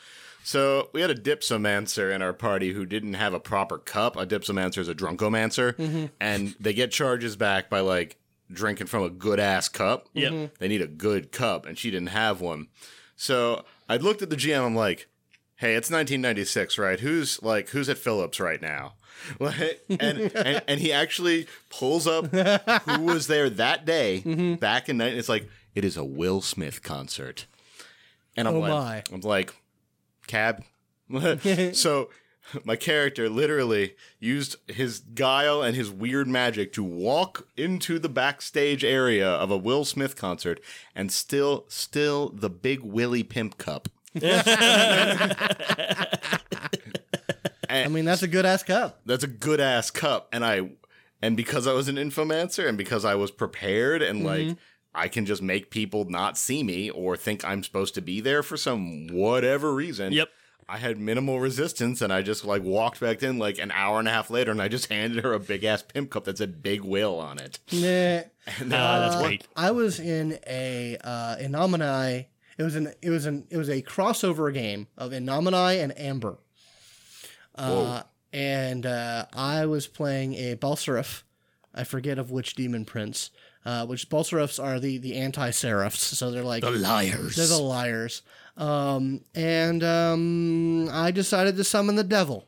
So 0.43 0.91
we 0.93 1.01
had 1.01 1.11
a 1.11 1.15
dipsomancer 1.15 2.15
in 2.15 2.21
our 2.21 2.35
party 2.35 2.75
who 2.75 2.85
didn't 2.85 3.15
have 3.15 3.33
a 3.33 3.41
proper 3.41 3.79
cup. 3.79 4.17
A 4.17 4.27
dipsomancer 4.27 4.79
is 4.79 4.89
a 4.89 4.95
drunkomancer, 4.95 5.75
mm-hmm. 5.75 6.07
and 6.21 6.55
they 6.61 6.75
get 6.75 6.91
charges 6.91 7.35
back 7.35 7.71
by 7.71 7.81
like 7.81 8.19
drinking 8.53 8.89
from 8.89 9.05
a 9.05 9.11
good 9.11 9.41
ass 9.41 9.69
cup. 9.69 10.09
Yep. 10.12 10.33
Mm-hmm. 10.33 10.55
They 10.59 10.69
need 10.69 10.83
a 10.83 10.87
good 10.87 11.33
cup, 11.33 11.65
and 11.65 11.79
she 11.79 11.91
didn't 11.91 12.09
have 12.09 12.41
one. 12.41 12.69
So 13.17 13.65
I 13.89 13.97
looked 13.97 14.23
at 14.23 14.31
the 14.31 14.37
GM. 14.37 14.65
I'm 14.65 14.75
like, 14.75 15.09
"Hey, 15.57 15.75
it's 15.75 15.91
1996, 15.91 16.79
right? 16.79 17.01
Who's 17.01 17.43
like 17.43 17.71
who's 17.71 17.89
at 17.89 17.99
Phillips 17.99 18.41
right 18.41 18.61
now?" 18.61 18.95
And, 19.41 20.01
and 20.01 20.62
and 20.67 20.81
he 20.81 20.93
actually 20.93 21.47
pulls 21.71 22.07
up 22.07 22.27
who 22.27 23.03
was 23.03 23.27
there 23.29 23.49
that 23.49 23.85
day 23.87 24.23
mm-hmm. 24.27 24.55
back 24.55 24.89
in 24.89 24.99
night. 24.99 25.15
It's 25.15 25.29
like 25.29 25.49
it 25.75 25.85
is 25.85 25.97
a 25.97 26.05
Will 26.05 26.41
Smith 26.41 26.83
concert, 26.83 27.47
and 28.37 28.49
I'm 28.49 28.57
Oh 28.57 28.61
like, 28.61 28.71
my. 28.71 29.03
I'm 29.12 29.21
like, 29.21 29.55
cab. 30.27 30.65
so 31.75 32.11
my 32.65 32.77
character 32.77 33.29
literally 33.29 33.95
used 34.19 34.57
his 34.69 35.01
guile 35.01 35.63
and 35.63 35.75
his 35.77 35.91
weird 35.91 36.29
magic 36.29 36.73
to 36.75 36.83
walk 36.85 37.47
into 37.57 37.99
the 37.99 38.09
backstage 38.09 38.85
area 38.85 39.29
of 39.29 39.51
a 39.51 39.57
Will 39.57 39.85
Smith 39.85 40.17
concert 40.17 40.61
and 40.95 41.11
still 41.13 41.65
still 41.69 42.29
the 42.31 42.51
big 42.51 42.81
Willie 42.81 43.23
Pimp 43.23 43.59
cup. 43.59 43.89
I 47.69 47.89
mean, 47.89 48.05
that's 48.05 48.23
a 48.23 48.29
good 48.29 48.47
ass 48.47 48.63
cup. 48.63 49.01
That's 49.05 49.25
a 49.25 49.29
good 49.29 49.61
ass 49.61 49.91
cup 49.91 50.29
and 50.33 50.45
I 50.45 50.71
and 51.23 51.37
because 51.37 51.67
I 51.67 51.73
was 51.73 51.89
an 51.89 51.97
infomancer 51.97 52.69
and 52.69 52.77
because 52.79 53.05
I 53.05 53.15
was 53.15 53.31
prepared 53.31 54.03
and 54.03 54.23
Mm-hmm. 54.25 54.49
like 54.49 54.57
I 54.97 55.09
can 55.09 55.27
just 55.27 55.43
make 55.43 55.71
people 55.71 56.05
not 56.05 56.39
see 56.39 56.63
me 56.63 56.89
or 56.89 57.17
think 57.17 57.45
I'm 57.45 57.65
supposed 57.65 57.95
to 57.95 58.01
be 58.01 58.21
there 58.21 58.45
for 58.45 58.57
some 58.57 59.09
whatever 59.09 59.75
reason. 59.75 60.13
Yep. 60.13 60.29
I 60.69 60.79
had 60.79 60.99
minimal 60.99 61.41
resistance 61.41 62.01
and 62.03 62.12
I 62.12 62.23
just 62.23 62.45
like 62.45 62.62
walked 62.62 63.01
back 63.01 63.23
in 63.23 63.39
like 63.39 63.59
an 63.59 63.71
hour 63.73 63.99
and 63.99 64.09
a 64.09 64.11
half 64.11 64.31
later 64.31 64.51
and 64.51 64.61
I 64.62 64.69
just 64.69 64.87
handed 64.91 65.23
her 65.25 65.33
a 65.33 65.41
big 65.41 65.65
ass 65.65 65.83
pimp 65.83 66.11
cup 66.11 66.25
that 66.25 66.39
said 66.39 66.62
Big 66.62 66.83
Will 66.83 67.19
on 67.19 67.39
it. 67.39 67.59
Nah. 67.73 67.79
And 68.59 68.73
Ah, 68.75 68.99
then, 68.99 69.01
that's 69.11 69.17
great. 69.23 69.47
I 69.57 69.71
was 69.71 69.99
in 70.01 70.39
a 70.47 70.97
uh, 71.03 71.37
In 71.41 71.53
Nomine. 71.53 72.27
It 72.57 72.62
was 72.62 72.77
an 72.77 72.93
it 73.03 73.11
was 73.11 73.27
an 73.27 73.47
it 73.51 73.57
was 73.57 73.69
a 73.69 73.83
crossover 73.83 74.53
game 74.53 74.87
of 74.97 75.12
In 75.12 75.25
Nomine 75.25 75.79
and 75.81 75.99
Amber. 75.99 76.39
Uh, 77.55 78.03
and 78.33 78.85
uh, 78.87 79.27
I 79.33 79.67
was 79.67 79.87
playing 79.87 80.35
a 80.35 80.57
Balseraph. 80.57 81.23
I 81.75 81.85
forget 81.85 82.19
of 82.19 82.31
which 82.31 82.55
demon 82.55 82.85
prince. 82.85 83.31
Uh, 83.65 83.87
which 83.87 84.11
Balseraphs 84.11 84.62
are 84.62 84.79
the 84.79 84.99
the 84.99 85.17
anti 85.17 85.49
seraphs, 85.51 85.99
so 86.01 86.31
they're 86.31 86.43
like 86.45 86.62
the 86.62 86.71
liars. 86.71 87.37
they're 87.37 87.47
the 87.47 87.59
liars. 87.62 88.21
Um, 88.57 89.23
and 89.35 89.83
um, 89.83 90.89
I 90.93 91.11
decided 91.11 91.57
to 91.57 91.65
summon 91.65 91.97
the 91.97 92.05
devil. 92.05 92.47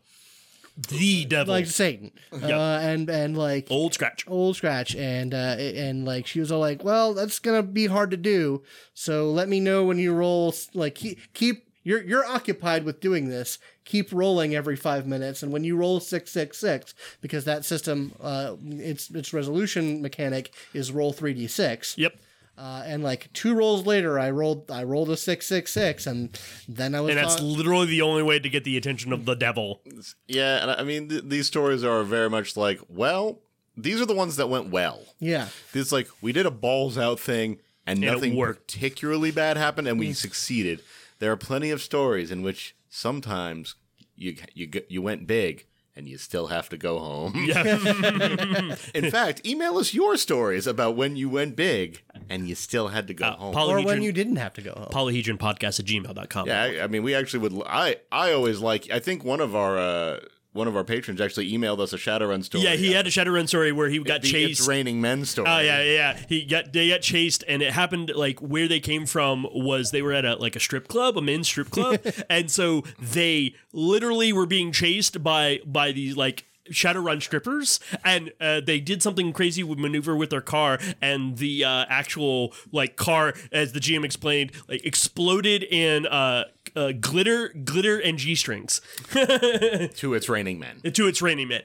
the 0.88 1.24
devil, 1.24 1.54
like 1.54 1.66
Satan, 1.66 2.12
uh, 2.32 2.78
and 2.82 3.08
and 3.08 3.36
like 3.36 3.66
old 3.70 3.94
scratch. 3.94 4.24
old 4.28 4.56
scratch. 4.56 4.94
And 4.94 5.32
uh 5.32 5.56
and 5.58 6.04
like 6.04 6.26
she 6.26 6.38
was 6.38 6.52
all 6.52 6.60
like 6.60 6.84
well 6.84 7.14
that's 7.14 7.38
gonna 7.38 7.62
be 7.62 7.86
hard 7.86 8.10
to 8.10 8.16
do. 8.18 8.62
So 8.92 9.30
let 9.30 9.48
me 9.48 9.58
know 9.58 9.84
when 9.84 9.98
you 9.98 10.12
roll 10.12 10.54
like 10.74 10.94
keep, 10.94 11.18
keep 11.32 11.64
you're 11.82 12.02
you're 12.02 12.26
occupied 12.26 12.84
with 12.84 13.00
doing 13.00 13.30
this. 13.30 13.58
Keep 13.86 14.12
rolling 14.12 14.54
every 14.54 14.76
five 14.76 15.06
minutes. 15.06 15.42
And 15.42 15.50
when 15.50 15.64
you 15.64 15.76
roll 15.76 15.98
666 15.98 16.92
because 17.22 17.44
that 17.46 17.64
system 17.64 18.12
uh 18.20 18.56
its 18.66 19.08
its 19.10 19.32
resolution 19.32 20.02
mechanic 20.02 20.52
is 20.74 20.92
roll 20.92 21.14
3d6 21.14 21.96
Yep. 21.96 22.16
Uh, 22.58 22.82
and 22.86 23.02
like 23.02 23.30
two 23.32 23.54
rolls 23.54 23.84
later 23.86 24.18
i 24.18 24.30
rolled 24.30 24.70
i 24.70 24.82
rolled 24.82 25.10
a 25.10 25.16
666 25.16 26.06
and 26.06 26.38
then 26.68 26.94
i 26.94 27.00
was 27.00 27.10
And 27.10 27.18
that's 27.18 27.34
thought- 27.36 27.42
literally 27.44 27.86
the 27.86 28.02
only 28.02 28.22
way 28.22 28.38
to 28.38 28.48
get 28.48 28.64
the 28.64 28.76
attention 28.76 29.12
of 29.12 29.24
the 29.24 29.34
devil. 29.34 29.82
Yeah, 30.26 30.62
and 30.62 30.70
I 30.70 30.74
I 30.80 30.82
mean, 30.84 31.08
th- 31.08 31.24
these 31.26 31.46
stories 31.46 31.84
are 31.84 32.02
very 32.02 32.30
much 32.30 32.56
like, 32.56 32.80
well, 32.88 33.40
these 33.76 34.00
are 34.00 34.06
the 34.06 34.14
ones 34.14 34.36
that 34.36 34.48
went 34.48 34.70
well. 34.70 35.02
yeah 35.18 35.48
It's 35.74 35.92
like 35.92 36.08
we 36.22 36.32
did 36.32 36.46
a 36.46 36.50
balls 36.50 36.96
out 36.96 37.20
thing 37.20 37.58
and 37.86 38.02
it 38.02 38.10
nothing 38.10 38.36
particularly 38.36 39.30
bad 39.30 39.56
happened 39.56 39.86
and 39.88 39.98
we 39.98 40.12
succeeded. 40.12 40.80
There 41.18 41.30
are 41.32 41.36
plenty 41.36 41.70
of 41.70 41.80
stories 41.82 42.30
in 42.30 42.42
which 42.42 42.74
sometimes 42.88 43.74
you 44.16 44.36
you 44.54 44.68
you 44.88 45.02
went 45.02 45.26
big 45.26 45.66
and 45.96 46.06
you 46.06 46.18
still 46.18 46.48
have 46.48 46.68
to 46.68 46.76
go 46.76 46.98
home. 46.98 47.32
Yeah. 47.46 48.76
In 48.94 49.10
fact, 49.10 49.44
email 49.46 49.78
us 49.78 49.94
your 49.94 50.16
stories 50.16 50.66
about 50.66 50.94
when 50.96 51.16
you 51.16 51.28
went 51.30 51.56
big 51.56 52.02
and 52.28 52.46
you 52.48 52.54
still 52.54 52.88
had 52.88 53.06
to 53.08 53.14
go 53.14 53.24
Uh, 53.26 53.36
home. 53.36 53.56
or 53.56 53.82
when 53.82 54.02
you 54.02 54.12
didn't 54.12 54.36
have 54.36 54.52
to 54.54 54.60
go 54.62 54.72
home 54.72 54.88
polyhedronpodcast 54.90 55.80
at 55.80 55.86
gmail.com. 55.86 56.46
yeah, 56.46 56.62
I, 56.62 56.84
I 56.84 56.86
mean, 56.86 57.02
we 57.02 57.14
actually 57.14 57.40
would. 57.48 57.62
I 57.66 57.96
I 58.12 58.32
always 58.32 58.60
like. 58.60 58.90
I 58.90 58.98
think 58.98 59.24
one 59.24 59.40
of 59.40 59.54
our 59.56 59.78
uh, 59.78 60.20
one 60.56 60.66
of 60.68 60.76
our 60.76 60.84
patrons 60.84 61.20
actually 61.20 61.52
emailed 61.52 61.78
us 61.78 61.92
a 61.92 61.96
Shadowrun 61.96 62.42
story. 62.42 62.64
Yeah, 62.64 62.74
he 62.74 62.92
had 62.92 63.06
a 63.06 63.10
Shadowrun 63.10 63.46
story 63.46 63.72
where 63.72 63.88
he 63.88 63.98
got 64.00 64.22
chased. 64.22 64.60
It's 64.60 64.68
raining 64.68 65.00
men 65.00 65.24
story. 65.24 65.48
Oh 65.48 65.58
yeah, 65.58 65.82
yeah, 65.82 65.92
yeah. 65.92 66.24
He 66.28 66.44
got 66.44 66.72
they 66.72 66.88
got 66.88 67.02
chased, 67.02 67.44
and 67.46 67.62
it 67.62 67.72
happened 67.72 68.12
like 68.14 68.40
where 68.40 68.66
they 68.66 68.80
came 68.80 69.06
from 69.06 69.46
was 69.52 69.90
they 69.90 70.02
were 70.02 70.12
at 70.12 70.24
a 70.24 70.36
like 70.36 70.56
a 70.56 70.60
strip 70.60 70.88
club, 70.88 71.16
a 71.16 71.22
men's 71.22 71.46
strip 71.46 71.70
club, 71.70 72.00
and 72.30 72.50
so 72.50 72.82
they 73.00 73.54
literally 73.72 74.32
were 74.32 74.46
being 74.46 74.72
chased 74.72 75.22
by 75.22 75.60
by 75.64 75.92
these 75.92 76.16
like 76.16 76.46
Shadowrun 76.70 77.22
strippers, 77.22 77.80
and 78.04 78.32
uh, 78.40 78.60
they 78.60 78.80
did 78.80 79.02
something 79.02 79.32
crazy 79.32 79.62
with 79.62 79.78
maneuver 79.78 80.16
with 80.16 80.30
their 80.30 80.40
car, 80.40 80.78
and 81.00 81.36
the 81.38 81.64
uh, 81.64 81.86
actual 81.88 82.52
like 82.72 82.96
car, 82.96 83.34
as 83.52 83.72
the 83.72 83.80
GM 83.80 84.04
explained, 84.04 84.52
like 84.68 84.84
exploded 84.84 85.62
in 85.62 86.06
uh, 86.06 86.44
uh, 86.76 86.92
glitter, 86.92 87.48
glitter, 87.48 87.98
and 87.98 88.18
g 88.18 88.34
strings 88.34 88.80
to 89.12 90.14
its 90.14 90.28
raining 90.28 90.58
men. 90.58 90.80
to 90.92 91.08
its 91.08 91.20
raining 91.22 91.48
men, 91.48 91.62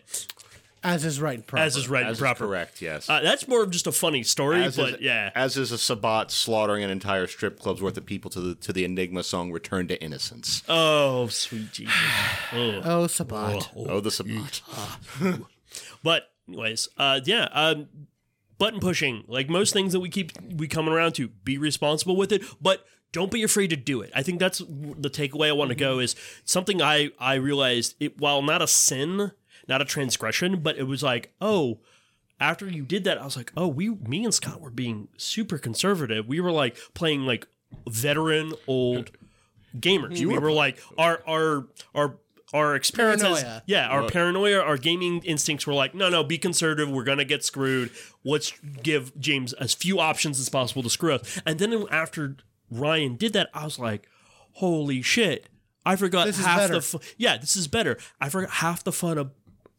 as 0.83 1.05
is 1.05 1.19
right 1.21 1.35
and 1.35 1.45
proper. 1.45 1.61
as 1.63 1.75
is 1.75 1.87
right 1.89 2.01
As 2.03 2.07
and 2.07 2.13
is 2.13 2.19
proper. 2.19 2.47
correct, 2.47 2.81
yes. 2.81 3.09
Uh, 3.09 3.19
that's 3.21 3.47
more 3.47 3.61
of 3.61 3.69
just 3.71 3.85
a 3.87 3.91
funny 3.91 4.23
story, 4.23 4.63
as 4.63 4.77
but 4.77 4.93
is, 4.95 5.01
yeah. 5.01 5.29
as 5.35 5.57
is 5.57 5.71
a 5.71 5.77
Sabbat 5.77 6.31
slaughtering 6.31 6.83
an 6.83 6.89
entire 6.89 7.27
strip 7.27 7.59
club's 7.59 7.81
worth 7.81 7.97
of 7.97 8.05
people 8.05 8.31
to 8.31 8.41
the 8.41 8.55
to 8.55 8.73
the 8.73 8.83
Enigma 8.85 9.23
song 9.23 9.51
"Return 9.51 9.87
to 9.89 10.01
Innocence." 10.01 10.63
Oh, 10.69 11.27
sweet 11.27 11.71
Jesus. 11.71 11.93
Oh. 12.53 12.81
oh 12.83 13.07
Sabbat 13.07 13.69
Oh, 13.75 13.99
the 13.99 14.11
Sabbat. 14.11 14.61
But 16.03 16.31
anyways, 16.47 16.89
uh, 16.97 17.19
yeah, 17.23 17.47
um, 17.53 17.87
button 18.57 18.79
pushing, 18.79 19.23
like 19.27 19.49
most 19.49 19.71
things 19.73 19.93
that 19.93 19.99
we 19.99 20.09
keep 20.09 20.31
we 20.55 20.67
coming 20.67 20.93
around 20.93 21.13
to, 21.13 21.27
be 21.29 21.57
responsible 21.57 22.15
with 22.15 22.31
it, 22.31 22.43
but 22.61 22.85
don't 23.11 23.31
be 23.31 23.43
afraid 23.43 23.69
to 23.69 23.75
do 23.75 24.01
it. 24.01 24.11
I 24.15 24.23
think 24.23 24.39
that's 24.39 24.59
the 24.59 25.09
takeaway 25.09 25.49
I 25.49 25.53
want 25.53 25.69
to 25.69 25.75
go 25.75 25.95
mm-hmm. 25.95 26.03
is 26.03 26.15
something 26.45 26.81
I 26.81 27.11
I 27.19 27.35
realized 27.35 27.95
it 27.99 28.19
while 28.19 28.41
not 28.41 28.61
a 28.61 28.67
sin, 28.67 29.31
not 29.67 29.81
a 29.81 29.85
transgression, 29.85 30.61
but 30.61 30.77
it 30.77 30.83
was 30.83 31.03
like 31.03 31.33
oh. 31.41 31.79
After 32.39 32.67
you 32.67 32.85
did 32.85 33.03
that, 33.03 33.19
I 33.19 33.23
was 33.23 33.37
like, 33.37 33.51
"Oh, 33.55 33.67
we, 33.67 33.89
me 33.89 34.23
and 34.23 34.33
Scott 34.33 34.61
were 34.61 34.71
being 34.71 35.09
super 35.15 35.59
conservative. 35.59 36.27
We 36.27 36.39
were 36.39 36.51
like 36.51 36.75
playing 36.95 37.27
like 37.27 37.45
veteran 37.87 38.53
old 38.67 39.11
mm-hmm. 39.11 39.79
gamers. 39.79 40.25
we 40.25 40.39
were 40.39 40.51
like 40.51 40.81
our 40.97 41.21
our 41.27 41.67
our 41.93 42.15
our 42.53 42.75
experiences. 42.75 43.41
Paranoia. 43.41 43.63
Yeah, 43.65 43.87
our 43.87 44.07
paranoia, 44.07 44.59
our 44.59 44.77
gaming 44.77 45.21
instincts 45.23 45.65
were 45.65 45.73
like, 45.73 45.95
no, 45.95 46.09
no, 46.09 46.23
be 46.23 46.37
conservative. 46.37 46.89
We're 46.89 47.03
gonna 47.03 47.25
get 47.25 47.43
screwed. 47.43 47.91
Let's 48.23 48.53
give 48.83 49.17
James 49.19 49.53
as 49.53 49.73
few 49.73 49.99
options 49.99 50.39
as 50.39 50.49
possible 50.49 50.83
to 50.83 50.89
screw 50.89 51.13
us. 51.15 51.41
And 51.45 51.59
then 51.59 51.85
after 51.91 52.37
Ryan 52.71 53.15
did 53.17 53.33
that, 53.33 53.49
I 53.53 53.65
was 53.65 53.77
like, 53.77 54.07
holy 54.53 55.01
shit! 55.01 55.47
I 55.85 55.95
forgot 55.95 56.27
This 56.27 56.43
half 56.43 56.69
the. 56.71 56.81
Fu- 56.81 56.99
yeah, 57.17 57.37
this 57.37 57.55
is 57.55 57.67
better. 57.67 57.97
I 58.19 58.29
forgot 58.29 58.49
half 58.49 58.83
the 58.83 58.91
fun 58.91 59.17
of 59.17 59.31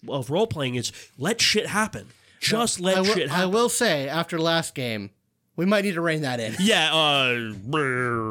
of 0.08 0.30
role 0.30 0.46
playing 0.46 0.74
is 0.74 0.92
let 1.18 1.40
shit 1.40 1.66
happen. 1.66 2.08
Just 2.40 2.80
let 2.80 2.98
I 2.98 3.02
shit 3.04 3.30
I 3.30 3.46
will 3.46 3.68
say 3.68 4.08
after 4.08 4.38
last 4.38 4.74
game 4.74 5.10
we 5.56 5.66
might 5.66 5.84
need 5.84 5.94
to 5.94 6.00
rein 6.00 6.22
that 6.22 6.40
in 6.40 6.54
yeah, 6.60 6.92
uh, 6.94 7.52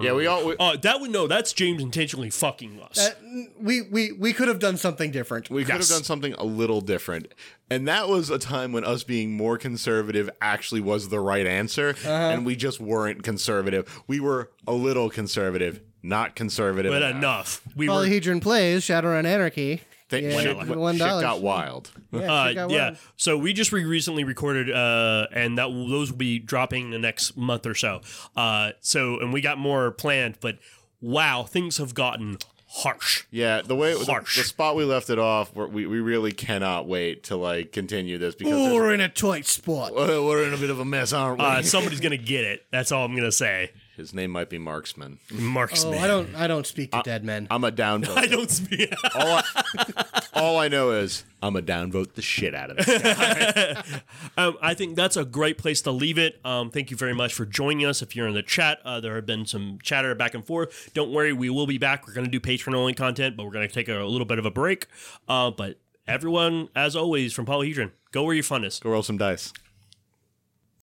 Yeah, 0.02 0.14
we 0.14 0.26
all 0.28 0.46
we, 0.48 0.56
Uh, 0.60 0.76
that 0.78 1.00
would 1.02 1.12
no. 1.12 1.28
That's 1.28 1.54
James 1.54 1.82
intentionally 1.82 2.30
fucking 2.30 2.82
us. 2.82 2.98
Uh, 2.98 3.12
we 3.60 3.82
we 3.84 4.12
we 4.12 4.34
could 4.34 4.48
have 4.48 4.60
done 4.60 4.78
something 4.78 5.12
different. 5.12 5.50
we 5.50 5.64
could 5.64 5.76
have 5.76 5.88
done 5.88 6.04
something 6.04 6.34
a 6.34 6.44
little 6.44 6.82
different, 6.82 7.34
and 7.70 7.88
that 7.88 8.10
was 8.10 8.30
a 8.30 8.40
time 8.40 8.72
when 8.72 8.84
us 8.84 9.04
being 9.04 9.34
more 9.34 9.58
conservative 9.58 10.30
actually 10.42 10.82
was 10.82 11.10
the 11.10 11.20
right 11.20 11.46
answer, 11.46 11.90
Uh-huh. 11.90 12.10
and 12.12 12.46
we 12.46 12.56
just 12.56 12.80
weren't 12.80 13.24
conservative. 13.24 14.02
We 14.08 14.20
were 14.20 14.50
a 14.68 14.74
little 14.74 15.10
conservative, 15.10 15.82
not 16.02 16.36
conservative. 16.36 16.92
but 16.92 17.02
enough. 17.04 17.18
enough. 17.18 17.62
We 17.76 17.88
were 17.88 17.96
Polyhedron 17.96 18.42
plays 18.42 18.84
Shadowrun 18.84 19.26
Anarchy. 19.26 19.82
Think 20.12 20.26
Yeah, 20.26 20.41
shit, 20.41 20.57
for 20.57 20.66
shit 20.91 20.99
dollar. 20.99 21.22
got 21.22 21.41
wild. 21.41 21.89
Yeah, 22.12 22.20
Uh, 22.32 22.47
shit 22.47 22.55
got 22.55 22.70
yeah. 22.70 22.84
wild. 22.84 22.97
So 23.16 23.38
we 23.38 23.53
just 23.53 23.72
re- 23.72 23.86
recently 23.86 24.26
recorded, 24.26 24.70
uh, 24.70 25.28
and 25.32 25.57
that 25.57 25.70
those 25.70 26.12
will 26.12 26.18
be 26.18 26.38
dropping 26.38 26.91
the 26.91 26.99
next 26.99 27.38
month 27.38 27.66
or 27.66 27.74
so. 27.74 28.01
Uh, 28.36 28.72
so 28.82 29.20
and 29.22 29.32
we 29.32 29.39
got 29.39 29.57
more 29.57 29.89
planned, 29.89 30.38
but 30.41 30.57
wow, 30.99 31.43
things 31.43 31.78
have 31.78 31.93
gotten 31.93 32.38
harsh. 32.74 33.24
Yeah, 33.32 33.62
the 33.62 33.76
way 33.76 33.93
the, 33.97 34.03
Harsh. 34.05 34.38
the 34.38 34.43
spot 34.43 34.76
we 34.76 34.84
left 34.84 35.09
it 35.09 35.18
off, 35.20 35.53
we're, 35.55 35.68
we 35.68 35.86
we 35.88 35.99
really 36.01 36.34
cannot 36.34 36.88
wait 36.88 37.24
to 37.24 37.38
like 37.38 37.72
continue 37.72 38.18
this 38.18 38.36
because 38.36 38.53
there's- 38.53 38.74
We're 38.74 38.93
in 38.93 38.99
a 39.01 39.09
tight 39.09 39.45
spot. 39.45 39.91
Uh, 39.91 40.22
we're 40.24 40.43
in 40.45 40.53
a 40.53 40.57
bit 40.57 40.70
of 40.70 40.80
a 40.80 40.86
mess, 40.86 41.14
aren't 41.14 41.39
we? 41.39 41.45
Uh, 41.45 41.62
somebody's 41.62 42.01
gonna 42.01 42.18
get 42.18 42.43
it. 42.43 42.66
That's 42.72 42.91
all 42.91 43.05
I'm 43.05 43.16
gonna 43.16 43.32
say. 43.32 43.72
His 43.98 44.14
name 44.14 44.32
might 44.32 44.50
be 44.50 44.58
Marksman. 44.58 45.20
Marksman. 45.32 45.96
Oh, 45.96 46.00
I 46.00 46.08
don't 46.08 46.36
I 46.36 46.48
don't 46.48 46.66
speak 46.66 46.92
to 46.92 47.02
dead 47.04 47.26
men. 47.26 47.48
I'm 47.52 47.64
a 47.64 47.72
downvote. 47.72 48.16
I 48.18 48.26
don't 48.26 48.50
speak. 48.50 48.94
all, 49.14 49.42
I, 49.44 50.04
all 50.34 50.58
I 50.58 50.70
know 50.70 50.92
is 50.92 51.26
I'm 51.42 51.56
a 51.56 51.62
downvote 51.62 52.14
the 52.14 52.22
shit 52.22 52.56
out 52.56 52.72
of 52.72 52.78
it. 52.80 54.02
Um, 54.38 54.58
I 54.62 54.74
think 54.74 54.96
that's 54.96 55.18
a 55.18 55.26
great 55.26 55.58
place 55.58 55.82
to 55.82 55.92
leave 55.92 56.18
it. 56.18 56.39
Um, 56.46 56.70
thank 56.70 56.89
you 56.89 56.96
very 56.96 57.14
much 57.14 57.34
for 57.34 57.46
joining 57.46 57.86
us. 57.86 58.02
If 58.02 58.16
you're 58.16 58.28
in 58.28 58.34
the 58.34 58.42
chat, 58.42 58.80
uh, 58.86 59.00
there 59.02 59.16
have 59.16 59.26
been 59.26 59.46
some 59.46 59.78
chatter 59.84 60.16
back 60.16 60.34
and 60.34 60.46
forth. 60.46 60.92
Don't 60.94 61.12
worry, 61.12 61.34
we 61.34 61.50
will 61.50 61.68
be 61.68 61.78
back. 61.78 62.08
We're 62.08 62.14
going 62.14 62.26
to 62.26 62.32
do 62.32 62.39
Patreon 62.39 62.74
only 62.74 62.94
content, 62.94 63.36
but 63.36 63.46
we're 63.46 63.52
going 63.52 63.68
to 63.68 63.74
take 63.74 63.89
a, 63.89 64.04
little 64.04 64.26
bit 64.26 64.39
of 64.39 64.46
a 64.46 64.52
break. 64.52 64.88
Uh, 65.28 65.52
but 65.52 65.80
everyone, 66.08 66.70
as 66.76 66.96
always, 66.96 67.34
from 67.34 67.46
Polyhedron, 67.46 67.92
go 68.12 68.24
where 68.24 68.34
your 68.34 68.44
fun 68.44 68.64
is. 68.64 68.80
Go 68.80 68.92
roll 68.92 69.04
some 69.04 69.18
dice. 69.18 69.52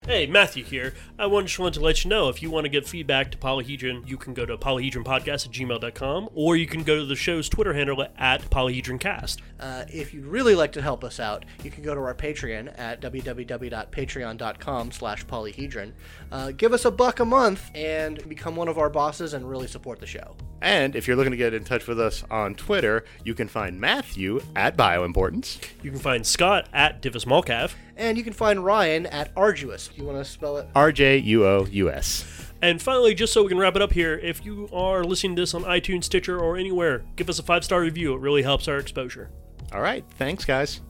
Hey, 0.06 0.26
Matthew 0.26 0.64
here. 0.64 0.94
I 1.18 1.28
just 1.42 1.58
wanted 1.58 1.74
to 1.74 1.80
let 1.84 2.02
you 2.02 2.08
know 2.08 2.30
if 2.30 2.40
you 2.40 2.50
want 2.50 2.64
to 2.64 2.70
give 2.70 2.86
feedback 2.86 3.30
to 3.32 3.36
Polyhedron, 3.36 4.08
you 4.08 4.16
can 4.16 4.32
go 4.32 4.46
to 4.46 4.56
polyhedronpodcast 4.56 5.46
at 5.46 5.52
gmail.com 5.52 6.30
or 6.34 6.56
you 6.56 6.66
can 6.66 6.82
go 6.82 6.96
to 6.96 7.04
the 7.04 7.14
show's 7.14 7.46
Twitter 7.50 7.74
handle 7.74 8.06
at 8.16 8.40
polyhedroncast. 8.48 9.38
Uh, 9.60 9.84
if 9.92 10.14
you'd 10.14 10.24
really 10.24 10.54
like 10.54 10.72
to 10.72 10.80
help 10.80 11.04
us 11.04 11.20
out, 11.20 11.44
you 11.62 11.70
can 11.70 11.82
go 11.82 11.94
to 11.94 12.00
our 12.00 12.14
Patreon 12.14 12.72
at 12.78 13.02
www.patreon.com 13.02 14.92
slash 14.92 15.26
polyhedron. 15.26 15.92
Uh, 16.32 16.52
give 16.52 16.72
us 16.72 16.86
a 16.86 16.90
buck 16.90 17.20
a 17.20 17.24
month 17.26 17.70
and 17.74 18.26
become 18.30 18.56
one 18.56 18.68
of 18.68 18.78
our 18.78 18.88
bosses 18.88 19.34
and 19.34 19.50
really 19.50 19.66
support 19.66 20.00
the 20.00 20.06
show. 20.06 20.34
And 20.60 20.96
if 20.96 21.06
you're 21.06 21.16
looking 21.16 21.30
to 21.30 21.36
get 21.36 21.54
in 21.54 21.64
touch 21.64 21.86
with 21.86 22.00
us 22.00 22.24
on 22.30 22.54
Twitter, 22.54 23.04
you 23.24 23.34
can 23.34 23.48
find 23.48 23.80
Matthew 23.80 24.40
at 24.56 24.76
BioImportance. 24.76 25.60
You 25.82 25.90
can 25.90 26.00
find 26.00 26.26
Scott 26.26 26.68
at 26.72 27.00
Divis 27.00 27.26
Malcav. 27.26 27.74
And 27.96 28.16
you 28.16 28.24
can 28.24 28.32
find 28.32 28.64
Ryan 28.64 29.06
at 29.06 29.32
Arduous. 29.36 29.90
You 29.96 30.04
want 30.04 30.18
to 30.18 30.24
spell 30.24 30.56
it? 30.58 30.68
R 30.74 30.92
J 30.92 31.18
U 31.18 31.44
O 31.44 31.66
U 31.66 31.90
S. 31.90 32.52
And 32.60 32.82
finally, 32.82 33.14
just 33.14 33.32
so 33.32 33.42
we 33.42 33.48
can 33.48 33.58
wrap 33.58 33.76
it 33.76 33.82
up 33.82 33.92
here, 33.92 34.18
if 34.18 34.44
you 34.44 34.68
are 34.72 35.04
listening 35.04 35.36
to 35.36 35.42
this 35.42 35.54
on 35.54 35.62
iTunes, 35.62 36.04
Stitcher, 36.04 36.38
or 36.38 36.56
anywhere, 36.56 37.04
give 37.16 37.28
us 37.28 37.38
a 37.38 37.42
five 37.42 37.64
star 37.64 37.80
review. 37.80 38.14
It 38.14 38.20
really 38.20 38.42
helps 38.42 38.66
our 38.68 38.78
exposure. 38.78 39.30
All 39.72 39.80
right. 39.80 40.04
Thanks, 40.16 40.44
guys. 40.44 40.80